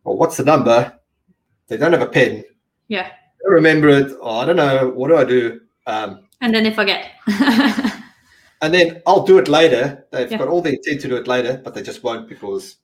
well, 0.04 0.16
what's 0.18 0.38
the 0.38 0.44
number? 0.46 0.94
They 1.68 1.78
don't 1.78 1.92
have 1.92 2.02
a 2.02 2.08
pen. 2.08 2.44
Yeah. 2.88 3.08
They 3.10 3.50
remember 3.54 3.90
it. 3.90 4.12
Oh, 4.22 4.38
I 4.40 4.46
don't 4.46 4.56
know. 4.56 4.90
What 4.96 5.08
do 5.10 5.18
I 5.18 5.24
do? 5.26 5.62
Um, 5.88 6.28
And 6.42 6.54
then 6.54 6.64
they 6.64 6.74
forget. 6.74 7.12
and 8.62 8.74
then 8.74 9.02
I'll 9.08 9.26
do 9.26 9.38
it 9.40 9.48
later. 9.48 10.06
They've 10.12 10.32
Yeah. 10.32 10.38
got 10.38 10.48
all 10.48 10.62
the 10.62 10.74
intent 10.74 11.02
to 11.02 11.08
do 11.08 11.16
it 11.18 11.28
later, 11.28 11.60
but 11.64 11.74
they 11.74 11.82
just 11.82 12.04
won't 12.04 12.30
because 12.30 12.78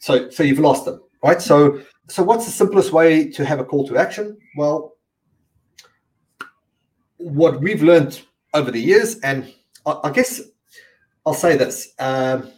so 0.00 0.30
so 0.30 0.42
you've 0.42 0.58
lost 0.58 0.84
them, 0.86 1.00
right? 1.22 1.40
So 1.40 1.80
so 2.08 2.22
what's 2.22 2.46
the 2.46 2.50
simplest 2.50 2.92
way 2.92 3.30
to 3.30 3.44
have 3.44 3.60
a 3.60 3.64
call 3.64 3.86
to 3.88 3.96
action? 3.96 4.36
Well, 4.56 4.94
what 7.18 7.60
we've 7.60 7.82
learned 7.82 8.22
over 8.54 8.70
the 8.70 8.80
years, 8.80 9.18
and 9.20 9.52
I, 9.84 9.98
I 10.04 10.10
guess 10.10 10.40
I'll 11.26 11.34
say 11.34 11.56
this: 11.56 11.92
um, 11.98 12.50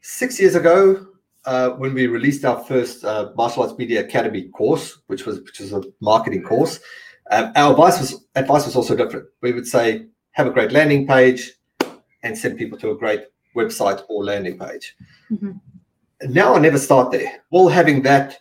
six 0.00 0.40
years 0.40 0.54
ago, 0.54 1.06
uh, 1.44 1.70
when 1.70 1.94
we 1.94 2.06
released 2.06 2.44
our 2.44 2.62
first 2.64 3.04
uh, 3.04 3.30
martial 3.36 3.62
arts 3.62 3.78
media 3.78 4.00
academy 4.00 4.48
course, 4.48 4.98
which 5.06 5.26
was 5.26 5.40
which 5.40 5.60
was 5.60 5.72
a 5.72 5.82
marketing 6.00 6.42
course, 6.42 6.80
um, 7.30 7.52
our 7.56 7.72
advice 7.72 8.00
was 8.00 8.26
advice 8.34 8.66
was 8.66 8.76
also 8.76 8.96
different. 8.96 9.26
We 9.42 9.52
would 9.52 9.66
say 9.66 10.06
have 10.32 10.46
a 10.46 10.50
great 10.50 10.72
landing 10.72 11.06
page 11.06 11.52
and 12.22 12.36
send 12.36 12.58
people 12.58 12.78
to 12.78 12.90
a 12.90 12.96
great 12.96 13.22
website 13.54 14.02
or 14.08 14.24
landing 14.24 14.58
page. 14.58 14.96
Mhm. 15.30 15.60
Now 16.22 16.54
I 16.54 16.58
never 16.58 16.78
start 16.78 17.12
there. 17.12 17.42
Will 17.50 17.68
having 17.68 18.02
that 18.02 18.38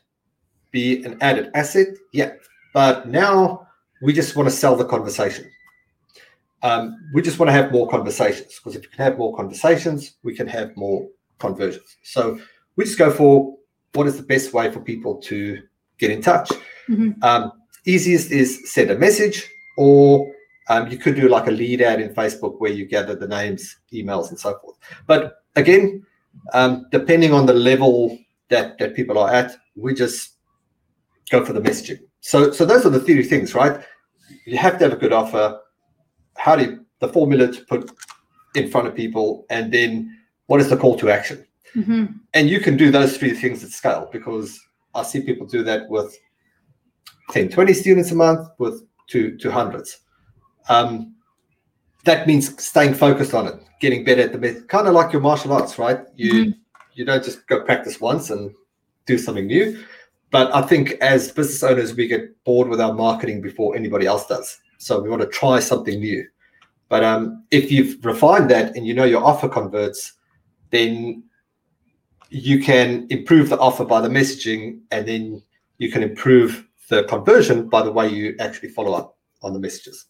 be 0.72 1.04
an 1.04 1.18
added 1.22 1.52
asset? 1.54 1.88
Yeah. 2.14 2.34
But 2.74 3.08
now 3.08 3.68
we 4.02 4.14
just 4.14 4.36
want 4.36 4.50
to 4.50 4.56
sell 4.56 4.76
the 4.76 4.86
conversation. 4.86 5.50
Um, 6.64 6.98
we 7.14 7.22
just 7.22 7.38
want 7.38 7.50
to 7.50 7.54
have 7.54 7.72
more 7.72 7.88
conversations 7.88 8.56
because 8.56 8.76
if 8.76 8.84
you 8.84 8.90
can 8.90 9.04
have 9.04 9.18
more 9.18 9.36
conversations, 9.36 10.16
we 10.24 10.36
can 10.36 10.48
have 10.48 10.76
more 10.76 11.08
conversions. 11.38 11.98
So 12.04 12.40
we 12.76 12.86
just 12.86 12.98
go 12.98 13.12
for 13.12 13.56
what 13.94 14.08
is 14.08 14.18
the 14.18 14.24
best 14.24 14.54
way 14.54 14.72
for 14.72 14.80
people 14.80 15.18
to 15.18 15.62
get 16.00 16.12
in 16.12 16.22
touch. 16.22 16.52
Mhm. 16.88 17.24
Um, 17.24 17.52
easiest 17.86 18.32
is 18.32 18.72
send 18.72 18.92
a 18.92 18.98
message, 18.98 19.48
or 19.78 20.34
um, 20.70 20.90
you 20.90 20.98
could 20.98 21.16
do 21.16 21.30
like 21.30 21.48
a 21.48 21.52
lead 21.52 21.82
ad 21.82 22.02
in 22.02 22.14
Facebook 22.14 22.60
where 22.60 22.72
you 22.72 22.86
gather 22.86 23.16
the 23.16 23.28
names, 23.28 23.78
emails, 23.94 24.30
and 24.30 24.40
so 24.40 24.58
forth. 24.60 24.78
But 25.06 25.44
again, 25.56 26.06
um, 26.54 26.86
depending 26.92 27.34
on 27.34 27.46
the 27.46 27.54
level 27.54 28.18
that 28.50 28.78
that 28.80 28.96
people 28.96 29.18
are 29.18 29.30
at, 29.34 29.58
we 29.76 29.94
just 29.94 30.36
go 31.30 31.44
for 31.46 31.54
the 31.54 31.62
messaging. 31.62 32.00
So, 32.22 32.52
so 32.52 32.66
those 32.66 32.86
are 32.86 32.90
the 32.90 33.00
three 33.00 33.24
things, 33.24 33.54
right? 33.54 33.82
You 34.46 34.58
have 34.58 34.78
to 34.80 34.86
have 34.86 34.94
a 34.94 34.98
good 34.98 35.14
offer. 35.14 35.60
How 36.38 36.56
do 36.56 36.64
you, 36.64 36.86
the 37.00 37.10
formula 37.10 37.52
to 37.52 37.66
put 37.66 37.92
in 38.56 38.70
front 38.70 38.88
of 38.88 38.96
people, 38.96 39.46
and 39.50 39.72
then 39.72 40.18
what 40.48 40.62
is 40.62 40.70
the 40.70 40.78
call 40.78 40.98
to 41.00 41.10
action? 41.10 41.44
Mhm. 41.76 42.20
and 42.34 42.50
you 42.50 42.60
can 42.62 42.78
do 42.78 42.90
those 42.90 43.18
three 43.18 43.34
things 43.34 43.64
at 43.64 43.70
scale 43.70 44.10
because 44.12 44.58
I 44.96 45.04
see 45.04 45.22
people 45.22 45.46
do 45.46 45.64
that 45.64 45.88
with 45.90 46.18
10, 47.32 47.50
20 47.50 47.74
students 47.74 48.12
a 48.12 48.16
month 48.16 48.48
with 48.58 48.84
two, 49.08 49.38
two 49.38 49.52
hundreds. 49.52 50.00
Um, 50.70 51.14
that 52.08 52.26
means 52.26 52.64
staying 52.64 52.94
focused 52.94 53.34
on 53.34 53.48
it, 53.48 53.56
getting 53.82 54.04
better 54.04 54.22
at 54.22 54.32
the 54.32 54.38
method, 54.38 54.68
kind 54.70 54.88
of 54.88 54.94
like 54.94 55.12
your 55.12 55.22
martial 55.22 55.52
arts, 55.54 55.78
right? 55.78 56.00
You 56.16 56.54
you 56.94 57.06
don't 57.06 57.24
just 57.24 57.46
go 57.48 57.62
practice 57.62 58.02
once 58.02 58.32
and 58.32 58.52
do 59.06 59.18
something 59.18 59.46
new. 59.46 59.84
But 60.32 60.54
I 60.56 60.62
think 60.62 60.92
as 61.02 61.32
business 61.32 61.62
owners, 61.64 61.94
we 61.94 62.08
get 62.08 62.44
bored 62.44 62.70
with 62.70 62.82
our 62.82 62.94
marketing 62.94 63.42
before 63.42 63.76
anybody 63.76 64.06
else 64.06 64.26
does. 64.26 64.58
So 64.80 65.00
we 65.00 65.10
want 65.10 65.22
to 65.22 65.28
try 65.28 65.60
something 65.60 66.00
new. 66.00 66.26
But 66.90 67.04
um, 67.04 67.44
if 67.52 67.72
you've 67.72 68.04
refined 68.04 68.50
that 68.52 68.76
and 68.76 68.88
you 68.88 68.94
know 68.94 69.04
your 69.04 69.24
offer 69.24 69.50
converts, 69.50 70.14
then 70.72 71.24
you 72.30 72.62
can 72.62 73.06
improve 73.10 73.50
the 73.50 73.60
offer 73.60 73.86
by 73.86 74.02
the 74.02 74.10
messaging 74.10 74.80
and 74.92 75.08
then 75.08 75.42
you 75.78 75.92
can 75.92 76.04
improve 76.04 76.68
the 76.90 77.04
conversion 77.04 77.70
by 77.70 77.82
the 77.84 77.92
way 77.92 78.10
you 78.10 78.36
actually 78.40 78.70
follow 78.70 78.94
up 78.94 79.18
on 79.42 79.54
the 79.54 79.60
messages. 79.60 80.06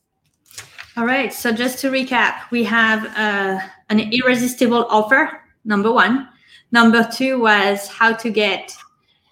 All 0.98 1.06
right. 1.06 1.32
So 1.32 1.52
just 1.52 1.78
to 1.80 1.92
recap, 1.92 2.50
we 2.50 2.64
have 2.64 3.06
uh, 3.16 3.60
an 3.90 4.00
irresistible 4.12 4.88
offer. 4.90 5.42
Number 5.64 5.92
one. 5.92 6.28
Number 6.72 7.08
two 7.10 7.40
was 7.40 7.88
how 7.88 8.14
to 8.14 8.30
get 8.30 8.76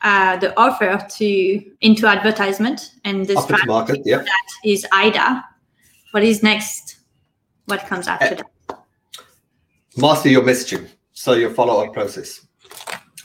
uh, 0.01 0.37
the 0.37 0.57
offer 0.59 1.03
to 1.17 1.71
into 1.81 2.07
advertisement, 2.07 2.91
and 3.03 3.25
this 3.25 3.49
market, 3.65 4.01
yeah. 4.05 4.17
that 4.17 4.47
is 4.63 4.85
AIDA. 4.93 5.43
What 6.11 6.23
is 6.23 6.43
next? 6.43 6.97
What 7.65 7.81
comes 7.87 8.07
after 8.07 8.25
Uh, 8.25 8.35
that? 8.35 8.45
master 9.97 10.29
your 10.29 10.43
messaging 10.43 10.87
so 11.13 11.33
your 11.33 11.49
follow-up 11.49 11.93
process 11.93 12.45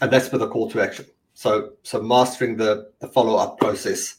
and 0.01 0.11
that's 0.11 0.30
with 0.30 0.43
a 0.43 0.47
call 0.47 0.70
to 0.70 0.80
action 0.80 1.05
so 1.34 1.72
so 1.82 2.01
mastering 2.01 2.57
the, 2.57 2.91
the 3.01 3.09
follow-up 3.09 3.59
process 3.59 4.16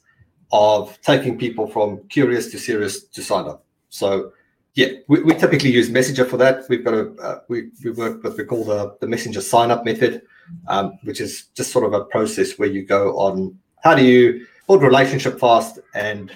of 0.52 1.00
taking 1.02 1.38
people 1.38 1.66
from 1.66 2.06
curious 2.10 2.52
to 2.52 2.60
serious 2.60 3.06
to 3.06 3.24
sign 3.24 3.46
up 3.46 3.66
so 3.92 4.32
yeah 4.74 4.88
we, 5.08 5.22
we 5.22 5.36
typically 5.36 5.70
use 5.70 5.90
messenger 5.90 6.26
for 6.26 6.38
that 6.38 6.64
we've 6.70 6.84
got 6.84 6.94
a 6.94 7.12
uh, 7.22 7.40
we, 7.50 7.70
we 7.84 7.92
work 7.92 8.24
with 8.24 8.38
we 8.38 8.44
call 8.44 8.64
the, 8.64 8.96
the 9.02 9.08
messenger 9.08 9.42
sign 9.42 9.70
up 9.70 9.86
method 9.86 10.22
um, 10.68 10.98
which 11.04 11.22
is 11.22 11.48
just 11.54 11.72
sort 11.72 11.86
of 11.86 11.94
a 11.94 12.06
process 12.06 12.58
where 12.58 12.70
you 12.70 12.84
go 12.84 13.16
on 13.18 13.56
how 13.84 13.94
do 13.94 14.04
you 14.04 14.46
build 14.68 14.82
relationship 14.82 15.40
fast 15.40 15.80
and 15.94 16.32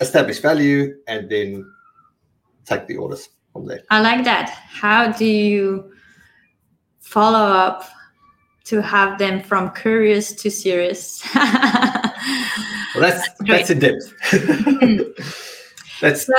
establish 0.00 0.38
value 0.38 0.94
and 1.08 1.30
then 1.30 1.66
take 2.66 2.86
the 2.86 2.96
orders 2.96 3.30
from 3.52 3.66
there 3.66 3.80
I 3.90 4.00
like 4.00 4.24
that. 4.24 4.50
How 4.50 5.10
do 5.10 5.24
you 5.24 5.92
follow 7.00 7.38
up 7.38 7.88
to 8.64 8.82
have 8.82 9.18
them 9.18 9.40
from 9.42 9.72
curious 9.72 10.34
to 10.34 10.50
serious? 10.50 11.26
Well, 12.96 13.10
that's 13.10 13.28
that's 13.40 13.70
in 13.70 13.78
depth. 13.78 14.14
that's 16.00 16.26
So, 16.26 16.34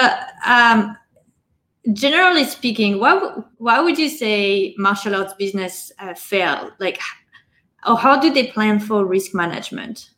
um, 0.45 0.97
generally 1.93 2.45
speaking, 2.45 2.99
why 2.99 3.19
why 3.57 3.81
would 3.81 3.97
you 3.97 4.09
say 4.09 4.75
martial 4.77 5.15
arts 5.15 5.33
business 5.33 5.91
uh, 5.99 6.13
fail? 6.13 6.71
Like, 6.79 6.99
or 7.87 7.97
how 7.97 8.19
do 8.19 8.33
they 8.33 8.47
plan 8.47 8.79
for 8.79 9.05
risk 9.05 9.33
management? 9.33 10.09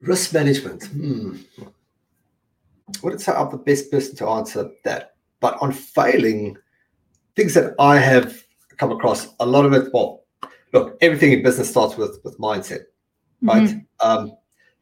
risk 0.00 0.32
management. 0.32 0.84
Hmm. 0.86 1.36
Wouldn't 3.02 3.22
say 3.22 3.32
I'm 3.32 3.50
the 3.50 3.58
best 3.58 3.90
person 3.90 4.16
to 4.16 4.28
answer 4.28 4.70
that, 4.84 5.14
but 5.40 5.58
on 5.60 5.72
failing, 5.72 6.56
things 7.36 7.54
that 7.54 7.74
I 7.78 7.98
have 7.98 8.42
come 8.78 8.92
across, 8.92 9.28
a 9.40 9.46
lot 9.46 9.66
of 9.66 9.72
it. 9.74 9.92
Well, 9.92 10.24
look, 10.72 10.96
everything 11.00 11.32
in 11.32 11.42
business 11.42 11.68
starts 11.68 11.96
with 11.96 12.18
with 12.24 12.38
mindset, 12.38 12.84
right? 13.42 13.74
Um, 14.00 14.32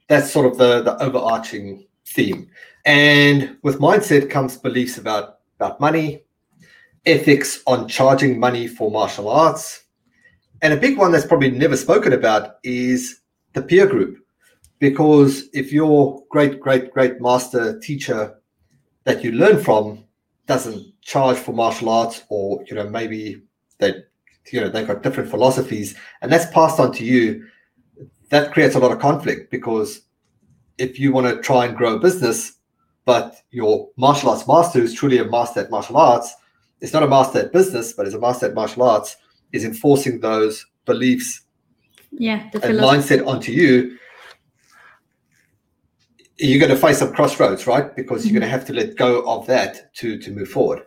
that's 0.09 0.31
sort 0.31 0.47
of 0.47 0.57
the 0.57 0.83
the 0.83 1.03
overarching 1.03 1.87
theme, 2.07 2.49
and 2.87 3.57
with 3.63 3.81
mindset 3.81 4.31
comes 4.31 4.57
beliefs 4.57 4.97
about 4.97 5.41
about 5.57 5.81
money, 5.81 6.23
ethics 7.05 7.63
on 7.67 7.89
charging 7.89 8.39
money 8.39 8.67
for 8.69 8.91
martial 8.91 9.29
arts, 9.29 9.85
and 10.63 10.73
a 10.73 10.77
big 10.77 10.97
one 10.97 11.13
that's 11.13 11.27
probably 11.27 11.51
never 11.51 11.77
spoken 11.77 12.13
about 12.13 12.57
is 12.63 13.21
the 13.53 13.63
peer 13.63 13.87
group. 13.87 14.19
Because 14.79 15.49
if 15.53 15.73
your 15.73 16.23
great 16.31 16.61
great 16.61 16.93
great 16.93 17.21
master 17.21 17.79
teacher 17.81 18.39
that 19.05 19.25
you 19.25 19.33
learn 19.33 19.63
from 19.63 20.05
doesn't 20.47 20.85
charge 21.03 21.37
for 21.37 21.53
martial 21.53 21.89
arts 21.89 22.23
or 22.29 22.63
you 22.69 22.77
know 22.77 22.89
maybe 22.89 23.43
they 23.79 23.95
you 24.53 24.61
know 24.61 24.69
they've 24.69 24.87
got 24.87 25.03
different 25.03 25.29
philosophies 25.29 25.97
and 26.23 26.31
that's 26.31 26.51
passed 26.53 26.79
on 26.79 26.93
to 26.93 27.05
you 27.05 27.45
that 28.31 28.53
creates 28.53 28.75
a 28.75 28.79
lot 28.79 28.93
of 28.93 29.01
conflict 29.01 29.51
because 29.51 30.03
if 30.79 31.01
you 31.01 31.13
want 31.13 31.27
to 31.27 31.43
try 31.43 31.65
and 31.65 31.77
grow 31.77 31.95
a 31.95 31.99
business 31.99 32.56
but 33.07 33.43
your 33.51 33.89
martial 33.97 34.29
arts 34.29 34.47
master 34.47 34.81
who's 34.81 34.93
truly 34.93 35.19
a 35.19 35.25
master 35.25 35.61
at 35.61 35.71
martial 35.71 35.97
arts 35.97 36.35
is 36.81 36.93
not 36.93 37.03
a 37.03 37.09
master 37.09 37.39
at 37.39 37.53
business 37.53 37.95
but 37.95 38.07
is 38.07 38.13
a 38.13 38.21
master 38.21 38.47
at 38.47 38.55
martial 38.55 38.83
arts 38.83 39.17
is 39.53 39.65
enforcing 39.65 40.21
those 40.21 40.67
beliefs 40.85 41.47
Yeah, 42.11 42.49
the 42.53 42.63
and 42.65 42.79
mindset 42.79 43.27
onto 43.27 43.53
you, 43.53 43.99
you're 46.39 46.61
going 46.61 46.71
to 46.71 46.77
face 46.77 46.99
some 46.99 47.13
crossroads, 47.13 47.67
right? 47.67 47.95
Because 47.95 48.25
you're 48.25 48.39
going 48.39 48.43
to 48.43 48.49
have 48.49 48.67
to 48.67 48.73
let 48.73 48.97
go 48.97 49.23
of 49.27 49.47
that 49.47 49.95
to 49.95 50.19
to 50.19 50.31
move 50.31 50.49
forward. 50.49 50.83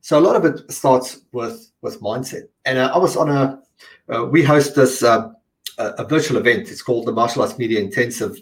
So 0.00 0.18
a 0.18 0.20
lot 0.20 0.36
of 0.36 0.44
it 0.44 0.70
starts 0.70 1.20
with 1.32 1.70
with 1.82 2.00
mindset. 2.00 2.44
And 2.64 2.78
uh, 2.78 2.90
I 2.94 2.98
was 2.98 3.16
on 3.16 3.28
a 3.28 3.60
uh, 4.12 4.24
we 4.24 4.42
host 4.42 4.74
this 4.74 5.02
uh, 5.02 5.30
a, 5.78 5.84
a 5.98 6.04
virtual 6.04 6.38
event. 6.38 6.70
It's 6.70 6.82
called 6.82 7.06
the 7.06 7.12
Martial 7.12 7.42
Arts 7.42 7.58
Media 7.58 7.80
Intensive. 7.80 8.40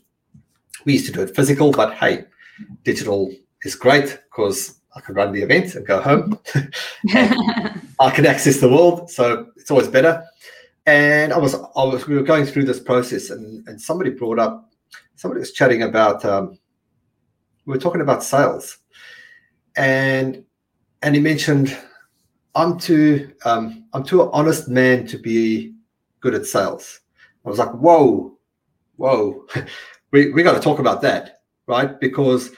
We 0.84 0.94
used 0.94 1.06
to 1.06 1.12
do 1.12 1.22
it 1.22 1.34
physical, 1.34 1.72
but 1.72 1.94
hey, 1.94 2.24
digital 2.84 3.32
is 3.62 3.74
great 3.74 4.20
because 4.30 4.80
I 4.96 5.00
can 5.00 5.14
run 5.14 5.32
the 5.32 5.42
event 5.42 5.74
and 5.74 5.86
go 5.86 6.00
home. 6.00 6.38
I 8.00 8.10
can 8.14 8.26
access 8.26 8.58
the 8.58 8.68
world, 8.68 9.10
so 9.10 9.48
it's 9.56 9.70
always 9.70 9.88
better. 9.88 10.24
And 10.86 11.32
I 11.32 11.38
was, 11.38 11.54
I 11.54 11.84
was, 11.84 12.06
we 12.06 12.14
were 12.14 12.22
going 12.22 12.46
through 12.46 12.64
this 12.64 12.80
process, 12.80 13.30
and 13.30 13.66
and 13.68 13.80
somebody 13.80 14.10
brought 14.10 14.38
up, 14.38 14.70
somebody 15.16 15.40
was 15.40 15.52
chatting 15.52 15.82
about, 15.82 16.24
um, 16.24 16.58
we 17.66 17.72
were 17.72 17.80
talking 17.80 18.00
about 18.00 18.22
sales, 18.22 18.78
and 19.76 20.44
and 21.02 21.14
he 21.14 21.20
mentioned, 21.20 21.76
I'm 22.54 22.78
too, 22.78 23.32
um, 23.44 23.84
I'm 23.92 24.04
too 24.04 24.22
an 24.22 24.30
honest 24.32 24.68
man 24.68 25.06
to 25.08 25.18
be 25.18 25.74
good 26.20 26.34
at 26.34 26.46
sales. 26.46 27.00
I 27.44 27.48
was 27.50 27.58
like, 27.58 27.70
whoa, 27.70 28.38
whoa, 28.96 29.44
we 30.12 30.32
we 30.32 30.42
got 30.42 30.54
to 30.54 30.60
talk 30.60 30.78
about 30.78 31.02
that, 31.02 31.35
right? 31.66 31.98
Because 32.00 32.50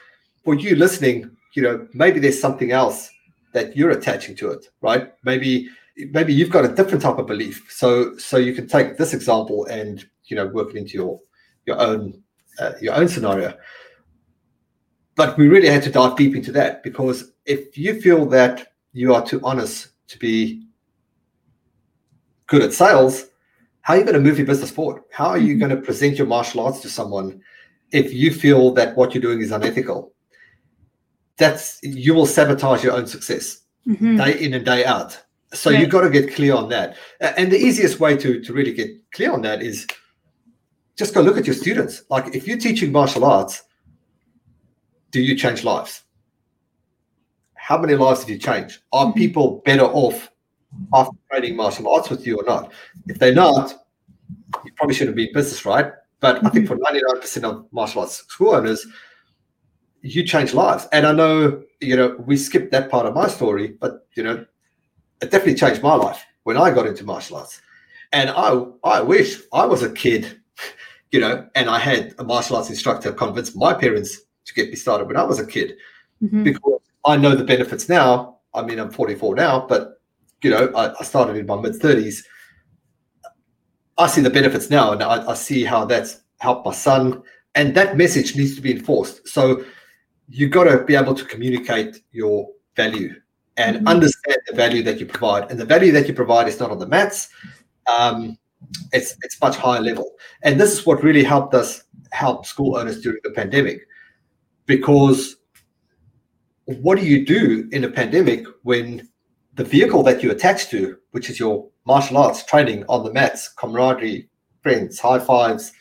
for 0.44 0.54
you 0.54 0.76
listening, 0.76 1.30
you 1.54 1.62
know, 1.62 1.86
maybe 1.92 2.20
there's 2.20 2.40
something 2.40 2.72
else 2.72 3.10
that 3.52 3.76
you're 3.76 3.90
attaching 3.90 4.36
to 4.36 4.50
it, 4.50 4.66
right? 4.80 5.12
Maybe 5.24 5.68
maybe 6.12 6.32
you've 6.32 6.50
got 6.50 6.64
a 6.64 6.74
different 6.74 7.02
type 7.02 7.18
of 7.18 7.26
belief. 7.26 7.66
So 7.70 8.16
so 8.18 8.36
you 8.36 8.54
can 8.54 8.68
take 8.68 8.96
this 8.96 9.14
example 9.14 9.66
and 9.66 10.04
you 10.24 10.36
know 10.36 10.46
work 10.46 10.70
it 10.70 10.76
into 10.76 10.94
your 10.94 11.20
your 11.66 11.80
own 11.80 12.22
uh, 12.58 12.72
your 12.80 12.94
own 12.94 13.08
scenario. 13.08 13.54
But 15.16 15.36
we 15.36 15.48
really 15.48 15.68
had 15.68 15.82
to 15.82 15.90
dive 15.90 16.16
deep 16.16 16.36
into 16.36 16.52
that 16.52 16.82
because 16.84 17.32
if 17.44 17.76
you 17.76 18.00
feel 18.00 18.26
that 18.26 18.68
you 18.92 19.14
are 19.14 19.24
too 19.24 19.40
honest 19.42 19.88
to 20.08 20.18
be 20.18 20.68
good 22.46 22.62
at 22.62 22.72
sales, 22.72 23.26
how 23.80 23.94
are 23.94 23.98
you 23.98 24.04
going 24.04 24.14
to 24.14 24.20
move 24.20 24.38
your 24.38 24.46
business 24.46 24.70
forward? 24.70 25.02
How 25.10 25.28
are 25.28 25.38
you 25.38 25.58
going 25.58 25.70
to 25.70 25.76
present 25.76 26.18
your 26.18 26.26
martial 26.26 26.60
arts 26.60 26.80
to 26.80 26.88
someone 26.88 27.40
if 27.92 28.12
you 28.12 28.32
feel 28.32 28.72
that 28.74 28.96
what 28.96 29.14
you're 29.14 29.22
doing 29.22 29.40
is 29.40 29.50
unethical? 29.52 30.12
That's 31.36 31.78
you 31.82 32.14
will 32.14 32.26
sabotage 32.26 32.82
your 32.82 32.92
own 32.94 33.06
success 33.06 33.60
Mhm. 33.86 34.18
day 34.18 34.38
in 34.44 34.54
and 34.54 34.64
day 34.64 34.84
out. 34.84 35.18
So 35.54 35.70
Right. 35.70 35.80
you've 35.80 35.90
got 35.90 36.02
to 36.02 36.10
get 36.10 36.34
clear 36.34 36.54
on 36.54 36.68
that. 36.70 36.96
And 37.20 37.50
the 37.50 37.56
easiest 37.58 38.00
way 38.00 38.16
to, 38.16 38.40
to 38.40 38.52
really 38.52 38.72
get 38.72 38.90
clear 39.12 39.32
on 39.32 39.42
that 39.42 39.62
is 39.62 39.86
just 40.96 41.14
go 41.14 41.22
look 41.22 41.38
at 41.38 41.46
your 41.46 41.54
students. 41.54 42.02
Like 42.10 42.34
if 42.34 42.46
you're 42.46 42.58
teaching 42.58 42.92
martial 42.92 43.24
arts, 43.24 43.62
do 45.10 45.20
you 45.22 45.36
change 45.36 45.64
lives? 45.64 46.02
How 47.54 47.78
many 47.78 47.94
lives 47.94 48.20
have 48.20 48.30
you 48.30 48.38
changed? 48.38 48.82
Are 48.92 49.06
Mhm. 49.06 49.16
people 49.16 49.62
better 49.64 49.84
off 49.84 50.30
after 50.92 51.16
training 51.30 51.56
martial 51.56 51.88
arts 51.88 52.10
with 52.10 52.26
you 52.26 52.36
or 52.36 52.44
not? 52.44 52.72
If 53.06 53.18
they're 53.18 53.34
not, 53.34 53.72
you 54.64 54.72
probably 54.76 54.94
shouldn't 54.94 55.16
be 55.16 55.28
in 55.28 55.32
business, 55.32 55.64
right? 55.64 55.92
But 56.20 56.44
I 56.44 56.48
think 56.50 56.66
for 56.66 56.76
99% 56.76 57.44
of 57.44 57.66
martial 57.72 58.00
arts 58.02 58.16
school 58.26 58.54
owners, 58.54 58.84
you 60.02 60.24
change 60.24 60.54
lives. 60.54 60.86
And 60.92 61.06
I 61.06 61.12
know, 61.12 61.62
you 61.80 61.96
know, 61.96 62.16
we 62.26 62.36
skipped 62.36 62.72
that 62.72 62.90
part 62.90 63.06
of 63.06 63.14
my 63.14 63.28
story, 63.28 63.68
but 63.80 64.06
you 64.16 64.22
know, 64.22 64.44
it 65.20 65.30
definitely 65.30 65.54
changed 65.54 65.82
my 65.82 65.94
life 65.94 66.24
when 66.44 66.56
I 66.56 66.70
got 66.70 66.86
into 66.86 67.04
martial 67.04 67.36
arts. 67.36 67.60
And 68.12 68.30
I 68.30 68.64
I 68.84 69.00
wish 69.00 69.40
I 69.52 69.64
was 69.66 69.82
a 69.82 69.92
kid, 69.92 70.40
you 71.12 71.20
know, 71.20 71.46
and 71.54 71.68
I 71.68 71.78
had 71.78 72.14
a 72.18 72.24
martial 72.24 72.56
arts 72.56 72.70
instructor 72.70 73.12
convince 73.12 73.54
my 73.54 73.74
parents 73.74 74.20
to 74.46 74.54
get 74.54 74.70
me 74.70 74.76
started 74.76 75.06
when 75.06 75.16
I 75.16 75.24
was 75.24 75.38
a 75.38 75.46
kid 75.46 75.76
Mhm. 76.22 76.42
because 76.42 76.80
I 77.06 77.16
know 77.16 77.36
the 77.36 77.44
benefits 77.44 77.88
now. 77.88 78.38
I 78.54 78.62
mean, 78.62 78.80
I'm 78.80 78.90
44 78.90 79.36
now, 79.36 79.66
but 79.68 80.00
you 80.42 80.50
know, 80.50 80.72
I, 80.74 80.94
I 80.98 81.04
started 81.04 81.36
in 81.36 81.46
my 81.46 81.60
mid 81.60 81.74
30s. 81.74 82.24
I 83.98 84.06
see 84.06 84.20
the 84.20 84.30
benefits 84.30 84.70
now, 84.70 84.92
and 84.92 85.02
I, 85.02 85.28
I 85.30 85.34
see 85.34 85.64
how 85.64 85.84
that's 85.84 86.20
helped 86.38 86.64
my 86.64 86.72
son. 86.72 87.22
And 87.54 87.74
that 87.74 87.96
message 87.96 88.36
needs 88.36 88.54
to 88.54 88.60
be 88.62 88.70
enforced. 88.72 89.26
So 89.26 89.64
you've 90.28 90.52
got 90.52 90.64
to 90.64 90.84
be 90.84 90.94
able 90.94 91.14
to 91.14 91.24
communicate 91.24 92.02
your 92.12 92.48
value 92.76 93.14
and 93.56 93.78
Mhm. 93.78 93.88
understand 93.88 94.36
the 94.46 94.54
value 94.54 94.82
that 94.84 95.00
you 95.00 95.06
provide. 95.06 95.50
And 95.50 95.58
the 95.58 95.64
value 95.64 95.90
that 95.92 96.06
you 96.06 96.14
provide 96.14 96.46
is 96.46 96.60
not 96.60 96.70
on 96.70 96.78
the 96.78 96.86
mats. 96.86 97.28
Um, 97.92 98.38
it's 98.92 99.16
it's 99.24 99.40
much 99.40 99.56
higher 99.56 99.80
level. 99.80 100.12
And 100.42 100.60
this 100.60 100.72
is 100.72 100.86
what 100.86 101.02
really 101.02 101.24
helped 101.24 101.54
us 101.54 101.82
help 102.12 102.46
school 102.46 102.76
owners 102.76 103.00
during 103.00 103.20
the 103.24 103.30
pandemic, 103.30 103.86
because 104.66 105.36
what 106.66 106.98
do 106.98 107.04
you 107.04 107.24
do 107.24 107.68
in 107.72 107.84
a 107.84 107.90
pandemic 107.90 108.44
when 108.62 109.08
the 109.58 109.64
vehicle 109.64 110.04
that 110.04 110.22
you 110.22 110.30
attach 110.30 110.68
to, 110.68 110.96
which 111.10 111.28
is 111.28 111.40
your 111.40 111.68
martial 111.84 112.16
arts 112.16 112.44
training 112.44 112.84
on 112.88 113.04
the 113.04 113.12
mats, 113.12 113.48
camaraderie, 113.48 114.28
friends, 114.62 115.00
high 115.00 115.18
fives, 115.18 115.72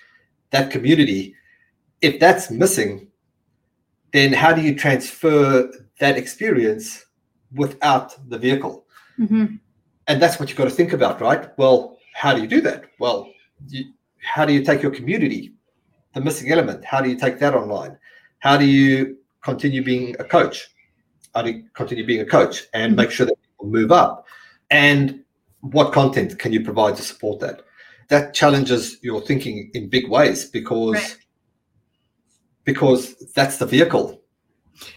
that 0.49 0.71
community, 0.71 1.35
if 2.01 2.19
that's 2.19 2.49
missing, 2.49 3.07
then 4.13 4.33
how 4.33 4.51
do 4.51 4.61
you 4.61 4.73
transfer 4.73 5.71
that 5.99 6.17
experience 6.17 7.05
without 7.53 8.17
the 8.29 8.39
vehicle? 8.39 8.87
Mhm. 9.19 9.59
And 10.07 10.19
that's 10.19 10.39
what 10.39 10.49
you've 10.49 10.57
got 10.57 10.63
to 10.63 10.77
think 10.79 10.93
about, 10.93 11.21
right? 11.21 11.55
Well, 11.59 11.99
how 12.15 12.33
do 12.33 12.41
you 12.41 12.47
do 12.47 12.61
that? 12.61 12.85
Well, 12.97 13.31
you, 13.67 13.93
how 14.23 14.43
do 14.43 14.53
you 14.53 14.63
take 14.63 14.81
your 14.81 14.91
community, 14.91 15.53
the 16.15 16.21
missing 16.21 16.51
element? 16.51 16.83
How 16.83 16.99
do 16.99 17.11
you 17.11 17.15
take 17.15 17.37
that 17.39 17.53
online? 17.53 17.95
How 18.39 18.57
do 18.57 18.65
you 18.65 19.19
continue 19.43 19.83
being 19.83 20.15
a 20.19 20.23
coach? 20.23 20.67
How 21.35 21.43
do 21.43 21.51
you 21.51 21.65
continue 21.75 22.07
being 22.07 22.21
a 22.21 22.25
coach 22.25 22.65
and 22.73 22.95
make 22.95 23.11
sure 23.11 23.27
that 23.27 23.37
move 23.61 23.91
up? 23.91 24.25
And 24.69 25.23
what 25.61 25.93
content 25.93 26.37
can 26.39 26.53
you 26.53 26.63
provide 26.63 26.95
to 26.97 27.01
support 27.01 27.39
that? 27.39 27.61
That 28.09 28.33
challenges 28.33 28.97
your 29.01 29.21
thinking 29.21 29.69
in 29.73 29.89
big 29.89 30.09
ways 30.09 30.45
because 30.45 30.93
Right. 30.93 31.17
because 32.63 33.15
that's 33.33 33.57
the 33.57 33.65
vehicle. 33.65 34.21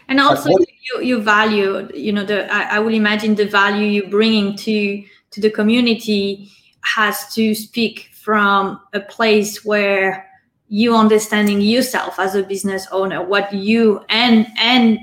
and 0.07 0.19
also 0.19 0.49
what- 0.51 0.67
you, 0.83 1.01
you 1.01 1.21
value 1.21 1.89
you 1.93 2.11
know 2.11 2.23
the 2.23 2.51
I, 2.53 2.75
I 2.75 2.79
would 2.79 2.93
imagine 2.93 3.33
the 3.35 3.45
value 3.47 3.85
you're 3.87 4.09
bringing 4.09 4.55
to 4.57 5.03
to 5.31 5.41
the 5.41 5.49
community 5.49 6.49
has 6.81 7.33
to 7.35 7.55
speak 7.55 8.09
from 8.13 8.79
a 8.93 8.99
place 8.99 9.65
where 9.65 10.27
you 10.67 10.95
understanding 10.95 11.61
yourself 11.61 12.19
as 12.19 12.35
a 12.35 12.43
business 12.43 12.87
owner 12.91 13.23
what 13.25 13.51
you 13.53 14.01
and 14.09 14.47
and 14.59 14.99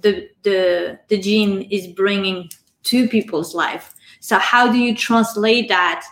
the 0.00 0.28
the 0.42 0.98
the 1.08 1.18
gene 1.18 1.62
is 1.62 1.86
bringing 1.88 2.48
to 2.86 3.08
people's 3.08 3.54
life 3.54 3.94
so 4.20 4.38
how 4.38 4.70
do 4.70 4.78
you 4.78 4.94
translate 4.94 5.68
that 5.68 6.04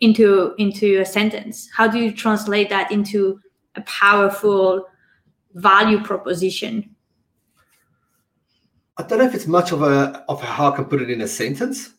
into 0.00 0.54
into 0.58 1.00
a 1.00 1.04
sentence 1.04 1.68
how 1.76 1.86
do 1.86 1.98
you 1.98 2.10
translate 2.12 2.68
that 2.68 2.90
into 2.90 3.40
a 3.76 3.80
powerful 3.82 4.86
value 5.54 6.02
proposition 6.02 6.88
I 8.98 9.02
don't 9.04 9.18
know 9.18 9.24
if 9.24 9.34
it's 9.34 9.46
much 9.46 9.72
of 9.72 9.82
a 9.82 10.24
of 10.28 10.40
how 10.42 10.70
I 10.70 10.76
can 10.76 10.84
put 10.84 11.00
it 11.00 11.10
in 11.10 11.22
a 11.22 11.28
sentence, 11.28 11.94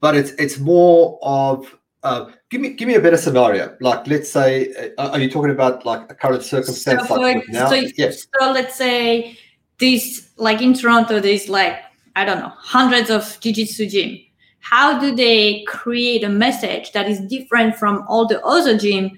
but 0.00 0.16
it's 0.16 0.30
it's 0.32 0.58
more 0.58 1.18
of 1.22 1.78
uh, 2.02 2.30
give 2.50 2.60
me 2.60 2.70
give 2.70 2.88
me 2.88 2.94
a 2.94 3.00
better 3.00 3.16
scenario. 3.16 3.76
Like 3.80 4.06
let's 4.06 4.30
say, 4.30 4.92
uh, 4.96 5.10
are 5.10 5.18
you 5.18 5.30
talking 5.30 5.50
about 5.50 5.84
like 5.84 6.10
a 6.10 6.14
current 6.14 6.42
circumstance 6.42 7.08
so, 7.08 7.16
like 7.16 7.44
now? 7.48 7.68
so, 7.68 7.74
yes. 7.96 8.26
so 8.40 8.52
let's 8.52 8.74
say 8.74 9.38
this 9.78 10.30
like 10.36 10.62
in 10.62 10.72
toronto 10.72 11.18
there's 11.18 11.48
like 11.48 11.78
i 12.16 12.24
don't 12.24 12.38
know 12.38 12.52
hundreds 12.56 13.10
of 13.10 13.38
jiu-jitsu 13.40 13.86
gym 13.86 14.18
how 14.60 14.98
do 14.98 15.14
they 15.14 15.62
create 15.66 16.24
a 16.24 16.28
message 16.28 16.92
that 16.92 17.08
is 17.08 17.20
different 17.22 17.76
from 17.76 18.04
all 18.08 18.26
the 18.26 18.40
other 18.44 18.76
gym 18.78 19.10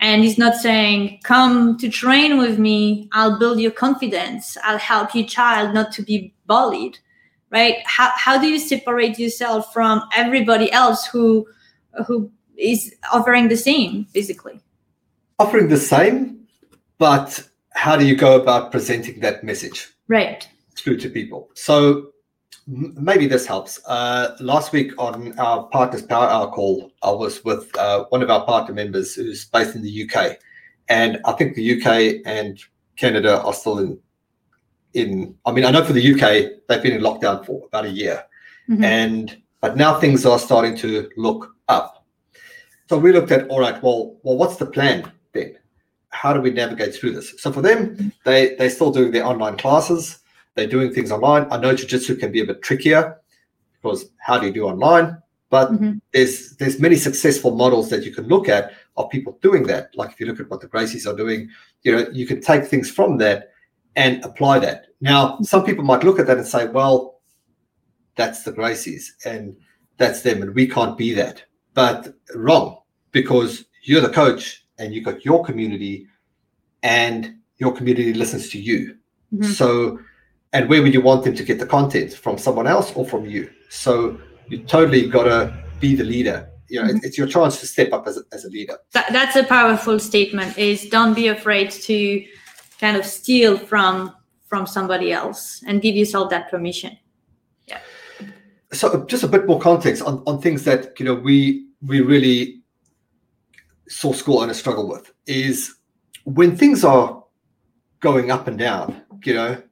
and 0.00 0.24
is 0.24 0.36
not 0.38 0.54
saying 0.54 1.18
come 1.22 1.76
to 1.78 1.88
train 1.88 2.38
with 2.38 2.58
me 2.58 3.08
i'll 3.12 3.38
build 3.38 3.60
your 3.60 3.70
confidence 3.70 4.56
i'll 4.64 4.78
help 4.78 5.14
your 5.14 5.26
child 5.26 5.74
not 5.74 5.92
to 5.92 6.02
be 6.02 6.32
bullied 6.46 6.98
right 7.50 7.76
how, 7.84 8.10
how 8.16 8.40
do 8.40 8.48
you 8.48 8.58
separate 8.58 9.18
yourself 9.18 9.72
from 9.72 10.02
everybody 10.16 10.70
else 10.72 11.06
who 11.06 11.46
who 12.06 12.30
is 12.56 12.94
offering 13.12 13.48
the 13.48 13.56
same 13.56 14.06
basically 14.12 14.60
Offering 15.40 15.68
the 15.68 15.76
same, 15.76 16.46
but 16.98 17.48
how 17.72 17.96
do 17.96 18.06
you 18.06 18.14
go 18.14 18.40
about 18.40 18.70
presenting 18.70 19.18
that 19.20 19.42
message? 19.42 19.88
right 20.06 20.48
through 20.76 20.98
to 20.98 21.08
people. 21.08 21.50
So 21.54 22.12
maybe 22.66 23.26
this 23.26 23.46
helps. 23.46 23.80
Uh, 23.86 24.36
last 24.40 24.72
week 24.72 24.92
on 24.98 25.38
our 25.38 25.64
Partners 25.64 26.02
Power 26.02 26.26
Hour 26.26 26.50
call, 26.50 26.92
I 27.02 27.10
was 27.10 27.44
with 27.44 27.76
uh, 27.78 28.04
one 28.08 28.22
of 28.22 28.30
our 28.30 28.44
partner 28.44 28.74
members 28.74 29.14
who's 29.14 29.44
based 29.46 29.74
in 29.74 29.82
the 29.82 30.08
UK, 30.10 30.36
and 30.88 31.20
I 31.24 31.32
think 31.32 31.54
the 31.54 31.80
UK 31.82 32.22
and 32.26 32.58
Canada 32.96 33.40
are 33.42 33.52
still 33.54 33.78
in. 33.78 33.98
In, 34.94 35.34
I 35.44 35.50
mean, 35.50 35.64
I 35.64 35.72
know 35.72 35.82
for 35.84 35.92
the 35.92 36.12
UK 36.14 36.52
they've 36.68 36.82
been 36.82 36.92
in 36.92 37.00
lockdown 37.00 37.44
for 37.44 37.64
about 37.66 37.84
a 37.84 37.90
year, 37.90 38.24
Mhm. 38.70 38.84
and 38.84 39.36
but 39.60 39.76
now 39.76 39.98
things 39.98 40.24
are 40.24 40.38
starting 40.38 40.76
to 40.76 41.10
look 41.16 41.52
up. 41.68 42.06
So 42.88 42.98
we 42.98 43.12
looked 43.12 43.32
at 43.32 43.48
all 43.48 43.58
right. 43.58 43.82
Well, 43.82 44.16
well, 44.22 44.36
what's 44.36 44.56
the 44.56 44.66
plan 44.66 45.10
then? 45.32 45.56
How 46.10 46.32
do 46.32 46.40
we 46.40 46.50
navigate 46.50 46.94
through 46.94 47.12
this? 47.12 47.34
So 47.38 47.50
for 47.50 47.60
them, 47.60 48.12
they 48.24 48.54
they're 48.54 48.70
still 48.70 48.92
doing 48.92 49.10
their 49.10 49.26
online 49.26 49.56
classes. 49.56 50.18
They're 50.54 50.68
doing 50.68 50.92
things 50.92 51.10
online. 51.10 51.46
I 51.50 51.58
know 51.58 51.74
jiu-jitsu 51.74 52.16
can 52.16 52.30
be 52.32 52.40
a 52.40 52.46
bit 52.46 52.62
trickier 52.62 53.20
because 53.72 54.10
how 54.18 54.38
do 54.38 54.46
you 54.46 54.52
do 54.52 54.66
online? 54.66 55.18
But 55.50 55.72
Mhm. 55.72 56.00
there's 56.12 56.56
there's 56.56 56.80
many 56.80 56.96
successful 56.96 57.54
models 57.54 57.90
that 57.90 58.04
you 58.04 58.12
can 58.12 58.26
look 58.26 58.48
at 58.48 58.72
of 58.96 59.10
people 59.10 59.38
doing 59.42 59.64
that. 59.64 59.90
Like 59.94 60.12
if 60.12 60.20
you 60.20 60.26
look 60.26 60.40
at 60.40 60.48
what 60.50 60.60
the 60.60 60.68
Gracies 60.68 61.06
are 61.06 61.16
doing, 61.16 61.48
you 61.82 61.92
know, 61.92 62.08
you 62.12 62.26
can 62.26 62.40
take 62.40 62.64
things 62.64 62.90
from 62.90 63.18
that 63.18 63.50
and 63.96 64.24
apply 64.24 64.58
that. 64.60 64.86
Now, 65.00 65.38
some 65.42 65.64
people 65.64 65.84
might 65.84 66.04
look 66.04 66.18
at 66.18 66.26
that 66.26 66.38
and 66.38 66.46
say, 66.46 66.66
well, 66.66 67.20
that's 68.16 68.42
the 68.42 68.52
Gracies 68.52 69.04
and 69.24 69.56
that's 69.98 70.22
them, 70.22 70.42
and 70.42 70.54
we 70.54 70.66
can't 70.66 70.96
be 70.98 71.14
that. 71.14 71.44
But 71.74 72.14
wrong, 72.34 72.80
because 73.12 73.64
you're 73.82 74.00
the 74.00 74.08
coach 74.08 74.64
and 74.78 74.92
you've 74.92 75.04
got 75.04 75.24
your 75.24 75.44
community, 75.44 76.06
and 76.82 77.36
your 77.58 77.72
community 77.72 78.12
listens 78.12 78.48
to 78.50 78.58
you. 78.58 78.96
Mhm. 79.32 79.44
So, 79.44 80.00
and 80.54 80.68
where 80.68 80.80
would 80.80 80.94
you 80.94 81.02
want 81.02 81.24
them 81.24 81.34
to 81.34 81.42
get 81.42 81.58
the 81.58 81.66
content 81.66 82.14
from 82.14 82.38
someone 82.38 82.66
else 82.66 82.92
or 82.94 83.04
from 83.04 83.26
you? 83.26 83.50
So, 83.68 84.18
you 84.48 84.58
totally 84.58 85.08
got 85.08 85.24
to 85.24 85.54
be 85.80 85.94
the 85.94 86.04
leader. 86.04 86.48
You 86.68 86.80
know, 86.80 86.86
it's, 86.86 86.94
mm-hmm. 86.94 87.06
it's 87.06 87.18
your 87.18 87.26
chance 87.26 87.60
to 87.60 87.66
step 87.66 87.92
up 87.92 88.06
as 88.06 88.16
a, 88.16 88.22
as 88.32 88.44
a 88.44 88.48
leader. 88.48 88.78
that, 88.92 89.12
that's 89.12 89.36
a 89.36 89.44
powerful 89.44 89.98
statement 89.98 90.56
is 90.56 90.88
don't 90.88 91.14
be 91.14 91.28
afraid 91.28 91.70
to 91.70 92.24
kind 92.80 92.96
of 92.96 93.04
steal 93.04 93.58
from 93.58 94.14
from 94.46 94.66
somebody 94.66 95.12
else 95.12 95.62
and 95.66 95.82
give 95.82 95.96
yourself 95.96 96.30
that 96.30 96.50
permission 96.50 96.96
Yeah. 97.66 97.80
so 98.72 98.88
uh, 98.88 99.04
just 99.06 99.24
a 99.24 99.28
bit 99.28 99.46
more 99.46 99.60
context 99.60 100.02
on, 100.02 100.22
on 100.26 100.40
things 100.40 100.64
that 100.64 100.98
you 100.98 101.04
know 101.04 101.14
we 101.14 101.66
we 101.86 102.00
really 102.00 102.62
saw 103.88 104.12
school 104.12 104.40
owners 104.40 104.58
struggle 104.58 104.88
with 104.88 105.12
is 105.26 105.74
when 106.24 106.56
things 106.56 106.84
are 106.84 107.22
going 108.00 108.30
up 108.30 108.48
and 108.48 108.58
down 108.58 109.02
you 109.24 109.34
know 109.34 109.62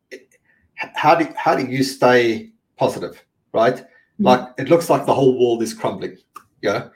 how 0.95 1.15
do 1.15 1.29
how 1.37 1.55
do 1.55 1.65
you 1.67 1.83
stay 1.83 2.51
positive 2.77 3.25
right? 3.53 3.85
Hmm. 4.19 4.25
Like 4.25 4.49
it 4.59 4.69
looks 4.69 4.89
like 4.91 5.07
the 5.07 5.15
whole 5.15 5.39
world 5.39 5.63
is 5.63 5.75
crumbling 5.75 6.17
you 6.63 6.71
know 6.71 6.91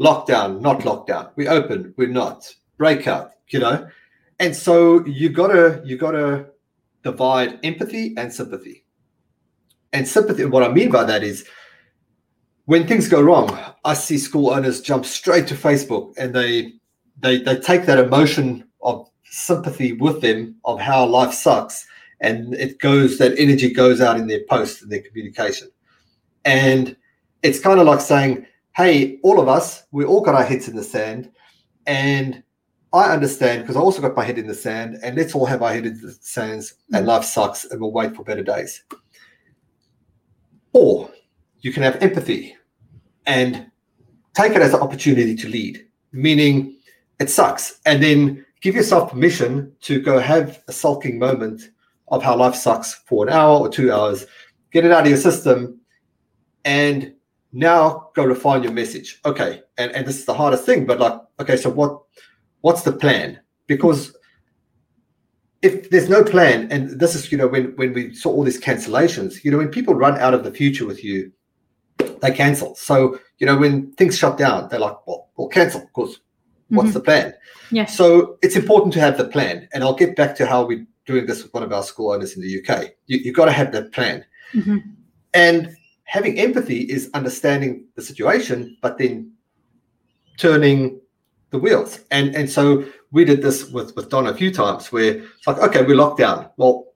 lockdown 0.00 0.60
not 0.60 0.80
lockdown. 0.80 1.30
We 1.36 1.48
open 1.48 1.94
we're 1.96 2.08
not. 2.08 2.52
Breakout 2.76 3.32
you 3.48 3.60
know? 3.60 3.88
And 4.40 4.54
so 4.54 5.04
you 5.06 5.28
gotta 5.28 5.82
you 5.84 5.96
gotta 5.96 6.46
divide 7.02 7.60
empathy 7.62 8.14
and 8.16 8.32
sympathy. 8.32 8.84
And 9.92 10.08
sympathy 10.08 10.44
what 10.44 10.64
i 10.64 10.68
mean 10.68 10.90
by 10.90 11.04
that 11.04 11.22
is 11.22 11.46
when 12.64 12.86
things 12.86 13.08
go 13.08 13.22
wrong 13.22 13.56
i 13.84 13.94
see 13.94 14.18
school 14.18 14.50
owners 14.50 14.80
jump 14.80 15.04
straight 15.04 15.46
to 15.46 15.54
facebook 15.54 16.12
and 16.18 16.34
they 16.34 16.72
they 17.20 17.38
they 17.38 17.56
take 17.56 17.86
that 17.86 17.98
emotion 17.98 18.64
of 18.82 19.08
sympathy 19.24 19.92
with 19.92 20.20
them 20.20 20.56
of 20.64 20.80
how 20.80 21.06
life 21.06 21.32
sucks 21.32 21.86
and 22.24 22.54
it 22.54 22.78
goes 22.78 23.18
that 23.18 23.38
energy 23.38 23.70
goes 23.70 24.00
out 24.00 24.18
in 24.18 24.26
their 24.26 24.44
post 24.48 24.82
and 24.82 24.90
their 24.90 25.02
communication. 25.02 25.68
And 26.44 26.96
it's 27.42 27.60
kind 27.60 27.78
of 27.78 27.86
like 27.86 28.00
saying 28.00 28.46
hey 28.74 29.18
all 29.22 29.38
of 29.38 29.46
us 29.46 29.84
we 29.92 30.04
all 30.04 30.22
got 30.22 30.34
our 30.34 30.42
heads 30.42 30.66
in 30.68 30.74
the 30.74 30.84
sand. 30.84 31.30
And 31.86 32.42
i 32.94 33.12
understand 33.12 33.62
because 33.62 33.76
i 33.76 33.80
also 33.80 34.00
got 34.00 34.16
my 34.16 34.24
head 34.24 34.38
in 34.38 34.46
the 34.46 34.54
sand 34.54 34.98
and 35.02 35.16
let's 35.16 35.34
all 35.34 35.44
have 35.44 35.62
our 35.62 35.72
head 35.72 35.84
in 35.84 36.00
the 36.00 36.12
sands 36.20 36.74
and 36.92 37.04
mm. 37.04 37.08
life 37.08 37.24
sucks 37.24 37.64
and 37.64 37.80
we'll 37.80 37.92
wait 37.92 38.16
for 38.16 38.24
better 38.24 38.42
days. 38.42 38.82
Or 40.72 41.10
you 41.60 41.72
can 41.72 41.82
have 41.82 42.02
empathy 42.02 42.56
and 43.26 43.70
take 44.34 44.52
it 44.52 44.62
as 44.62 44.74
an 44.74 44.80
opportunity 44.80 45.34
to 45.36 45.48
lead, 45.48 45.86
meaning 46.12 46.76
it 47.20 47.30
sucks. 47.30 47.80
And 47.86 48.02
then 48.02 48.44
give 48.60 48.74
yourself 48.74 49.10
permission 49.10 49.72
to 49.82 50.00
go 50.00 50.18
have 50.18 50.62
a 50.68 50.72
sulking 50.72 51.18
moment 51.18 51.70
of 52.08 52.22
how 52.22 52.36
life 52.36 52.54
sucks 52.54 52.94
for 53.06 53.26
an 53.26 53.32
hour 53.32 53.58
or 53.58 53.68
two 53.68 53.92
hours, 53.92 54.26
get 54.72 54.84
it 54.84 54.92
out 54.92 55.02
of 55.02 55.08
your 55.08 55.16
system, 55.16 55.80
and 56.64 57.14
now 57.52 58.10
go 58.14 58.24
refine 58.24 58.62
your 58.62 58.72
message. 58.72 59.20
Okay. 59.24 59.62
And, 59.78 59.92
and 59.92 60.06
this 60.06 60.18
is 60.18 60.24
the 60.24 60.34
hardest 60.34 60.64
thing, 60.64 60.86
but 60.86 61.00
like, 61.00 61.18
okay, 61.40 61.56
so 61.56 61.70
what 61.70 62.00
what's 62.60 62.82
the 62.82 62.92
plan? 62.92 63.40
Because 63.66 64.16
if 65.62 65.88
there's 65.90 66.10
no 66.10 66.22
plan, 66.22 66.68
and 66.70 67.00
this 67.00 67.14
is, 67.14 67.32
you 67.32 67.38
know, 67.38 67.46
when 67.46 67.74
when 67.76 67.92
we 67.94 68.14
saw 68.14 68.30
all 68.30 68.44
these 68.44 68.60
cancellations, 68.60 69.44
you 69.44 69.50
know, 69.50 69.58
when 69.58 69.68
people 69.68 69.94
run 69.94 70.18
out 70.18 70.34
of 70.34 70.44
the 70.44 70.52
future 70.52 70.86
with 70.86 71.02
you, 71.02 71.32
they 72.20 72.32
cancel. 72.32 72.74
So, 72.74 73.18
you 73.38 73.46
know, 73.46 73.56
when 73.56 73.92
things 73.92 74.18
shut 74.18 74.36
down, 74.36 74.68
they're 74.68 74.80
like, 74.80 75.06
well, 75.06 75.30
we'll 75.36 75.48
cancel 75.48 75.80
because 75.80 76.20
what's 76.68 76.88
mm-hmm. 76.88 76.94
the 76.94 77.00
plan? 77.00 77.34
Yeah. 77.70 77.86
So 77.86 78.38
it's 78.42 78.56
important 78.56 78.92
to 78.94 79.00
have 79.00 79.16
the 79.16 79.28
plan. 79.28 79.68
And 79.72 79.82
I'll 79.82 79.94
get 79.94 80.16
back 80.16 80.34
to 80.36 80.46
how 80.46 80.66
we're 80.66 80.86
doing 81.06 81.26
this 81.26 81.42
with 81.42 81.52
one 81.52 81.62
of 81.62 81.72
our 81.72 81.82
school 81.82 82.10
owners 82.12 82.34
in 82.36 82.42
the 82.42 82.60
UK. 82.60 82.90
You, 83.06 83.18
you've 83.18 83.34
got 83.36 83.46
to 83.46 83.52
have 83.52 83.72
that 83.72 83.92
plan. 83.92 84.24
Mhm. 84.52 84.82
And 85.34 85.74
having 86.04 86.38
empathy 86.38 86.80
is 86.80 87.10
understanding 87.14 87.84
the 87.96 88.02
situation, 88.02 88.76
but 88.82 88.98
then 88.98 89.32
turning 90.38 91.00
the 91.50 91.58
wheels. 91.58 92.00
And 92.10 92.34
and 92.34 92.48
so 92.50 92.84
we 93.12 93.24
did 93.24 93.42
this 93.42 93.70
with, 93.70 93.94
with 93.96 94.08
Don 94.10 94.26
a 94.26 94.34
few 94.34 94.52
times 94.52 94.90
where 94.92 95.16
it's 95.18 95.46
like, 95.46 95.58
okay, 95.58 95.82
we're 95.82 95.96
locked 95.96 96.18
down. 96.18 96.48
Well, 96.56 96.86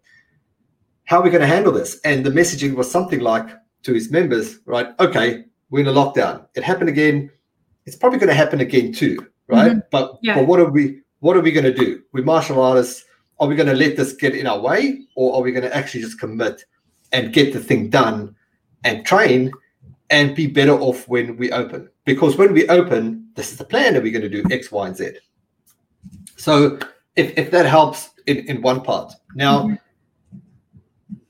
how 1.04 1.20
are 1.20 1.22
we 1.22 1.30
going 1.30 1.40
to 1.42 1.46
handle 1.46 1.72
this? 1.72 2.00
And 2.04 2.24
the 2.24 2.30
messaging 2.30 2.74
was 2.74 2.90
something 2.90 3.20
like 3.20 3.48
to 3.84 3.92
his 3.92 4.10
members, 4.10 4.58
right? 4.66 4.88
Okay, 5.00 5.44
we're 5.70 5.80
in 5.80 5.86
a 5.88 5.92
lockdown. 5.92 6.46
It 6.54 6.64
happened 6.64 6.88
again 6.88 7.30
it's 7.86 7.96
probably 7.96 8.18
going 8.18 8.28
to 8.28 8.34
happen 8.34 8.60
again 8.60 8.92
too, 8.92 9.16
right? 9.46 9.78
But 9.90 10.18
Yeah. 10.22 10.34
but 10.34 10.46
what 10.46 10.60
are 10.60 10.68
we 10.70 11.00
what 11.20 11.36
are 11.36 11.40
we 11.40 11.50
going 11.50 11.64
to 11.64 11.72
do? 11.72 12.02
We 12.12 12.20
martial 12.22 12.60
artists. 12.60 13.04
Are 13.40 13.46
we 13.46 13.54
going 13.54 13.68
to 13.68 13.74
let 13.74 13.96
this 13.96 14.12
get 14.12 14.34
in 14.34 14.46
our 14.46 14.58
way, 14.58 15.02
or 15.14 15.36
are 15.36 15.42
we 15.42 15.52
going 15.52 15.62
to 15.62 15.76
actually 15.76 16.00
just 16.00 16.18
commit 16.18 16.64
and 17.12 17.32
get 17.32 17.52
the 17.52 17.60
thing 17.60 17.88
done 17.88 18.34
and 18.84 19.04
train 19.06 19.52
and 20.10 20.34
be 20.34 20.46
better 20.46 20.72
off 20.72 21.06
when 21.08 21.36
we 21.36 21.52
open? 21.52 21.88
Because 22.04 22.36
when 22.36 22.52
we 22.52 22.68
open, 22.68 23.28
this 23.34 23.52
is 23.52 23.58
the 23.58 23.64
plan, 23.64 23.94
and 23.94 24.02
we're 24.02 24.12
going 24.12 24.28
to 24.30 24.42
do 24.42 24.42
X, 24.50 24.72
Y, 24.72 24.86
and 24.86 24.96
Z. 24.96 25.12
So 26.36 26.78
if, 27.16 27.36
if 27.36 27.50
that 27.50 27.66
helps 27.66 28.10
in, 28.26 28.38
in 28.46 28.62
one 28.62 28.82
part. 28.82 29.12
Now, 29.34 29.76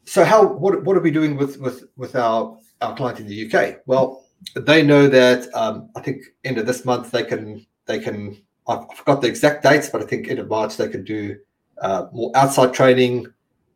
so 0.04 0.24
how 0.24 0.46
what 0.46 0.84
what 0.84 0.96
are 0.96 1.00
we 1.00 1.10
doing 1.10 1.36
with 1.36 1.58
with 1.58 1.84
with 1.96 2.16
our 2.16 2.56
our 2.80 2.96
client 2.96 3.20
in 3.20 3.26
the 3.26 3.46
UK? 3.46 3.78
Well, 3.86 4.24
they 4.54 4.82
know 4.82 5.08
that 5.08 5.54
um, 5.54 5.90
I 5.96 6.00
think 6.00 6.22
end 6.44 6.58
of 6.58 6.66
this 6.66 6.84
month 6.84 7.10
they 7.10 7.24
can 7.24 7.66
they 7.86 7.98
can 7.98 8.36
I 8.66 8.84
forgot 8.94 9.20
the 9.20 9.28
exact 9.28 9.62
dates, 9.62 9.88
but 9.88 10.02
I 10.02 10.06
think 10.06 10.28
end 10.28 10.38
of 10.38 10.48
March 10.48 10.76
they 10.76 10.88
can 10.88 11.04
do 11.04 11.36
uh, 11.82 12.06
more 12.12 12.30
outside 12.34 12.72
training. 12.74 13.26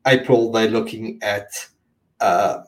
April 0.06 0.50
they're 0.50 0.68
looking 0.68 1.18
at 1.22 1.46
uh, 2.20 2.62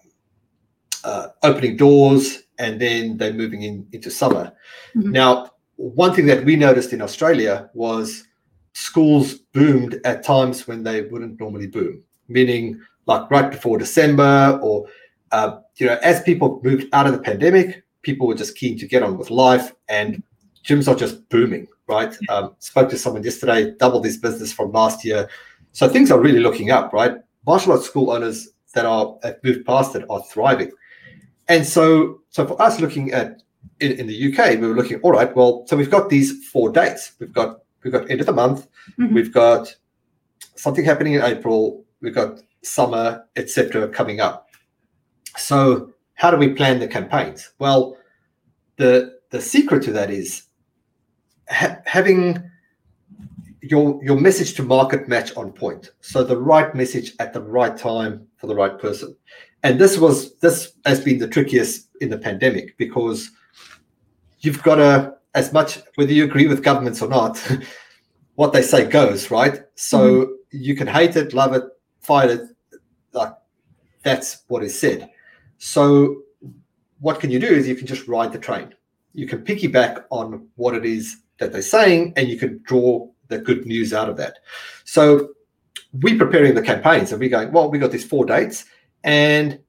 uh, 1.02 1.28
opening 1.42 1.76
doors, 1.76 2.44
and 2.58 2.80
then 2.80 3.16
they're 3.16 3.32
moving 3.32 3.62
in 3.62 3.86
into 3.92 4.10
summer. 4.10 4.52
Mhm. 4.94 5.10
Now, 5.10 5.50
one 5.76 6.14
thing 6.14 6.26
that 6.26 6.44
we 6.44 6.56
noticed 6.56 6.92
in 6.92 7.02
Australia 7.02 7.70
was 7.74 8.24
schools 8.72 9.34
boomed 9.52 10.00
at 10.04 10.22
times 10.22 10.66
when 10.68 10.82
they 10.82 11.02
wouldn't 11.02 11.40
normally 11.40 11.66
boom, 11.66 12.02
meaning 12.28 12.80
like 13.06 13.30
right 13.30 13.50
before 13.50 13.78
December 13.78 14.58
or 14.62 14.86
uh, 15.32 15.58
you 15.76 15.86
know, 15.86 15.98
as 16.02 16.22
people 16.22 16.60
moved 16.62 16.86
out 16.92 17.06
of 17.08 17.12
the 17.12 17.18
pandemic, 17.18 17.82
people 18.02 18.28
were 18.28 18.36
just 18.36 18.56
keen 18.56 18.78
to 18.78 18.86
get 18.86 19.02
on 19.02 19.18
with 19.18 19.30
life, 19.30 19.72
and 19.88 20.22
gyms 20.64 20.86
are 20.86 20.94
just 20.94 21.28
booming. 21.28 21.66
Right? 21.86 22.14
Um, 22.28 22.54
spoke 22.58 22.88
to 22.90 22.98
someone 22.98 23.22
yesterday, 23.22 23.74
doubled 23.78 24.04
his 24.04 24.16
business 24.16 24.52
from 24.52 24.72
last 24.72 25.04
year, 25.04 25.28
so 25.72 25.88
things 25.88 26.10
are 26.10 26.20
really 26.20 26.40
looking 26.40 26.70
up. 26.70 26.92
Right? 26.92 27.16
Martial 27.46 27.72
arts 27.72 27.86
school 27.86 28.10
owners 28.10 28.48
that 28.74 28.86
are 28.86 29.18
have 29.22 29.36
moved 29.44 29.66
past 29.66 29.94
it 29.94 30.04
are 30.08 30.22
thriving, 30.22 30.70
and 31.48 31.66
so 31.66 32.20
so 32.30 32.46
for 32.46 32.60
us 32.60 32.80
looking 32.80 33.12
at 33.12 33.42
in, 33.80 33.92
in 33.92 34.06
the 34.06 34.32
UK, 34.32 34.60
we 34.60 34.66
were 34.66 34.74
looking. 34.74 35.00
All 35.00 35.12
right, 35.12 35.34
well, 35.34 35.64
so 35.66 35.76
we've 35.76 35.90
got 35.90 36.08
these 36.08 36.46
four 36.48 36.70
dates. 36.70 37.12
We've 37.18 37.32
got 37.32 37.60
we've 37.82 37.92
got 37.92 38.10
end 38.10 38.20
of 38.20 38.26
the 38.26 38.32
month. 38.32 38.66
Mhm. 38.98 39.12
We've 39.12 39.32
got 39.32 39.74
something 40.56 40.84
happening 40.84 41.14
in 41.14 41.22
April. 41.22 41.84
We've 42.00 42.14
got 42.14 42.40
summer, 42.62 43.24
etc., 43.36 43.88
coming 43.88 44.20
up. 44.20 44.48
So, 45.36 45.92
how 46.14 46.30
do 46.30 46.36
we 46.36 46.54
plan 46.54 46.78
the 46.78 46.88
campaigns? 46.88 47.52
Well, 47.58 47.96
the 48.76 49.18
the 49.30 49.40
secret 49.40 49.82
to 49.84 49.92
that 49.92 50.10
is 50.10 50.44
ha- 51.48 51.78
having 51.84 52.42
your 53.60 54.02
your 54.02 54.20
message 54.20 54.54
to 54.54 54.62
market 54.62 55.08
match 55.08 55.36
on 55.36 55.52
point. 55.52 55.90
So 56.00 56.22
the 56.22 56.36
right 56.36 56.74
message 56.74 57.14
at 57.18 57.32
the 57.32 57.40
right 57.40 57.76
time 57.76 58.26
for 58.36 58.46
the 58.46 58.54
right 58.54 58.78
person. 58.78 59.16
And 59.62 59.80
this 59.80 59.98
was 59.98 60.34
this 60.36 60.72
has 60.84 61.02
been 61.02 61.18
the 61.18 61.28
trickiest 61.28 61.88
in 62.00 62.10
the 62.10 62.18
pandemic 62.18 62.76
because 62.76 63.30
you've 64.40 64.62
got 64.62 64.76
to 64.76 65.14
as 65.34 65.52
much 65.52 65.80
whether 65.96 66.12
you 66.12 66.24
agree 66.24 66.46
with 66.46 66.62
governments 66.62 67.02
or 67.02 67.08
not 67.08 67.38
what 68.36 68.52
they 68.52 68.62
say 68.62 68.84
goes 68.84 69.30
right 69.30 69.62
so 69.74 69.98
mm-hmm. 69.98 70.32
you 70.50 70.76
can 70.76 70.86
hate 70.86 71.16
it 71.16 71.34
love 71.34 71.54
it 71.54 71.64
fight 72.00 72.30
it 72.30 72.42
like 73.12 73.32
that's 74.02 74.44
what 74.48 74.62
is 74.62 74.78
said 74.78 75.10
so 75.58 76.22
what 77.00 77.20
can 77.20 77.30
you 77.30 77.38
do 77.38 77.46
is 77.46 77.66
you 77.66 77.74
can 77.74 77.86
just 77.86 78.06
ride 78.06 78.32
the 78.32 78.38
train 78.38 78.74
you 79.12 79.26
can 79.26 79.44
piggyback 79.44 80.04
on 80.10 80.48
what 80.56 80.74
it 80.74 80.84
is 80.84 81.22
that 81.38 81.52
they're 81.52 81.62
saying 81.62 82.12
and 82.16 82.28
you 82.28 82.38
can 82.38 82.60
draw 82.64 83.08
the 83.28 83.38
good 83.38 83.66
news 83.66 83.92
out 83.92 84.08
of 84.08 84.16
that. 84.16 84.38
So 84.84 85.30
we're 86.02 86.18
preparing 86.18 86.54
the 86.54 86.62
campaigns 86.62 87.12
and 87.12 87.20
we're 87.20 87.28
going 87.30 87.52
well 87.52 87.70
we 87.70 87.78
got 87.78 87.92
these 87.92 88.04
four 88.04 88.24
dates 88.24 88.64
and 89.04 89.60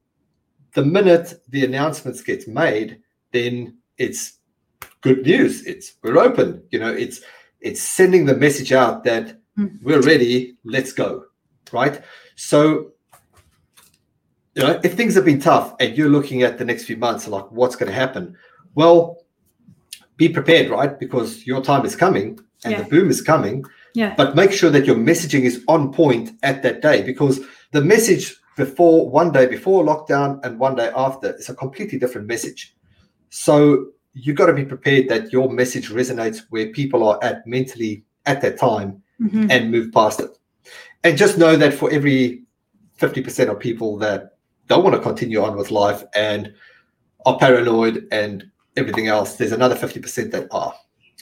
the 0.74 0.84
minute 0.84 1.34
the 1.48 1.64
announcements 1.64 2.20
gets 2.22 2.46
made 2.48 2.98
then 3.32 3.76
it's 3.98 4.38
good 5.00 5.22
news. 5.24 5.64
It's 5.66 5.94
we're 6.02 6.18
open. 6.18 6.62
You 6.70 6.78
know 6.80 6.92
it's 6.92 7.20
it's 7.60 7.80
sending 7.80 8.26
the 8.26 8.36
message 8.36 8.72
out 8.72 9.04
that 9.04 9.38
Mm. 9.58 9.82
we're 9.82 10.02
ready. 10.02 10.58
Let's 10.64 10.92
go 10.92 11.24
right? 11.72 12.02
So 12.34 12.92
you 14.54 14.62
know 14.62 14.78
if 14.84 14.94
things 14.94 15.14
have 15.14 15.24
been 15.24 15.40
tough 15.40 15.74
and 15.80 15.96
you're 15.96 16.10
looking 16.10 16.42
at 16.42 16.58
the 16.58 16.64
next 16.64 16.84
few 16.84 16.96
months 16.98 17.26
like 17.26 17.50
what's 17.50 17.74
going 17.76 17.88
to 17.90 17.94
happen? 17.94 18.36
Well 18.74 19.16
be 20.16 20.28
prepared 20.28 20.70
right 20.70 20.98
because 20.98 21.46
your 21.46 21.62
time 21.62 21.84
is 21.84 21.94
coming 21.96 22.38
and 22.64 22.72
Yeah. 22.72 22.82
the 22.82 22.88
boom 22.88 23.10
is 23.10 23.20
coming 23.20 23.64
Yeah. 23.94 24.14
but 24.16 24.34
make 24.34 24.52
sure 24.52 24.70
that 24.70 24.86
your 24.86 24.96
messaging 24.96 25.42
is 25.42 25.62
on 25.68 25.92
point 25.92 26.30
at 26.42 26.62
that 26.62 26.80
day 26.82 27.02
because 27.02 27.40
the 27.72 27.82
message 27.82 28.34
before 28.56 29.10
one 29.10 29.30
day 29.32 29.46
before 29.46 29.84
lockdown 29.84 30.40
and 30.44 30.58
one 30.58 30.74
day 30.76 30.90
after 30.96 31.34
is 31.38 31.48
a 31.48 31.54
completely 31.54 31.98
different 31.98 32.26
message 32.26 32.74
so 33.30 33.86
you've 34.14 34.36
got 34.36 34.46
to 34.46 34.54
be 34.54 34.64
prepared 34.64 35.08
that 35.08 35.32
your 35.32 35.50
message 35.52 35.90
resonates 35.90 36.42
where 36.50 36.68
people 36.68 37.06
are 37.06 37.18
at 37.22 37.46
mentally 37.46 38.04
at 38.24 38.40
that 38.40 38.56
time 38.58 39.02
Mhm. 39.20 39.50
and 39.50 39.70
move 39.70 39.92
past 39.92 40.20
it 40.20 40.30
and 41.04 41.18
just 41.18 41.36
know 41.38 41.56
that 41.56 41.74
for 41.74 41.90
every 41.92 42.42
50% 42.98 43.50
of 43.50 43.58
people 43.60 43.98
that 43.98 44.36
don't 44.68 44.82
want 44.82 44.96
to 44.96 45.02
continue 45.02 45.42
on 45.42 45.56
with 45.56 45.70
life 45.70 46.02
and 46.14 46.52
are 47.26 47.36
paranoid 47.38 48.06
and 48.10 48.44
everything 48.76 49.06
else 49.08 49.36
there's 49.36 49.52
another 49.52 49.74
50% 49.74 50.30
that 50.32 50.46
are 50.50 50.74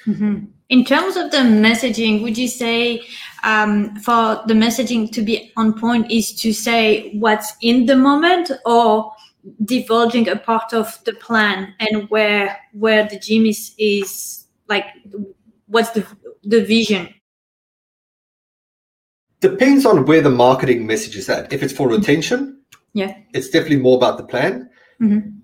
Mhm. 0.07 0.49
In 0.69 0.85
terms 0.85 1.17
of 1.17 1.31
the 1.31 1.39
messaging, 1.39 2.23
would 2.23 2.37
you 2.37 2.49
say 2.49 3.01
um, 3.43 3.97
for 3.97 4.43
the 4.47 4.53
messaging 4.55 5.11
to 5.13 5.23
be 5.23 5.51
on 5.57 5.79
point 5.79 6.11
is 6.11 6.35
to 6.43 6.53
say 6.53 7.17
what's 7.19 7.55
in 7.63 7.87
the 7.87 7.97
moment 7.97 8.51
or 8.67 9.13
divulging 9.65 10.29
a 10.29 10.37
part 10.37 10.75
of 10.75 10.99
the 11.05 11.13
plan 11.15 11.75
and 11.81 12.09
where 12.11 12.57
where 12.73 13.09
the 13.09 13.19
gym 13.19 13.47
is 13.47 13.75
is 13.79 14.47
like 14.69 14.85
what's 15.69 15.91
the 15.91 16.05
the 16.43 16.63
vision? 16.65 17.09
depends 19.41 19.85
on 19.87 20.07
where 20.07 20.23
the 20.23 20.31
marketing 20.31 20.87
message 20.87 21.17
is 21.17 21.29
at 21.29 21.53
if 21.53 21.63
it's 21.63 21.73
for 21.75 21.89
retention 21.89 22.59
Yeah. 22.95 23.15
it's 23.35 23.49
definitely 23.51 23.79
more 23.81 23.97
about 23.97 24.17
the 24.19 24.25
plan 24.25 24.69
Mhm. 25.01 25.44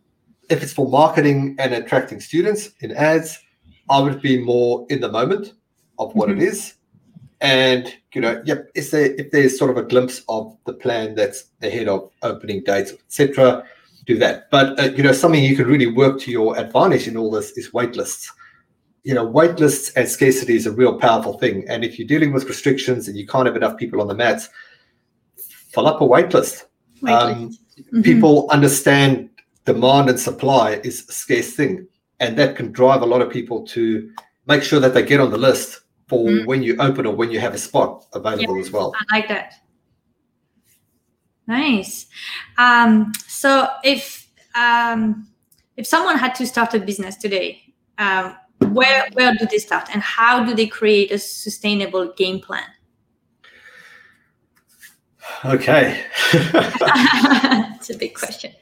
If 0.51 0.63
it's 0.63 0.73
for 0.73 0.89
marketing 0.89 1.57
and 1.59 1.73
attracting 1.73 2.21
students 2.21 2.71
in 2.81 2.93
ads 2.93 3.39
i 3.89 3.99
would 4.01 4.21
be 4.21 4.39
more 4.39 4.87
in 4.91 5.01
the 5.01 5.11
moment 5.11 5.55
of 5.99 6.13
what 6.15 6.31
it 6.31 6.39
is 6.39 6.75
and 7.41 7.95
you 8.15 8.21
know 8.21 8.43
yep 8.45 8.69
is 8.75 8.91
there 8.91 9.15
if 9.15 9.31
there's 9.31 9.59
sort 9.59 9.71
of 9.71 9.77
a 9.77 9.83
glimpse 9.83 10.23
of 10.29 10.57
the 10.67 10.73
plan 10.73 11.15
that's 11.15 11.45
ahead 11.63 11.89
of 11.89 12.11
opening 12.23 12.63
dates 12.65 12.93
etc 12.93 13.65
do 14.07 14.19
that 14.19 14.51
but 14.51 14.79
uh, 14.79 14.85
you 14.97 15.03
know 15.03 15.13
something 15.13 15.43
you 15.43 15.57
can 15.57 15.67
really 15.67 15.87
work 15.87 16.21
to 16.21 16.31
your 16.31 16.59
advantage 16.59 17.07
in 17.09 17.17
all 17.17 17.31
this 17.31 17.51
is 17.53 17.71
waitlists. 17.71 18.27
you 19.05 19.15
know 19.15 19.27
waitlists 19.27 19.93
and 19.97 20.09
scarcity 20.09 20.57
is 20.57 20.67
a 20.67 20.73
real 20.73 20.99
powerful 20.99 21.39
thing 21.39 21.65
and 21.69 21.85
if 21.85 21.99
you're 21.99 22.09
dealing 22.09 22.33
with 22.33 22.45
restrictions 22.45 23.09
and 23.09 23.17
you 23.17 23.27
can't 23.27 23.47
have 23.47 23.57
enough 23.57 23.77
people 23.77 24.01
on 24.01 24.09
the 24.09 24.15
mats 24.15 24.49
fill 25.73 25.87
up 25.87 26.01
a 26.01 26.05
waitlist. 26.05 26.65
Wait, 27.03 27.13
um, 27.13 27.57
Mhm. 27.93 28.03
people 28.05 28.47
understand 28.51 29.30
demand 29.73 30.09
and 30.11 30.19
supply 30.19 30.67
is 30.89 30.97
a 31.09 31.13
scarce 31.13 31.51
thing 31.55 31.87
and 32.21 32.37
that 32.39 32.57
can 32.57 32.73
drive 32.73 33.03
a 33.03 33.07
lot 33.07 33.23
of 33.23 33.29
people 33.31 33.59
to 33.75 34.11
make 34.47 34.63
sure 34.63 34.81
that 34.81 34.93
they 34.95 35.03
get 35.03 35.21
on 35.21 35.31
the 35.31 35.39
list 35.39 35.81
for 36.09 36.29
Mm. 36.29 36.47
when 36.47 36.61
you 36.63 36.73
open 36.79 37.07
or 37.07 37.15
when 37.15 37.31
you 37.31 37.39
have 37.41 37.55
a 37.55 37.59
spot 37.59 37.91
available 38.13 38.59
as 38.59 38.71
well 38.73 38.93
I 39.01 39.17
like 39.17 39.29
that. 39.29 39.55
Nice. 41.47 42.07
Um, 42.59 43.13
so 43.27 43.67
if 43.83 44.03
um, 44.55 45.27
if 45.77 45.87
someone 45.87 46.17
had 46.19 46.35
to 46.37 46.47
start 46.47 46.75
a 46.75 46.79
business 46.79 47.17
today, 47.17 47.49
um, 47.99 48.37
where 48.77 49.09
where 49.15 49.35
do 49.35 49.47
they 49.51 49.59
start, 49.59 49.89
and 49.93 50.01
how 50.03 50.45
do 50.45 50.55
they 50.55 50.67
create 50.67 51.11
a 51.11 51.19
sustainable 51.19 52.13
game 52.17 52.39
plan? 52.41 52.71
okay 55.45 56.05
it's 57.75 57.91
a 57.91 57.97
big 57.99 58.15
question. 58.15 58.53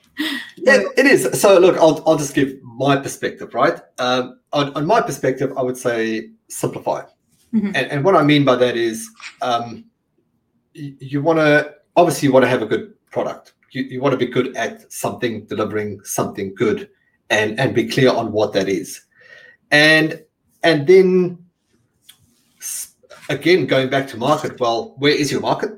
Yeah, 0.57 0.83
it 0.97 1.07
is. 1.07 1.41
So 1.41 1.59
look, 1.59 1.77
I'll, 1.77 2.03
I'll 2.07 2.17
just 2.19 2.35
give 2.35 2.61
my 2.63 2.97
perspective, 2.97 3.55
right? 3.55 3.81
Um, 3.99 4.41
on, 4.53 4.73
on 4.75 4.87
my 4.87 5.01
perspective, 5.01 5.57
I 5.57 5.63
would 5.63 5.77
say 5.77 6.31
simplify. 6.49 7.03
Mhm. 7.55 7.69
And, 7.69 7.77
and 7.77 8.05
what 8.05 8.15
I 8.15 8.23
mean 8.23 8.45
by 8.45 8.57
that 8.57 8.77
is 8.77 9.09
um, 9.41 9.85
you, 10.75 10.97
you 11.01 11.23
want 11.23 11.39
to, 11.39 11.75
obviously 11.97 12.27
you 12.27 12.33
want 12.33 12.45
to 12.45 12.49
have 12.49 12.63
a 12.63 12.67
good 12.67 12.95
product. 13.11 13.55
You, 13.71 13.85
you 13.85 14.01
want 14.01 14.13
to 14.13 14.19
be 14.19 14.27
good 14.31 14.57
at 14.57 14.91
something, 14.93 15.47
delivering 15.47 16.03
something 16.05 16.55
good 16.55 16.91
and, 17.31 17.59
and 17.61 17.75
be 17.75 17.87
clear 17.89 18.11
on 18.11 18.33
what 18.33 18.53
that 18.55 18.69
is. 18.69 19.03
And, 19.71 20.23
and 20.63 20.87
then 20.87 21.39
again, 23.29 23.67
going 23.67 23.89
back 23.89 24.09
to 24.09 24.17
market, 24.17 24.59
well, 24.59 24.95
where 24.99 25.13
is 25.13 25.31
your 25.31 25.41
market? 25.41 25.71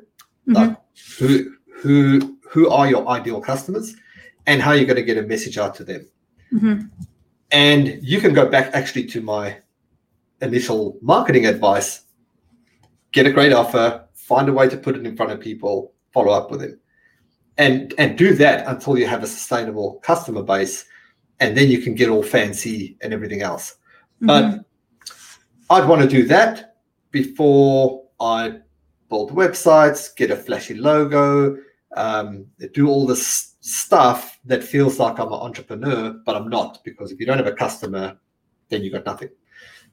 Like 0.47 0.77
who, 1.19 1.55
who, 1.77 2.39
who 2.49 2.71
are 2.71 2.89
your 2.89 3.07
ideal 3.09 3.41
customers? 3.41 3.95
And 4.51 4.61
how 4.61 4.73
you're 4.73 4.91
going 4.93 4.97
to 4.97 5.03
get 5.03 5.17
a 5.17 5.27
message 5.35 5.57
out 5.59 5.75
to 5.77 5.85
them. 5.85 6.03
Mhm. 6.53 6.91
And 7.53 7.99
you 8.03 8.21
can 8.21 8.33
go 8.35 8.47
back 8.49 8.71
actually 8.75 9.07
to 9.07 9.21
my 9.21 9.57
initial 10.41 10.99
marketing 11.01 11.47
advice 11.47 12.03
get 13.13 13.27
a 13.27 13.33
great 13.33 13.53
offer, 13.53 14.07
find 14.15 14.49
a 14.49 14.53
way 14.53 14.69
to 14.69 14.77
put 14.77 14.97
it 14.97 15.05
in 15.05 15.17
front 15.17 15.33
of 15.33 15.41
people, 15.41 15.93
follow 16.13 16.33
up 16.33 16.51
with 16.51 16.61
them. 16.61 16.79
And, 17.59 17.93
and 17.99 18.17
do 18.17 18.35
that 18.35 18.67
until 18.67 18.97
you 18.97 19.07
have 19.07 19.23
a 19.23 19.27
sustainable 19.27 20.01
customer 20.03 20.43
base, 20.43 20.85
and 21.41 21.57
then 21.57 21.69
you 21.69 21.81
can 21.83 21.95
get 21.95 22.09
all 22.09 22.23
fancy 22.23 22.97
and 23.01 23.13
everything 23.13 23.43
else. 23.43 23.77
But 24.21 24.65
I'd 25.71 25.89
want 25.89 26.03
to 26.03 26.09
do 26.09 26.25
that 26.25 26.77
before 27.11 28.05
I 28.21 28.59
build 29.09 29.33
websites, 29.33 30.15
get 30.15 30.31
a 30.31 30.37
flashy 30.37 30.75
logo, 30.75 31.57
um, 31.97 32.47
do 32.73 32.89
all 32.89 33.07
this 33.07 33.57
stuff 33.61 34.30
that 34.45 34.65
feels 34.65 34.99
like 34.99 35.19
I'm 35.19 35.29
an 35.29 35.35
entrepreneur, 35.35 36.13
but 36.25 36.37
I'm 36.37 36.49
not 36.49 36.83
because 36.85 37.13
if 37.13 37.21
you 37.21 37.27
don't 37.27 37.37
have 37.37 37.47
a 37.47 37.53
customer, 37.53 38.19
then 38.69 38.83
you 38.83 38.91
got 38.91 39.05
nothing. 39.05 39.29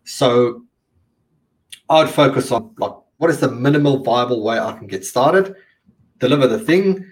So 0.03 0.63
I'd 1.89 2.09
focus 2.09 2.51
on 2.51 2.73
like 2.77 2.93
what 3.17 3.29
is 3.29 3.39
the 3.39 3.51
minimal 3.51 4.03
viable 4.03 4.43
way 4.43 4.59
I 4.59 4.77
can 4.77 4.87
get 4.87 5.05
started, 5.05 5.55
deliver 6.19 6.47
the 6.47 6.59
thing, 6.59 7.05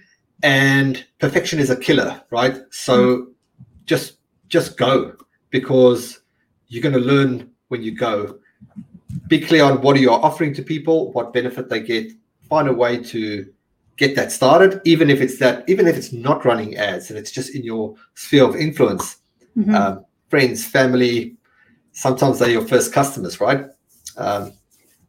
and 0.43 1.05
perfection 1.19 1.59
is 1.59 1.69
a 1.69 1.75
killer, 1.75 2.21
right? 2.29 2.57
So 2.71 3.17
hmm. 3.17 3.31
just 3.85 4.17
just 4.47 4.77
go 4.77 5.15
because 5.49 6.21
you're 6.67 6.83
going 6.83 6.93
to 6.93 6.99
learn 6.99 7.51
when 7.69 7.81
you 7.81 7.95
go. 7.95 8.39
Be 9.27 9.39
clear 9.39 9.63
on 9.63 9.81
what 9.81 9.95
are 9.95 9.99
you 9.99 10.11
offering 10.11 10.53
to 10.53 10.61
people, 10.61 11.11
what 11.13 11.33
benefit 11.33 11.69
they 11.69 11.81
get. 11.81 12.11
Find 12.49 12.67
a 12.67 12.73
way 12.73 13.01
to 13.03 13.51
get 13.97 14.15
that 14.15 14.31
started, 14.31 14.81
even 14.85 15.09
if 15.09 15.21
it's 15.21 15.37
that, 15.39 15.63
even 15.69 15.87
if 15.87 15.95
it's 15.97 16.11
not 16.11 16.43
running 16.45 16.75
ads 16.75 17.09
and 17.09 17.17
it's 17.17 17.31
just 17.31 17.55
in 17.55 17.63
your 17.63 17.95
sphere 18.15 18.43
of 18.43 18.55
influence. 18.55 19.17
Mhm. 19.57 19.73
Um, 19.73 20.05
friends, 20.29 20.65
family, 20.65 21.35
sometimes 21.93 22.39
they're 22.39 22.49
your 22.49 22.67
first 22.67 22.91
customers, 22.91 23.39
right? 23.39 23.65
Um, 24.17 24.53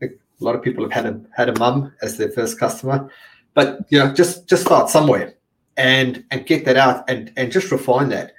a 0.02 0.08
lot 0.40 0.54
of 0.54 0.62
people 0.62 0.84
have 0.84 0.92
had 0.92 1.06
a 1.06 1.20
had 1.34 1.48
a 1.48 1.58
mum 1.58 1.92
as 2.02 2.16
their 2.16 2.30
first 2.30 2.60
customer, 2.60 3.10
but 3.54 3.80
you 3.88 3.98
know, 3.98 4.12
just 4.12 4.46
just 4.46 4.64
start 4.64 4.90
somewhere 4.90 5.34
and 5.76 6.24
and 6.30 6.46
get 6.46 6.64
that 6.66 6.76
out 6.76 7.08
and 7.08 7.32
and 7.36 7.50
just 7.50 7.70
refine 7.72 8.10
that 8.10 8.32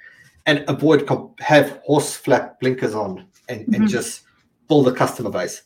and 0.46 0.64
avoid 0.68 1.06
comp- 1.06 1.38
have 1.40 1.80
horse 1.84 2.14
flap 2.16 2.60
blinkers 2.60 2.94
on 2.94 3.26
and, 3.48 3.66
and 3.74 3.84
Mhm. 3.84 3.88
just 3.88 4.22
build 4.68 4.86
the 4.86 4.92
customer 4.92 5.30
base. 5.30 5.62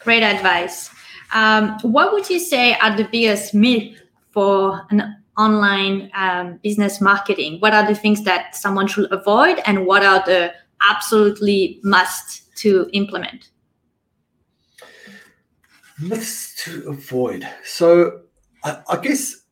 Great 0.00 0.22
advice. 0.22 0.90
Um, 1.34 1.78
what 1.82 2.12
would 2.12 2.30
you 2.30 2.38
say 2.38 2.74
are 2.74 2.96
the 2.96 3.04
biggest 3.04 3.54
myth 3.54 4.00
for 4.30 4.86
an 4.90 5.16
online 5.36 6.10
um, 6.14 6.60
business 6.62 7.00
marketing? 7.00 7.58
What 7.60 7.74
are 7.74 7.86
the 7.86 7.94
things 7.94 8.22
that 8.22 8.54
someone 8.54 8.86
should 8.86 9.12
avoid, 9.12 9.60
and 9.66 9.84
what 9.86 10.04
are 10.04 10.22
the 10.24 10.52
absolutely 10.88 11.80
must 11.82 12.56
to 12.58 12.88
implement? 12.92 13.50
Myths 16.00 16.54
to 16.64 16.88
avoid. 16.88 17.48
So 17.64 18.22
I, 18.62 18.78
I 18.88 18.96
guess 18.98 19.42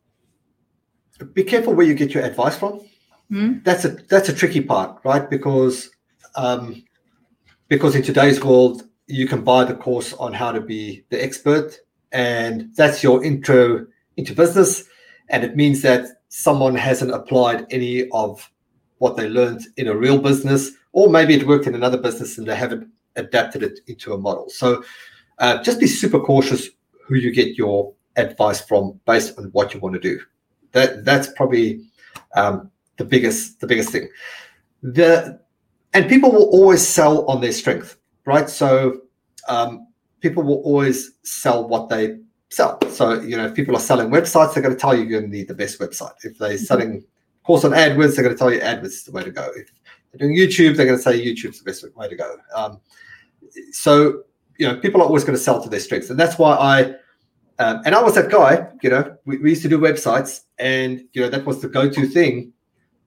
be 1.33 1.43
careful 1.43 1.73
where 1.73 1.85
you 1.85 1.93
get 1.93 2.13
your 2.13 2.23
advice 2.23 2.57
from. 2.57 2.81
Hmm? 3.29 3.59
That's 3.63 3.85
a 3.85 3.89
that's 3.89 4.29
a 4.29 4.33
tricky 4.33 4.61
part, 4.61 4.99
right? 5.03 5.29
Because 5.29 5.89
um, 6.35 6.83
because 7.67 7.95
in 7.95 8.03
today's 8.03 8.43
world, 8.43 8.83
you 9.07 9.27
can 9.27 9.43
buy 9.43 9.63
the 9.63 9.75
course 9.75 10.13
on 10.13 10.33
how 10.33 10.51
to 10.51 10.61
be 10.61 11.05
the 11.09 11.23
expert, 11.23 11.77
and 12.11 12.73
that's 12.75 13.03
your 13.03 13.23
intro 13.23 13.85
into 14.17 14.33
business, 14.33 14.85
and 15.29 15.43
it 15.43 15.55
means 15.55 15.81
that 15.81 16.05
someone 16.29 16.75
hasn't 16.75 17.13
applied 17.13 17.65
any 17.69 18.09
of 18.09 18.49
what 18.97 19.17
they 19.17 19.29
learned 19.29 19.61
in 19.77 19.87
a 19.87 19.95
real 19.95 20.17
business, 20.17 20.71
or 20.93 21.09
maybe 21.09 21.33
it 21.33 21.45
worked 21.45 21.67
in 21.67 21.75
another 21.75 21.97
business 21.97 22.37
and 22.37 22.47
they 22.47 22.55
haven't 22.55 22.87
adapted 23.15 23.61
it 23.63 23.79
into 23.87 24.13
a 24.13 24.17
model. 24.17 24.49
So 24.49 24.83
uh, 25.39 25.61
just 25.61 25.79
be 25.79 25.87
super 25.87 26.19
cautious 26.19 26.69
who 27.05 27.15
you 27.15 27.31
get 27.33 27.57
your 27.57 27.93
advice 28.15 28.61
from 28.61 28.99
based 29.05 29.37
on 29.37 29.45
what 29.45 29.73
you 29.73 29.79
want 29.79 29.93
to 29.93 29.99
do. 29.99 30.19
That 30.71 31.05
that's 31.05 31.27
probably 31.33 31.81
um, 32.35 32.71
the 32.97 33.05
biggest 33.05 33.59
the 33.59 33.67
biggest 33.67 33.89
thing. 33.91 34.09
The 34.81 35.39
and 35.93 36.09
people 36.09 36.31
will 36.31 36.49
always 36.49 36.87
sell 36.87 37.25
on 37.25 37.41
their 37.41 37.51
strength, 37.51 37.97
right? 38.25 38.49
So 38.49 39.01
um, 39.47 39.87
people 40.19 40.43
will 40.43 40.61
always 40.61 41.11
sell 41.23 41.67
what 41.67 41.89
they 41.89 42.17
sell. 42.49 42.79
So 42.89 43.21
you 43.21 43.37
know, 43.37 43.45
if 43.45 43.53
people 43.53 43.75
are 43.75 43.81
selling 43.81 44.09
websites, 44.09 44.53
they're 44.53 44.63
going 44.63 44.75
to 44.75 44.79
tell 44.79 44.95
you 44.95 45.03
you're 45.03 45.19
going 45.19 45.31
to 45.31 45.37
need 45.37 45.47
the 45.47 45.53
best 45.53 45.79
website. 45.79 46.13
If 46.23 46.37
they're 46.37 46.57
selling 46.57 47.03
course 47.43 47.65
on 47.65 47.71
AdWords, 47.71 48.15
they're 48.15 48.23
going 48.23 48.35
to 48.35 48.39
tell 48.39 48.51
you 48.51 48.59
AdWords 48.59 48.85
is 48.85 49.03
the 49.03 49.11
way 49.11 49.23
to 49.23 49.31
go. 49.31 49.49
If 49.55 49.67
they're 50.11 50.27
doing 50.27 50.35
YouTube, 50.35 50.75
they're 50.75 50.85
going 50.85 50.97
to 50.97 51.03
say 51.03 51.23
YouTube's 51.23 51.59
the 51.59 51.65
best 51.65 51.85
way 51.95 52.07
to 52.07 52.15
go. 52.15 52.37
Um, 52.55 52.79
so 53.71 54.23
you 54.57 54.67
know, 54.67 54.77
people 54.77 55.01
are 55.01 55.05
always 55.05 55.23
going 55.23 55.37
to 55.37 55.43
sell 55.43 55.61
to 55.61 55.69
their 55.69 55.79
strengths, 55.79 56.09
and 56.09 56.19
that's 56.19 56.37
why 56.37 56.55
I. 56.55 56.95
Um, 57.59 57.83
and 57.85 57.93
I 57.93 58.01
was 58.01 58.15
that 58.15 58.31
guy, 58.31 58.67
you 58.81 58.89
know. 58.89 59.15
We, 59.25 59.37
we 59.37 59.51
used 59.51 59.61
to 59.61 59.69
do 59.69 59.77
websites, 59.77 60.41
and 60.57 61.03
you 61.13 61.21
know 61.21 61.29
that 61.29 61.45
was 61.45 61.61
the 61.61 61.69
go-to 61.69 62.07
thing. 62.07 62.51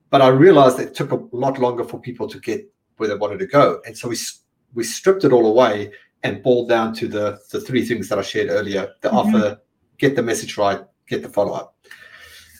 But 0.09 0.21
I 0.21 0.29
realized 0.29 0.79
it 0.79 0.95
took 0.95 1.11
a 1.11 1.19
lot 1.33 1.59
longer 1.59 1.83
for 1.83 1.99
people 1.99 2.29
to 2.29 2.39
get 2.39 2.65
where 2.95 3.09
they 3.09 3.15
wanted 3.15 3.39
to 3.39 3.47
go, 3.47 3.81
and 3.85 3.97
so 3.97 4.07
we 4.07 4.15
we 4.73 4.83
stripped 4.83 5.23
it 5.23 5.31
all 5.31 5.45
away 5.45 5.91
and 6.23 6.43
boiled 6.43 6.69
down 6.69 6.93
to 6.95 7.07
the 7.07 7.39
the 7.51 7.61
three 7.61 7.85
things 7.85 8.09
that 8.09 8.19
I 8.19 8.21
shared 8.21 8.49
earlier: 8.49 8.93
the 9.01 9.09
Mhm. 9.09 9.13
offer, 9.13 9.61
get 9.97 10.15
the 10.15 10.23
message 10.23 10.57
right, 10.57 10.81
get 11.07 11.21
the 11.21 11.29
follow-up. 11.29 11.75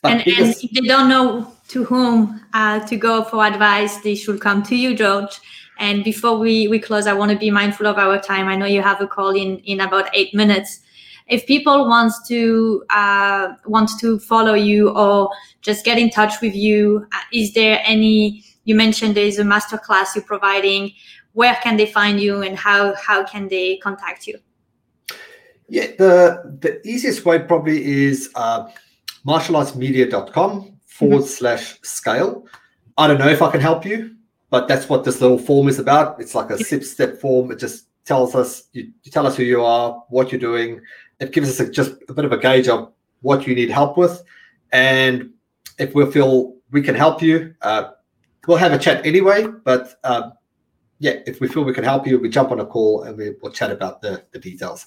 But 0.02 0.12
and, 0.12 0.28
and 0.28 0.56
if 0.62 0.72
they 0.72 0.88
don't 0.88 1.10
know 1.10 1.52
to 1.70 1.84
whom 1.84 2.42
uh, 2.54 2.80
to 2.88 2.96
go 2.96 3.24
for 3.24 3.46
advice, 3.46 3.98
they 3.98 4.16
should 4.16 4.40
come 4.40 4.64
to 4.64 4.76
you, 4.76 4.96
George. 4.96 5.40
And 5.80 6.04
before 6.04 6.38
we, 6.38 6.68
we 6.68 6.80
close, 6.80 7.08
I 7.08 7.14
want 7.14 7.32
to 7.32 7.38
be 7.38 7.52
mindful 7.52 7.88
of 7.88 7.98
our 7.98 8.20
time. 8.20 8.48
I 8.48 8.56
know 8.56 8.66
you 8.66 8.82
have 8.82 9.02
a 9.02 9.08
call 9.08 9.36
in, 9.36 9.58
in 9.60 9.80
about 9.80 10.10
eight 10.14 10.34
minutes. 10.34 10.80
If 11.28 11.46
people 11.46 11.88
want 11.88 12.14
to 12.30 12.84
uh, 12.90 13.54
want 13.66 13.90
to 14.00 14.18
follow 14.20 14.54
you 14.54 14.90
or 14.90 15.30
just 15.62 15.84
get 15.84 15.98
in 15.98 16.10
touch 16.10 16.42
with 16.42 16.56
you, 16.56 17.06
uh, 17.14 17.20
is 17.34 17.54
there 17.54 17.82
any? 17.84 18.44
You 18.64 18.76
mentioned 18.76 19.16
there 19.16 19.26
is 19.26 19.40
a 19.40 19.44
masterclass 19.44 20.16
you're 20.16 20.24
providing. 20.24 20.94
Where 21.38 21.58
can 21.64 21.78
they 21.78 21.86
find 21.86 22.20
you, 22.20 22.42
and 22.42 22.58
how 22.58 22.96
how 22.96 23.24
can 23.24 23.48
they 23.48 23.78
contact 23.78 24.26
you? 24.26 24.40
Yeah, 25.70 25.88
the 26.02 26.58
the 26.64 26.72
easiest 26.88 27.26
way 27.26 27.38
probably 27.38 27.78
is 28.08 28.32
uh, 28.34 28.70
martialartsmedia.com 29.24 30.80
forward 30.88 31.26
slash 31.26 31.80
scale. 31.84 32.48
I 32.98 33.06
don't 33.08 33.20
know 33.20 33.30
if 33.30 33.44
I 33.44 33.52
can 33.52 33.62
help 33.62 33.86
you, 33.86 34.16
but 34.50 34.68
that's 34.68 34.90
what 34.90 35.04
this 35.04 35.22
little 35.22 35.38
form 35.38 35.68
is 35.68 35.78
about. 35.78 36.20
It's 36.20 36.34
like 36.34 36.50
a 36.50 36.58
six 36.58 36.90
step 36.90 37.22
form. 37.22 37.52
It 37.52 37.60
just 37.60 37.86
tells 38.04 38.34
us, 38.34 38.70
you, 38.74 38.92
you 39.04 39.12
tell 39.12 39.28
us 39.28 39.38
who 39.38 39.44
you 39.44 39.64
are, 39.64 40.04
what 40.10 40.32
you're 40.32 40.42
doing. 40.42 40.82
It 41.20 41.34
gives 41.34 41.50
us 41.50 41.60
a, 41.60 41.70
just 41.70 41.92
a 42.10 42.14
bit 42.14 42.26
of 42.26 42.32
a 42.32 42.38
gauge 42.38 42.68
of 42.68 42.92
what 43.22 43.46
you 43.46 43.54
need 43.54 43.70
help 43.70 43.96
with. 43.96 44.24
And 44.72 45.30
if 45.78 45.94
we 45.94 46.10
feel 46.12 46.56
we 46.72 46.82
can 46.82 46.96
help 46.96 47.22
you, 47.22 47.54
uh, 47.62 47.92
we'll 48.48 48.58
have 48.58 48.74
a 48.74 48.80
chat 48.80 49.06
anyway. 49.06 49.46
But 49.46 50.00
um, 50.04 50.34
yeah, 51.00 51.20
if 51.26 51.40
we 51.40 51.48
feel 51.48 51.64
we 51.64 51.74
can 51.74 51.84
help 51.84 52.08
you, 52.08 52.20
we 52.20 52.30
jump 52.30 52.52
on 52.52 52.60
a 52.60 52.66
call 52.66 53.04
and 53.04 53.18
we, 53.18 53.36
we'll 53.42 53.52
chat 53.52 53.72
about 53.72 54.02
the, 54.02 54.24
the 54.32 54.40
details 54.40 54.86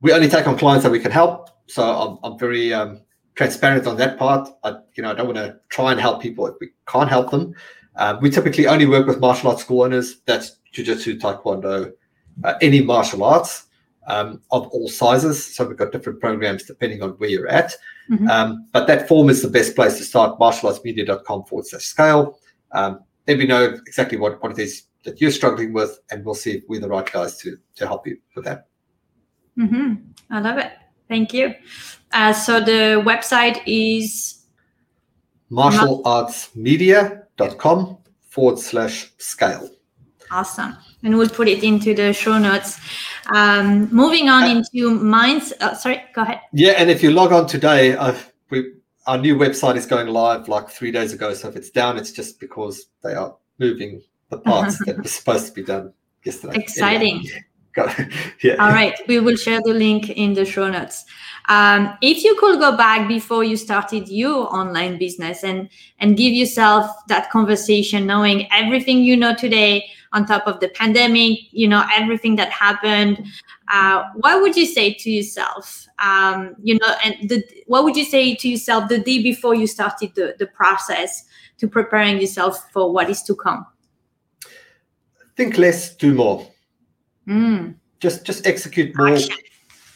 we 0.00 0.12
only 0.12 0.28
take 0.28 0.46
on 0.46 0.56
clients 0.56 0.84
that 0.84 0.92
we 0.92 1.00
can 1.00 1.10
help. 1.10 1.50
So 1.66 1.82
I'm, 1.82 2.18
I'm 2.22 2.38
very 2.38 2.72
um, 2.72 3.00
transparent 3.34 3.86
on 3.86 3.96
that 3.96 4.18
part. 4.18 4.48
I, 4.64 4.76
you 4.94 5.02
know, 5.02 5.10
I 5.10 5.14
don't 5.14 5.26
want 5.26 5.38
to 5.38 5.58
try 5.68 5.92
and 5.92 6.00
help 6.00 6.22
people 6.22 6.46
if 6.46 6.54
we 6.60 6.70
can't 6.86 7.08
help 7.08 7.30
them. 7.30 7.54
Um, 7.96 8.18
we 8.20 8.30
typically 8.30 8.66
only 8.66 8.86
work 8.86 9.06
with 9.06 9.20
martial 9.20 9.50
arts 9.50 9.62
school 9.62 9.82
owners. 9.82 10.20
That's 10.26 10.58
jujitsu, 10.72 11.18
taekwondo, 11.20 11.92
uh, 12.44 12.54
any 12.62 12.80
martial 12.80 13.24
arts 13.24 13.66
um, 14.06 14.40
of 14.52 14.68
all 14.68 14.88
sizes. 14.88 15.44
So 15.56 15.66
we've 15.66 15.76
got 15.76 15.90
different 15.90 16.20
programs 16.20 16.62
depending 16.62 17.02
on 17.02 17.10
where 17.12 17.28
you're 17.28 17.48
at. 17.48 17.74
Mhm. 18.08 18.28
Um, 18.30 18.68
but 18.72 18.86
that 18.86 19.08
form 19.08 19.28
is 19.28 19.42
the 19.42 19.48
best 19.48 19.74
place 19.74 19.98
to 19.98 20.04
start. 20.04 20.38
Martialartsmedia.com 20.38 21.44
forward 21.44 21.66
slash 21.66 21.84
scale. 21.84 22.38
Um, 22.72 23.00
then 23.28 23.38
me 23.38 23.46
know 23.46 23.64
exactly 23.86 24.16
what, 24.18 24.42
what 24.42 24.52
it 24.52 24.58
is 24.58 24.84
that 25.04 25.20
you're 25.20 25.30
struggling 25.30 25.72
with, 25.74 26.00
and 26.10 26.24
we'll 26.24 26.34
see 26.34 26.52
if 26.52 26.64
we're 26.66 26.80
the 26.80 26.88
right 26.88 27.12
guys 27.12 27.36
to 27.38 27.58
to 27.76 27.86
help 27.86 28.06
you 28.06 28.16
with 28.34 28.46
that. 28.46 28.66
hmm 29.54 29.94
I 30.30 30.40
love 30.40 30.56
it. 30.58 30.72
Thank 31.08 31.32
you. 31.34 31.54
Uh, 32.12 32.32
so 32.32 32.60
the 32.60 33.02
website 33.04 33.60
is 33.66 34.44
martialartsmedia.com 35.50 37.98
forward 38.28 38.58
slash 38.58 39.12
scale. 39.18 39.68
awesome, 40.30 40.76
and 41.02 41.16
we'll 41.16 41.28
put 41.28 41.48
it 41.48 41.62
into 41.62 41.94
the 41.94 42.12
show 42.14 42.38
notes. 42.38 42.78
Um, 43.34 43.88
moving 43.94 44.28
on 44.30 44.44
into 44.50 44.90
minds. 44.90 45.52
Uh, 45.60 45.74
sorry, 45.74 46.02
go 46.14 46.22
ahead. 46.22 46.40
Yeah, 46.52 46.72
and 46.72 46.90
if 46.90 47.02
you 47.02 47.10
log 47.10 47.32
on 47.32 47.46
today, 47.46 47.94
I've, 47.96 48.32
we, 48.50 48.72
our 49.08 49.16
new 49.16 49.36
website 49.36 49.76
is 49.76 49.86
going 49.86 50.06
live 50.06 50.48
like 50.48 50.68
three 50.68 50.92
days 50.92 51.14
ago. 51.14 51.32
So 51.32 51.48
if 51.48 51.56
it's 51.56 51.70
down, 51.70 51.96
it's 51.96 52.12
just 52.12 52.38
because 52.38 52.90
they 53.02 53.14
are 53.14 53.34
moving 53.58 54.02
the 54.28 54.38
parts 54.50 54.78
that 54.84 54.98
were 54.98 55.04
supposed 55.04 55.46
to 55.46 55.52
be 55.52 55.64
done 55.64 55.94
yesterday. 56.24 56.52
Anyway, 56.52 56.62
Exciting. 56.62 57.24
Got 57.74 57.98
yeah. 58.42 58.54
All 58.54 58.70
right, 58.70 58.94
we 59.08 59.20
will 59.20 59.36
share 59.36 59.60
the 59.62 59.72
link 59.72 60.10
in 60.10 60.34
the 60.34 60.44
show 60.44 60.70
notes. 60.70 61.04
Um, 61.48 61.96
if 62.02 62.24
you 62.24 62.34
could 62.38 62.58
go 62.58 62.76
back 62.76 63.08
before 63.08 63.44
you 63.44 63.56
started 63.56 64.08
your 64.08 64.52
online 64.54 64.98
business 64.98 65.44
and 65.44 65.68
and 66.00 66.16
give 66.16 66.32
yourself 66.32 66.90
that 67.08 67.30
conversation, 67.30 68.06
knowing 68.06 68.50
everything 68.52 68.98
you 68.98 69.16
know 69.16 69.34
today, 69.34 69.90
on 70.12 70.26
top 70.26 70.46
of 70.46 70.60
the 70.60 70.68
pandemic, 70.68 71.38
you 71.52 71.68
know 71.68 71.84
everything 71.94 72.36
that 72.36 72.50
happened, 72.50 73.24
uh, 73.72 74.04
what 74.16 74.40
would 74.40 74.56
you 74.56 74.66
say 74.66 74.94
to 74.94 75.10
yourself? 75.10 75.86
Um, 76.02 76.54
you 76.62 76.78
know, 76.78 76.94
and 77.04 77.28
the, 77.28 77.44
what 77.66 77.84
would 77.84 77.96
you 77.96 78.04
say 78.04 78.34
to 78.34 78.48
yourself 78.48 78.88
the 78.88 78.98
day 78.98 79.22
before 79.22 79.54
you 79.54 79.66
started 79.66 80.14
the 80.14 80.34
the 80.38 80.46
process 80.46 81.24
to 81.58 81.68
preparing 81.68 82.20
yourself 82.20 82.70
for 82.72 82.92
what 82.92 83.10
is 83.10 83.22
to 83.24 83.34
come? 83.34 83.66
Think 85.36 85.58
less, 85.58 85.94
do 85.94 86.14
more. 86.14 86.46
Mm, 87.26 87.74
Just 88.00 88.24
just 88.24 88.46
execute 88.46 88.96
more. 88.96 89.08
action. 89.08 89.36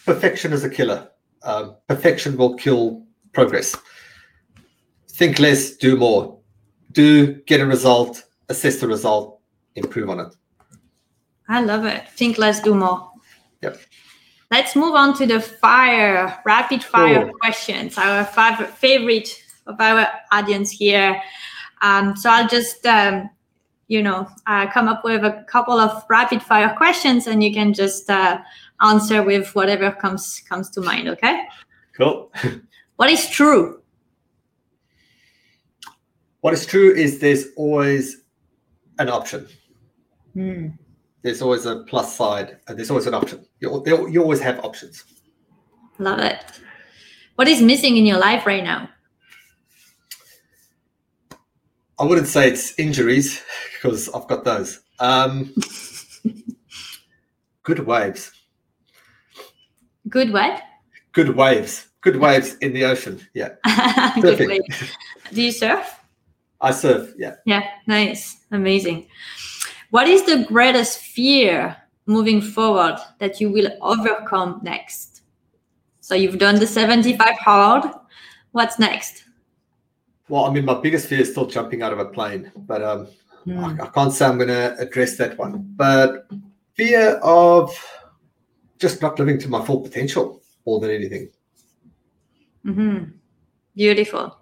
Perfection 0.05 0.53
is 0.53 0.65
a 0.65 0.71
killer. 0.71 1.09
Um, 1.45 1.77
perfection 1.89 2.37
will 2.37 2.55
kill 2.57 3.05
progress. 3.33 3.77
Think 5.09 5.39
less, 5.39 5.77
do 5.77 5.97
more. 5.97 6.39
Do 6.93 7.35
get 7.47 7.61
a 7.61 7.67
result, 7.67 8.23
assess 8.49 8.81
the 8.81 8.87
result, 8.87 9.41
improve 9.75 10.11
on 10.11 10.21
it. 10.21 10.35
I 11.49 11.63
love 11.63 11.85
it. 11.85 12.09
Think 12.11 12.39
less, 12.39 12.61
do 12.61 12.75
more. 12.75 13.11
Yep. 13.63 13.79
Let's 14.51 14.77
move 14.77 14.95
on 14.95 15.17
to 15.19 15.27
the 15.27 15.41
fire, 15.41 16.41
rapid 16.45 16.83
fire 16.85 17.25
Cool. 17.25 17.33
questions, 17.41 17.97
our 17.97 18.25
fav- 18.25 18.69
favorite 18.71 19.43
of 19.67 19.81
our 19.81 20.07
audience 20.31 20.71
here. 20.71 21.21
Um, 21.81 22.17
so 22.17 22.31
I'll 22.31 22.49
just, 22.49 22.85
um, 22.87 23.31
you 23.89 24.03
know, 24.03 24.29
uh, 24.47 24.71
come 24.71 24.89
up 24.89 25.05
with 25.05 25.25
a 25.25 25.45
couple 25.49 25.79
of 25.79 26.05
rapid 26.09 26.43
fire 26.43 26.75
questions, 26.77 27.27
and 27.27 27.43
you 27.43 27.53
can 27.53 27.73
just 27.73 28.09
uh, 28.11 28.41
answer 28.81 29.23
with 29.23 29.55
whatever 29.55 29.91
comes 29.91 30.41
comes 30.49 30.71
to 30.71 30.81
mind. 30.81 31.09
Okay. 31.09 31.45
Cool. 31.97 32.33
What 32.97 33.11
is 33.11 33.29
true? 33.29 33.83
What 36.41 36.53
is 36.55 36.65
true 36.67 36.93
is 36.95 37.19
there's 37.19 37.47
always 37.57 38.23
an 38.99 39.09
option. 39.09 39.49
Hmm. 40.35 40.69
There's 41.23 41.41
always 41.43 41.67
a 41.67 41.85
plus 41.85 42.17
side, 42.17 42.59
and 42.67 42.77
there's 42.77 42.91
always 42.91 43.07
an 43.07 43.15
option. 43.15 43.45
You, 43.61 43.83
you 44.11 44.21
always 44.23 44.41
have 44.41 44.59
options. 44.65 45.05
Love 45.99 46.19
it. 46.19 46.41
What 47.37 47.49
is 47.49 47.63
missing 47.63 47.97
in 47.97 48.07
your 48.07 48.19
life 48.19 48.45
right 48.47 48.65
now? 48.65 48.89
I 51.99 52.05
wouldn't 52.05 52.27
say 52.27 52.49
it's 52.49 52.77
injuries 52.79 53.41
because 53.75 54.09
I've 54.09 54.27
got 54.27 54.45
those. 54.45 54.81
Um, 54.99 55.55
good 57.63 57.81
waves. 57.87 58.33
Good 60.09 60.33
what? 60.33 60.63
Good 61.13 61.37
waves. 61.37 61.87
Good 62.01 62.17
waves 62.17 62.57
in 62.61 62.73
the 62.73 62.85
ocean. 62.85 63.21
Yeah. 63.35 63.51
Good 64.21 64.39
Surfing. 64.39 64.49
way. 64.49 64.61
Do 65.33 65.41
you 65.43 65.53
surf? 65.53 66.01
I 66.61 66.73
surf. 66.73 67.13
Yeah. 67.17 67.37
Yeah, 67.47 67.63
nice. 67.87 68.39
Amazing. 68.51 69.07
What 69.93 70.09
is 70.09 70.25
the 70.25 70.47
greatest 70.49 71.01
fear 71.01 71.77
moving 72.07 72.41
forward 72.41 72.97
that 73.19 73.43
you 73.43 73.51
will 73.51 73.69
overcome 73.83 74.59
next? 74.63 75.21
So 76.01 76.15
you've 76.15 76.39
done 76.39 76.59
the 76.59 76.67
75 76.67 77.37
hard. 77.37 77.85
What's 78.53 78.79
next? 78.79 79.27
Well, 80.31 80.47
I 80.47 80.51
mean, 80.51 80.65
my 80.65 80.81
biggest 80.81 81.09
fear 81.09 81.21
is 81.21 81.31
still 81.33 81.45
jumping 81.45 81.83
out 81.83 81.93
of 81.93 81.99
a 81.99 82.07
plane, 82.07 82.51
but 82.57 82.83
um, 82.83 83.07
I, 83.47 83.77
I 83.83 83.87
can't 83.89 84.11
say 84.11 84.25
I'm 84.25 84.39
going 84.39 84.49
to 84.49 84.75
address 84.79 85.19
that 85.19 85.37
one. 85.37 85.75
But 85.77 86.27
fear 86.73 87.17
of 87.23 87.77
just 88.79 89.03
not 89.03 89.19
living 89.19 89.39
to 89.41 89.49
my 89.51 89.63
full 89.63 89.83
potential 89.83 90.41
more 90.65 90.81
than 90.81 90.91
anything. 90.91 91.29
hmm 92.65 93.05
Beautiful. 93.77 94.39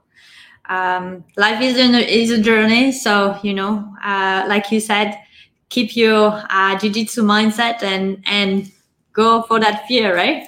Um, 0.68 1.24
life 1.36 1.60
is 1.60 1.76
a, 1.76 1.90
is 2.08 2.30
a 2.30 2.40
journey. 2.40 2.92
So, 2.92 3.36
you 3.42 3.52
know, 3.52 3.92
uh, 4.04 4.44
like 4.46 4.70
you 4.70 4.78
said, 4.78 5.18
keep 5.70 5.96
your 5.96 6.42
uh, 6.50 6.78
jiu-jitsu 6.78 7.22
mindset 7.22 7.82
and, 7.82 8.22
and 8.26 8.70
go 9.12 9.42
for 9.42 9.58
that 9.58 9.86
fear, 9.86 10.14
right? 10.14 10.44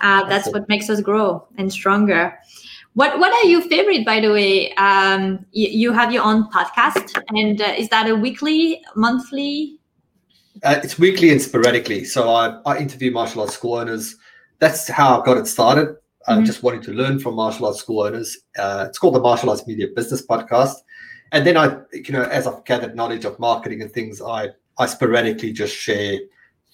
Uh, 0.00 0.24
that's 0.28 0.48
what 0.52 0.68
makes 0.68 0.88
us 0.88 1.00
grow 1.00 1.46
and 1.58 1.70
stronger. 1.72 2.32
What 2.94 3.18
What 3.18 3.32
are 3.32 3.48
your 3.48 3.62
favorite, 3.62 4.04
by 4.04 4.20
the 4.20 4.32
way? 4.32 4.72
Um, 4.74 5.44
you, 5.52 5.68
you 5.68 5.92
have 5.92 6.12
your 6.12 6.24
own 6.24 6.50
podcast, 6.50 7.20
and 7.28 7.60
uh, 7.60 7.74
is 7.76 7.88
that 7.90 8.08
a 8.08 8.14
weekly, 8.16 8.82
monthly? 8.96 9.78
Uh, 10.64 10.80
it's 10.82 10.98
weekly 10.98 11.30
and 11.30 11.40
sporadically. 11.40 12.04
So 12.04 12.30
I, 12.30 12.60
I 12.66 12.78
interview 12.78 13.12
martial 13.12 13.42
arts 13.42 13.54
school 13.54 13.74
owners. 13.74 14.16
That's 14.58 14.88
how 14.88 15.20
I 15.20 15.24
got 15.24 15.36
it 15.36 15.46
started. 15.46 15.96
Uh, 16.26 16.38
Mhm. 16.38 16.46
Just 16.46 16.62
wanting 16.64 16.82
to 16.82 16.92
learn 16.92 17.20
from 17.20 17.36
martial 17.36 17.66
arts 17.66 17.78
school 17.78 18.02
owners. 18.02 18.36
Uh, 18.58 18.86
it's 18.88 18.98
called 18.98 19.14
the 19.14 19.20
Martial 19.20 19.50
Arts 19.50 19.66
Media 19.66 19.86
Business 19.94 20.26
Podcast. 20.26 20.74
And 21.32 21.46
then 21.46 21.56
I, 21.56 21.78
you 21.92 22.12
know, 22.12 22.22
as 22.24 22.46
I've 22.46 22.64
gathered 22.64 22.94
knowledge 22.94 23.24
of 23.24 23.38
marketing 23.38 23.82
and 23.82 23.92
things, 23.92 24.22
I 24.22 24.50
I 24.78 24.86
sporadically 24.86 25.52
just 25.52 25.74
share 25.74 26.18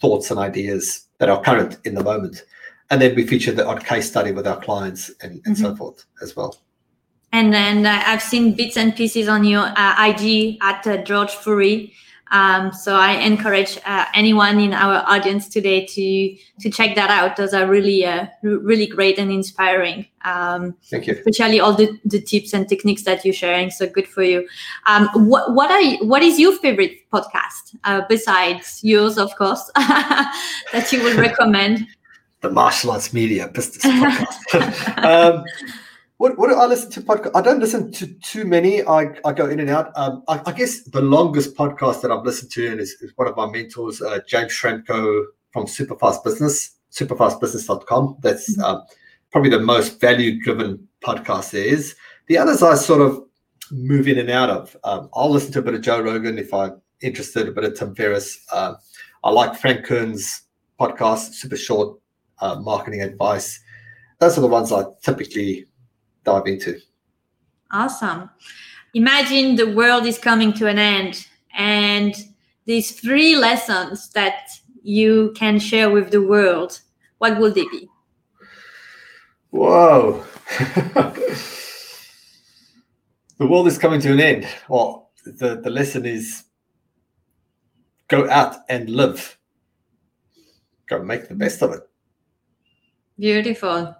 thoughts 0.00 0.30
and 0.30 0.38
ideas 0.38 1.06
that 1.18 1.28
are 1.28 1.40
current 1.42 1.78
in 1.84 1.94
the 1.94 2.04
moment. 2.04 2.44
And 2.90 3.00
then 3.00 3.14
we 3.14 3.26
feature 3.26 3.52
the 3.52 3.66
odd 3.66 3.84
case 3.84 4.08
study 4.08 4.32
with 4.32 4.46
our 4.46 4.60
clients 4.60 5.10
and, 5.22 5.40
and 5.46 5.56
so 5.56 5.74
forth 5.74 6.04
as 6.22 6.36
well. 6.36 6.56
And 7.32 7.52
then 7.52 7.86
uh, 7.86 8.02
I've 8.06 8.22
seen 8.22 8.54
bits 8.54 8.76
and 8.76 8.94
pieces 8.94 9.26
on 9.26 9.44
your 9.44 9.72
uh, 9.76 10.06
IG 10.06 10.58
at 10.62 10.86
uh, 10.86 10.98
George 10.98 11.32
Fourie. 11.32 11.92
Um, 12.34 12.72
so 12.72 12.96
I 12.96 13.12
encourage 13.12 13.78
uh, 13.86 14.06
anyone 14.12 14.58
in 14.58 14.72
our 14.72 15.04
audience 15.06 15.48
today 15.48 15.86
to 15.86 16.36
to 16.60 16.68
check 16.68 16.96
that 16.96 17.08
out. 17.08 17.36
Those 17.36 17.54
are 17.54 17.64
really 17.64 18.04
uh, 18.04 18.26
really 18.42 18.88
great 18.88 19.18
and 19.18 19.30
inspiring. 19.30 20.06
Um, 20.24 20.74
Thank 20.90 21.06
you. 21.06 21.14
especially 21.14 21.60
all 21.60 21.74
the, 21.74 21.96
the 22.04 22.20
tips 22.20 22.52
and 22.52 22.68
techniques 22.68 23.04
that 23.04 23.24
you're 23.24 23.34
sharing. 23.34 23.70
So 23.70 23.86
good 23.86 24.08
for 24.08 24.24
you. 24.24 24.48
Um, 24.86 25.08
what 25.14 25.54
what 25.54 25.70
are 25.70 25.80
you, 25.80 26.04
what 26.04 26.22
is 26.22 26.40
your 26.40 26.56
favorite 26.58 27.08
podcast 27.12 27.76
uh, 27.84 28.02
besides 28.08 28.80
yours, 28.82 29.16
of 29.16 29.36
course, 29.36 29.70
that 29.76 30.88
you 30.92 31.04
would 31.04 31.14
recommend? 31.14 31.86
the 32.40 32.50
martial 32.50 32.90
arts 32.90 33.14
media 33.14 33.48
business 33.48 33.84
podcast. 33.86 35.44
what, 36.24 36.38
what 36.38 36.48
do 36.48 36.54
I 36.54 36.64
listen 36.64 36.90
to 36.92 37.02
podcast? 37.02 37.32
I 37.34 37.42
don't 37.42 37.60
listen 37.60 37.92
to 37.92 38.06
too 38.06 38.46
many. 38.46 38.82
I, 38.82 39.08
I 39.26 39.32
go 39.34 39.46
in 39.46 39.60
and 39.60 39.68
out. 39.68 39.92
Um, 39.94 40.24
I, 40.26 40.40
I 40.46 40.52
guess 40.52 40.82
the 40.84 41.02
longest 41.02 41.54
podcast 41.54 42.00
that 42.00 42.10
I've 42.10 42.24
listened 42.24 42.50
to 42.52 42.78
is, 42.78 42.92
is 43.02 43.12
one 43.16 43.28
of 43.28 43.36
my 43.36 43.44
mentors, 43.44 44.00
uh, 44.00 44.20
James 44.26 44.50
Schramko 44.50 45.26
from 45.52 45.66
Superfast 45.66 46.24
Business, 46.24 46.76
superfastbusiness.com. 46.92 48.16
That's 48.22 48.58
um, 48.60 48.84
probably 49.32 49.50
the 49.50 49.60
most 49.60 50.00
value 50.00 50.40
driven 50.40 50.88
podcast 51.04 51.50
there 51.50 51.66
is. 51.66 51.94
The 52.28 52.38
others 52.38 52.62
I 52.62 52.74
sort 52.76 53.02
of 53.02 53.26
move 53.70 54.08
in 54.08 54.18
and 54.18 54.30
out 54.30 54.48
of. 54.48 54.74
Um, 54.82 55.10
I'll 55.12 55.30
listen 55.30 55.52
to 55.52 55.58
a 55.58 55.62
bit 55.62 55.74
of 55.74 55.82
Joe 55.82 56.00
Rogan 56.00 56.38
if 56.38 56.54
I'm 56.54 56.80
interested, 57.02 57.48
a 57.48 57.52
bit 57.52 57.64
of 57.64 57.78
Tim 57.78 57.94
Ferriss. 57.94 58.46
Um, 58.50 58.78
I 59.24 59.30
like 59.30 59.60
Frank 59.60 59.84
Kern's 59.84 60.44
podcast, 60.80 61.34
super 61.34 61.58
short, 61.58 61.98
uh, 62.38 62.54
marketing 62.60 63.02
advice. 63.02 63.60
Those 64.20 64.38
are 64.38 64.40
the 64.40 64.46
ones 64.46 64.72
I 64.72 64.84
typically 65.02 65.66
dive 66.24 66.46
into. 66.46 66.80
Awesome. 67.70 68.30
Imagine 68.94 69.56
the 69.56 69.74
world 69.74 70.06
is 70.06 70.18
coming 70.18 70.52
to 70.54 70.68
an 70.68 70.78
end, 70.78 71.26
and 71.56 72.14
these 72.64 72.92
three 72.92 73.36
lessons 73.36 74.10
that 74.10 74.48
you 74.82 75.32
can 75.36 75.58
share 75.58 75.90
with 75.90 76.10
the 76.10 76.22
world. 76.22 76.80
What 77.18 77.38
will 77.38 77.52
they 77.52 77.64
be? 77.64 77.88
Whoa. 79.50 80.24
the 83.38 83.46
world 83.46 83.66
is 83.66 83.78
coming 83.78 84.00
to 84.00 84.12
an 84.12 84.20
end. 84.20 84.46
Well, 84.68 85.10
the, 85.24 85.60
the 85.62 85.70
lesson 85.70 86.06
is 86.06 86.44
go 88.08 88.28
out 88.28 88.56
and 88.68 88.90
live. 88.90 89.38
Go 90.88 91.02
make 91.02 91.28
the 91.28 91.34
best 91.34 91.62
of 91.62 91.72
it. 91.72 91.80
Beautiful. 93.18 93.96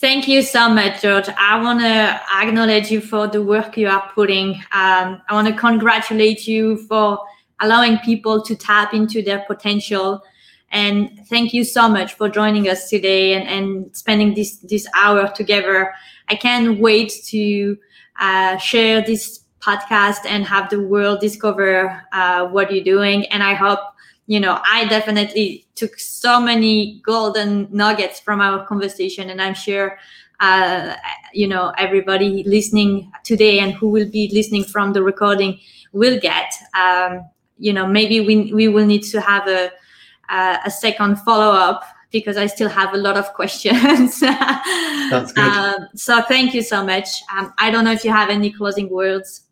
Thank 0.00 0.28
you 0.28 0.40
so 0.40 0.70
much, 0.70 1.02
George. 1.02 1.28
I 1.36 1.62
want 1.62 1.80
to 1.80 2.20
acknowledge 2.34 2.90
you 2.90 3.02
for 3.02 3.26
the 3.26 3.42
work 3.42 3.76
you 3.76 3.86
are 3.86 4.10
putting. 4.14 4.54
Um, 4.72 5.20
I 5.28 5.32
want 5.32 5.46
to 5.48 5.52
congratulate 5.52 6.48
you 6.48 6.78
for 6.88 7.18
allowing 7.60 7.98
people 7.98 8.40
to 8.44 8.56
tap 8.56 8.94
into 8.94 9.20
their 9.20 9.40
potential. 9.40 10.22
And 10.70 11.20
thank 11.28 11.52
you 11.52 11.64
so 11.64 11.86
much 11.86 12.14
for 12.14 12.30
joining 12.30 12.66
us 12.66 12.88
today 12.88 13.34
and, 13.34 13.46
and 13.46 13.94
spending 13.94 14.32
this, 14.32 14.56
this 14.60 14.88
hour 14.96 15.28
together. 15.28 15.92
I 16.30 16.36
can't 16.36 16.80
wait 16.80 17.12
to 17.26 17.76
uh, 18.18 18.56
share 18.56 19.02
this 19.02 19.40
podcast 19.60 20.24
and 20.24 20.46
have 20.46 20.70
the 20.70 20.80
world 20.80 21.20
discover 21.20 22.02
uh, 22.14 22.46
what 22.46 22.72
you're 22.72 22.82
doing. 22.82 23.26
And 23.26 23.42
I 23.42 23.52
hope 23.52 23.80
you 24.30 24.38
know, 24.38 24.60
I 24.64 24.84
definitely 24.84 25.66
took 25.74 25.98
so 25.98 26.40
many 26.40 27.00
golden 27.04 27.66
nuggets 27.72 28.20
from 28.20 28.40
our 28.40 28.64
conversation, 28.64 29.28
and 29.28 29.42
I'm 29.42 29.54
sure, 29.54 29.98
uh, 30.38 30.94
you 31.32 31.48
know, 31.48 31.72
everybody 31.76 32.44
listening 32.44 33.10
today 33.24 33.58
and 33.58 33.72
who 33.72 33.88
will 33.88 34.08
be 34.08 34.30
listening 34.32 34.62
from 34.62 34.92
the 34.92 35.02
recording 35.02 35.58
will 35.92 36.20
get. 36.20 36.52
Um, 36.74 37.28
you 37.58 37.72
know, 37.72 37.88
maybe 37.88 38.20
we 38.20 38.52
we 38.52 38.68
will 38.68 38.86
need 38.86 39.02
to 39.10 39.20
have 39.20 39.48
a 39.48 39.72
uh, 40.28 40.58
a 40.64 40.70
second 40.70 41.16
follow 41.22 41.50
up 41.50 41.82
because 42.12 42.36
I 42.36 42.46
still 42.46 42.68
have 42.68 42.94
a 42.94 42.98
lot 42.98 43.16
of 43.16 43.32
questions. 43.40 44.14
Sounds 44.14 45.32
good. 45.32 45.38
Um, 45.38 45.88
so 45.96 46.22
thank 46.22 46.54
you 46.54 46.62
so 46.62 46.86
much. 46.86 47.08
Um, 47.36 47.52
I 47.58 47.72
don't 47.72 47.82
know 47.82 47.92
if 47.92 48.04
you 48.04 48.12
have 48.12 48.30
any 48.30 48.52
closing 48.52 48.90
words. 48.90 49.42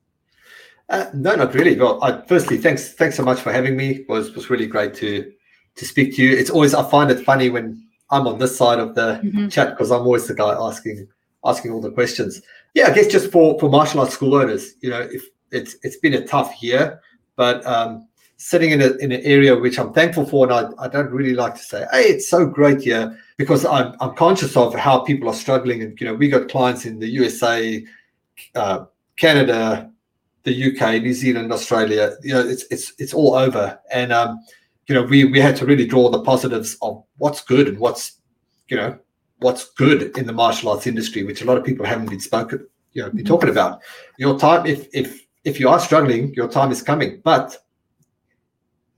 Uh, 0.88 1.06
no, 1.12 1.34
not 1.34 1.54
really. 1.54 1.78
Well, 1.78 2.02
I, 2.02 2.22
firstly, 2.26 2.56
thanks, 2.56 2.92
thanks 2.94 3.16
so 3.16 3.22
much 3.22 3.40
for 3.40 3.52
having 3.52 3.76
me. 3.76 3.90
It 3.96 4.08
was 4.08 4.34
was 4.34 4.48
really 4.50 4.66
great 4.66 4.94
to 4.94 5.30
to 5.76 5.84
speak 5.84 6.16
to 6.16 6.22
you. 6.22 6.36
It's 6.36 6.50
always 6.50 6.74
I 6.74 6.88
find 6.90 7.10
it 7.10 7.24
funny 7.24 7.50
when 7.50 7.86
I'm 8.10 8.26
on 8.26 8.38
this 8.38 8.56
side 8.56 8.78
of 8.78 8.94
the 8.94 9.20
Mhm. 9.22 9.50
chat 9.52 9.70
because 9.70 9.90
I'm 9.92 10.00
always 10.02 10.26
the 10.26 10.34
guy 10.34 10.54
asking 10.58 11.06
asking 11.44 11.72
all 11.72 11.80
the 11.80 11.90
questions. 11.90 12.40
Yeah, 12.74 12.88
I 12.88 12.94
guess 12.94 13.06
just 13.08 13.30
for 13.30 13.58
for 13.60 13.68
martial 13.68 14.00
arts 14.00 14.14
school 14.14 14.34
owners, 14.34 14.74
you 14.80 14.90
know, 14.90 15.00
if 15.00 15.22
it's 15.50 15.76
it's 15.82 15.98
been 15.98 16.14
a 16.14 16.26
tough 16.26 16.62
year, 16.62 17.00
but 17.36 17.64
um, 17.66 18.08
sitting 18.38 18.70
in 18.70 18.80
a 18.80 18.90
in 18.96 19.12
an 19.12 19.20
area 19.24 19.54
which 19.54 19.78
I'm 19.78 19.92
thankful 19.92 20.24
for, 20.24 20.46
and 20.46 20.52
I, 20.54 20.84
I 20.84 20.88
don't 20.88 21.10
really 21.10 21.34
like 21.34 21.54
to 21.56 21.62
say, 21.62 21.86
hey, 21.92 22.04
it's 22.04 22.30
so 22.30 22.46
great 22.46 22.80
here 22.80 23.18
because 23.36 23.66
I'm 23.66 23.94
I'm 24.00 24.14
conscious 24.14 24.56
of 24.56 24.74
how 24.74 25.00
people 25.00 25.28
are 25.28 25.34
struggling, 25.34 25.82
and 25.82 26.00
you 26.00 26.06
know, 26.06 26.14
we 26.14 26.28
got 26.28 26.48
clients 26.48 26.86
in 26.86 26.98
the 26.98 27.08
USA, 27.08 27.84
uh, 28.54 28.86
Canada, 29.18 29.90
the 30.48 30.72
UK, 30.72 31.02
New 31.02 31.12
Zealand, 31.12 31.52
Australia. 31.52 32.16
You 32.22 32.34
know, 32.34 32.40
it's 32.40 32.64
it's 32.70 32.92
it's 32.98 33.14
all 33.14 33.34
over, 33.34 33.78
and 33.92 34.12
um, 34.12 34.40
you 34.86 34.94
know, 34.94 35.02
we 35.02 35.24
we 35.24 35.40
had 35.40 35.56
to 35.56 35.66
really 35.66 35.86
draw 35.86 36.08
the 36.08 36.22
positives 36.22 36.76
of 36.82 37.04
what's 37.18 37.42
good 37.42 37.68
and 37.68 37.78
what's 37.78 38.20
you 38.68 38.76
know 38.76 38.98
what's 39.40 39.70
good 39.72 40.16
in 40.18 40.26
the 40.26 40.32
martial 40.32 40.70
arts 40.70 40.86
industry, 40.86 41.22
which 41.24 41.42
a 41.42 41.44
lot 41.44 41.56
of 41.56 41.64
people 41.64 41.86
haven't 41.86 42.10
been 42.10 42.20
spoken, 42.20 42.66
you 42.92 43.02
know, 43.02 43.10
been 43.10 43.24
talking 43.24 43.50
about. 43.50 43.80
Your 44.18 44.38
time, 44.38 44.66
if 44.66 44.88
if 44.92 45.26
if 45.44 45.60
you 45.60 45.68
are 45.68 45.80
struggling, 45.80 46.32
your 46.34 46.48
time 46.48 46.72
is 46.72 46.82
coming. 46.82 47.20
But 47.24 47.56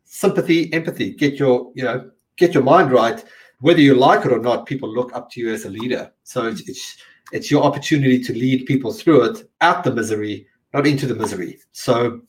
sympathy, 0.05 0.72
empathy, 0.72 1.12
get 1.12 1.34
your 1.34 1.72
you 1.74 1.84
know 1.84 2.11
get 2.36 2.55
your 2.55 2.62
mind 2.62 2.92
right. 2.92 3.24
Whether 3.61 3.80
you 3.80 3.94
like 3.94 4.24
it 4.24 4.32
or 4.32 4.40
not, 4.40 4.64
people 4.66 4.88
look 4.88 5.14
up 5.14 5.30
to 5.32 5.40
you 5.40 5.53
as 5.53 5.64
a 5.64 5.70
leader. 5.70 6.12
So 6.22 6.46
it's 6.46 6.62
it's, 6.68 6.96
it's 7.32 7.51
your 7.51 7.62
opportunity 7.64 8.22
to 8.22 8.32
lead 8.32 8.66
people 8.66 8.92
through 8.92 9.24
it, 9.30 9.51
out 9.61 9.84
the 9.84 9.94
misery, 9.94 10.46
not 10.73 10.87
into 10.87 11.07
the 11.07 11.14
misery. 11.14 11.59
So 11.73 12.21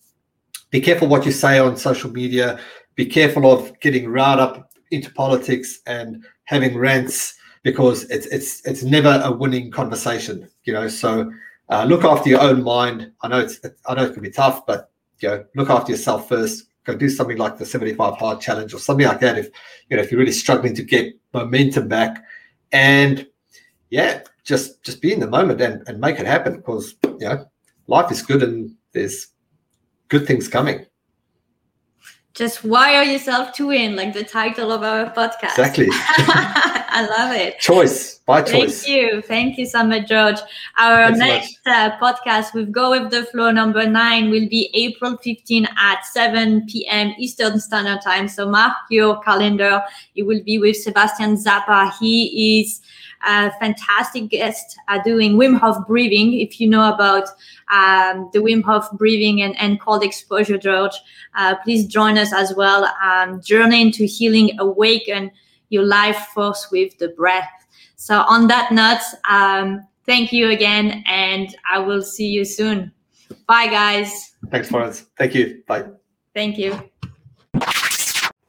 be 0.70 0.82
careful 0.82 1.08
what 1.08 1.26
you 1.26 1.32
say 1.32 1.60
on 1.60 1.78
social 1.78 2.12
media. 2.12 2.60
Be 2.96 3.06
careful 3.06 3.52
of 3.52 3.80
getting 3.80 4.10
riled 4.10 4.40
up 4.40 4.72
into 4.92 5.12
politics 5.12 5.80
and 5.86 6.24
having 6.46 6.78
rants 6.78 7.36
because 7.64 8.04
it's 8.10 8.26
it's 8.28 8.66
it's 8.66 8.84
never 8.84 9.22
a 9.24 9.32
winning 9.32 9.72
conversation. 9.72 10.50
You 10.64 10.74
know, 10.74 10.88
so 10.88 11.32
uh, 11.70 11.86
look 11.86 12.04
after 12.04 12.30
your 12.30 12.42
own 12.42 12.64
mind. 12.64 13.12
I 13.22 13.28
know 13.28 13.40
it's 13.40 13.60
I 13.86 13.94
know 13.94 14.06
it 14.06 14.14
can 14.14 14.24
be 14.24 14.32
tough, 14.32 14.66
but 14.66 14.92
you 15.20 15.30
know, 15.30 15.46
look 15.56 15.70
after 15.70 15.92
yourself 15.92 16.28
first. 16.28 16.66
Go 16.84 16.96
do 16.96 17.10
something 17.10 17.38
like 17.38 17.60
the 17.60 17.66
75 17.66 18.18
hard 18.18 18.42
challenge 18.42 18.74
or 18.74 18.80
something 18.80 19.06
like 19.06 19.20
that. 19.20 19.38
If 19.38 19.50
you 19.90 19.98
know 19.98 20.04
if 20.04 20.12
you're 20.12 20.20
really 20.20 20.32
struggling 20.32 20.74
to 20.76 20.84
get 20.84 21.14
momentum 21.34 21.88
back, 21.88 22.24
and 22.72 23.28
yeah, 23.90 24.22
just 24.44 24.84
just 24.84 25.02
be 25.02 25.14
in 25.14 25.20
the 25.20 25.28
moment 25.28 25.62
and, 25.62 25.88
and 25.88 26.00
make 26.00 26.20
it 26.20 26.26
happen 26.26 26.58
because 26.58 26.96
you 27.04 27.20
know 27.20 27.46
life 27.88 28.12
is 28.12 28.22
good 28.22 28.44
and 28.44 28.76
there's 28.94 29.28
good 30.08 30.28
things 30.28 30.48
coming. 30.48 30.86
Just 32.34 32.64
wire 32.64 33.04
yourself 33.04 33.52
to 33.54 33.68
win, 33.68 33.98
like 33.98 34.14
the 34.14 34.24
title 34.24 34.72
of 34.72 34.84
our 34.84 35.12
podcast. 35.12 35.58
Exactly. 35.58 35.88
I 36.94 37.06
love 37.10 37.36
it. 37.36 37.60
Choice 37.60 38.20
by 38.20 38.42
choice. 38.42 38.84
Thank 38.84 38.96
you. 38.96 39.22
Thank 39.22 39.58
you 39.58 39.66
so 39.66 39.84
much, 39.84 40.08
George. 40.08 40.40
Our 40.78 41.14
Thanks 41.14 41.20
next 41.20 41.60
uh, 41.66 41.98
podcast 41.98 42.54
with 42.54 42.72
Go 42.72 42.92
With 42.92 43.12
The 43.12 43.26
Flow 43.26 43.52
number 43.52 43.86
nine 43.86 44.30
will 44.30 44.48
be 44.48 44.70
April 44.74 45.18
15 45.18 45.68
at 45.78 46.06
7 46.06 46.68
p.m. 46.68 47.14
Eastern 47.18 47.60
Standard 47.60 48.02
Time. 48.02 48.28
So 48.28 48.48
mark 48.48 48.76
your 48.90 49.22
calendar. 49.22 49.82
It 50.16 50.24
will 50.24 50.44
be 50.44 50.58
with 50.58 50.78
Sebastian 50.78 51.36
Zappa. 51.36 51.94
He 52.00 52.62
is 52.62 52.82
a 53.26 53.52
fantastic 53.60 54.30
guest 54.30 54.78
uh, 54.88 55.02
doing 55.04 55.34
Wim 55.34 55.58
Hof 55.58 55.86
breathing. 55.88 56.40
If 56.40 56.60
you 56.60 56.68
know 56.68 56.94
about 56.94 57.30
um, 57.72 58.30
the 58.34 58.40
Wim 58.40 58.64
Hof 58.64 58.92
breathing 58.94 59.42
and, 59.42 59.58
and 59.60 59.80
cold 59.80 60.04
exposure, 60.04 60.58
George, 60.58 60.94
uh, 61.36 61.56
please 61.64 61.86
join 61.86 62.18
us 62.18 62.34
as 62.34 62.54
well. 62.56 62.86
Um, 63.04 63.42
journey 63.42 63.82
into 63.82 64.06
healing, 64.06 64.60
awaken 64.60 65.32
your 65.70 65.84
life 65.84 66.28
force 66.34 66.70
with 66.72 66.98
the 66.98 67.10
breath. 67.10 67.50
So, 67.96 68.22
on 68.22 68.48
that 68.48 68.72
note, 68.72 69.02
um, 69.30 69.88
thank 70.06 70.34
you 70.34 70.50
again, 70.50 71.04
and 71.08 71.56
I 71.72 71.80
will 71.80 72.02
see 72.02 72.28
you 72.28 72.46
soon. 72.46 72.92
Bye, 73.48 73.68
guys. 73.68 74.34
Thanks, 74.50 74.70
Florence. 74.70 75.06
Thank 75.18 75.36
you. 75.36 75.64
Bye. 75.68 75.86
Thank 76.34 76.58
you. 76.58 76.82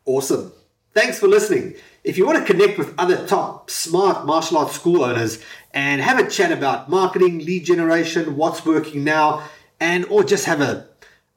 Awesome. 0.04 0.52
Thanks 0.94 1.18
for 1.18 1.28
listening. 1.28 1.74
If 2.04 2.18
you 2.18 2.26
want 2.26 2.44
to 2.44 2.52
connect 2.52 2.78
with 2.78 2.94
other 2.98 3.28
top 3.28 3.70
smart 3.70 4.26
martial 4.26 4.58
arts 4.58 4.74
school 4.74 5.04
owners 5.04 5.40
and 5.72 6.00
have 6.00 6.18
a 6.18 6.28
chat 6.28 6.50
about 6.50 6.90
marketing, 6.90 7.38
lead 7.38 7.64
generation, 7.64 8.36
what's 8.36 8.66
working 8.66 9.04
now, 9.04 9.48
and 9.78 10.04
or 10.06 10.24
just 10.24 10.46
have 10.46 10.60
a 10.60 10.88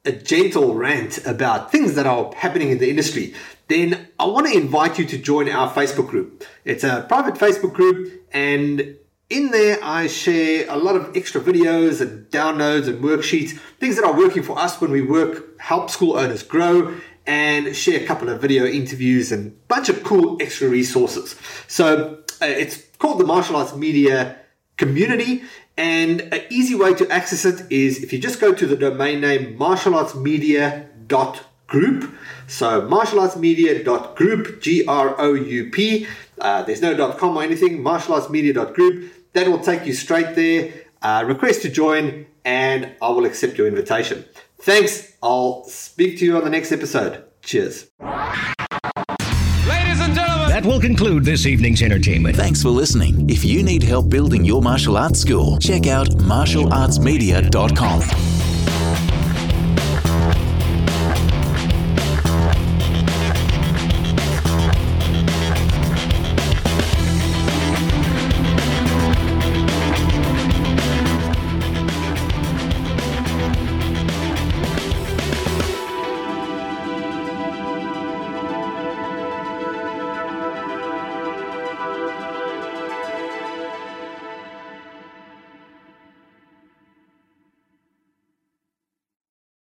a 0.06 0.12
gentle 0.12 0.76
rant 0.76 1.26
about 1.26 1.72
things 1.72 1.96
that 1.96 2.06
are 2.06 2.32
happening 2.36 2.70
in 2.70 2.78
the 2.78 2.90
industry, 2.90 3.34
then 3.70 4.08
I 4.20 4.26
want 4.26 4.46
to 4.46 4.56
invite 4.56 5.00
you 5.00 5.06
to 5.06 5.18
join 5.18 5.50
our 5.50 5.68
Facebook 5.72 6.08
group. 6.08 6.44
It's 6.64 6.84
a 6.84 7.06
private 7.08 7.34
Facebook 7.36 7.74
group 7.74 8.24
and 8.32 8.98
in 9.28 9.50
there, 9.50 9.80
I 9.82 10.06
share 10.06 10.68
a 10.70 10.78
lot 10.78 10.96
of 10.96 11.18
extra 11.18 11.42
videos 11.42 12.00
and 12.00 12.30
downloads 12.30 12.88
and 12.88 13.04
worksheets, 13.04 13.58
things 13.80 13.96
that 13.96 14.06
are 14.06 14.16
working 14.16 14.44
for 14.44 14.60
us 14.60 14.80
when 14.80 14.92
we 14.92 15.02
work, 15.02 15.60
help 15.60 15.90
school 15.90 16.16
owners 16.16 16.44
grow, 16.44 16.96
and 17.28 17.76
share 17.76 18.02
a 18.02 18.06
couple 18.06 18.30
of 18.30 18.42
video 18.42 18.66
interviews 18.66 19.32
and 19.32 19.48
a 19.48 19.52
bunch 19.68 19.90
of 19.90 20.04
cool 20.04 20.38
extra 20.40 20.68
resources. 20.68 21.36
So 21.68 22.20
uh, 22.42 22.46
it's 22.46 22.84
called 23.00 23.20
the 23.20 23.26
Martial 23.26 23.56
Arts 23.56 23.76
Media 23.76 24.38
Community, 24.78 25.44
and 25.78 26.22
an 26.22 26.42
easy 26.50 26.76
way 26.76 26.94
to 26.94 27.10
access 27.10 27.46
it 27.46 27.72
is 27.72 28.04
if 28.04 28.14
you 28.14 28.20
just 28.20 28.40
go 28.40 28.54
to 28.54 28.66
the 28.66 28.76
domain 28.76 29.22
name 29.22 29.58
martialartsmedia.group. 29.58 32.16
So 32.48 32.82
martialartsmedia.group, 32.82 34.62
G 34.62 34.86
R 34.86 35.20
O 35.20 35.34
U 35.34 35.70
P. 35.72 36.08
Uh, 36.40 36.64
there's 36.64 36.82
no 36.82 37.12
.com 37.14 37.38
or 37.38 37.44
anything. 37.44 37.84
Martialartsmedia.group. 37.84 39.12
That 39.34 39.48
will 39.48 39.60
take 39.60 39.86
you 39.86 39.94
straight 39.94 40.36
there. 40.36 40.72
Uh, 41.02 41.24
request 41.26 41.62
to 41.64 41.70
join, 41.70 42.26
and 42.46 42.92
I 43.02 43.10
will 43.10 43.26
accept 43.26 43.58
your 43.58 43.68
invitation. 43.68 44.26
Thanks. 44.60 45.14
I'll 45.22 45.66
speak 45.66 46.18
to 46.20 46.26
you 46.26 46.38
on 46.38 46.44
the 46.44 46.50
next 46.50 46.72
episode. 46.72 47.24
Cheers. 47.42 47.90
Ladies 48.00 50.00
and 50.02 50.16
gentlemen. 50.16 50.50
That 50.50 50.64
will 50.66 50.80
conclude 50.80 51.26
this 51.26 51.46
evening's 51.46 51.82
entertainment. 51.82 52.36
Thanks 52.36 52.62
for 52.62 52.70
listening. 52.70 53.30
If 53.30 53.46
you 53.46 53.64
need 53.64 53.84
help 53.84 54.10
building 54.10 54.46
your 54.46 54.62
martial 54.62 54.98
arts 54.98 55.22
school, 55.22 55.60
check 55.60 55.88
out 55.88 56.08
martialartsmedia.com. 56.08 58.35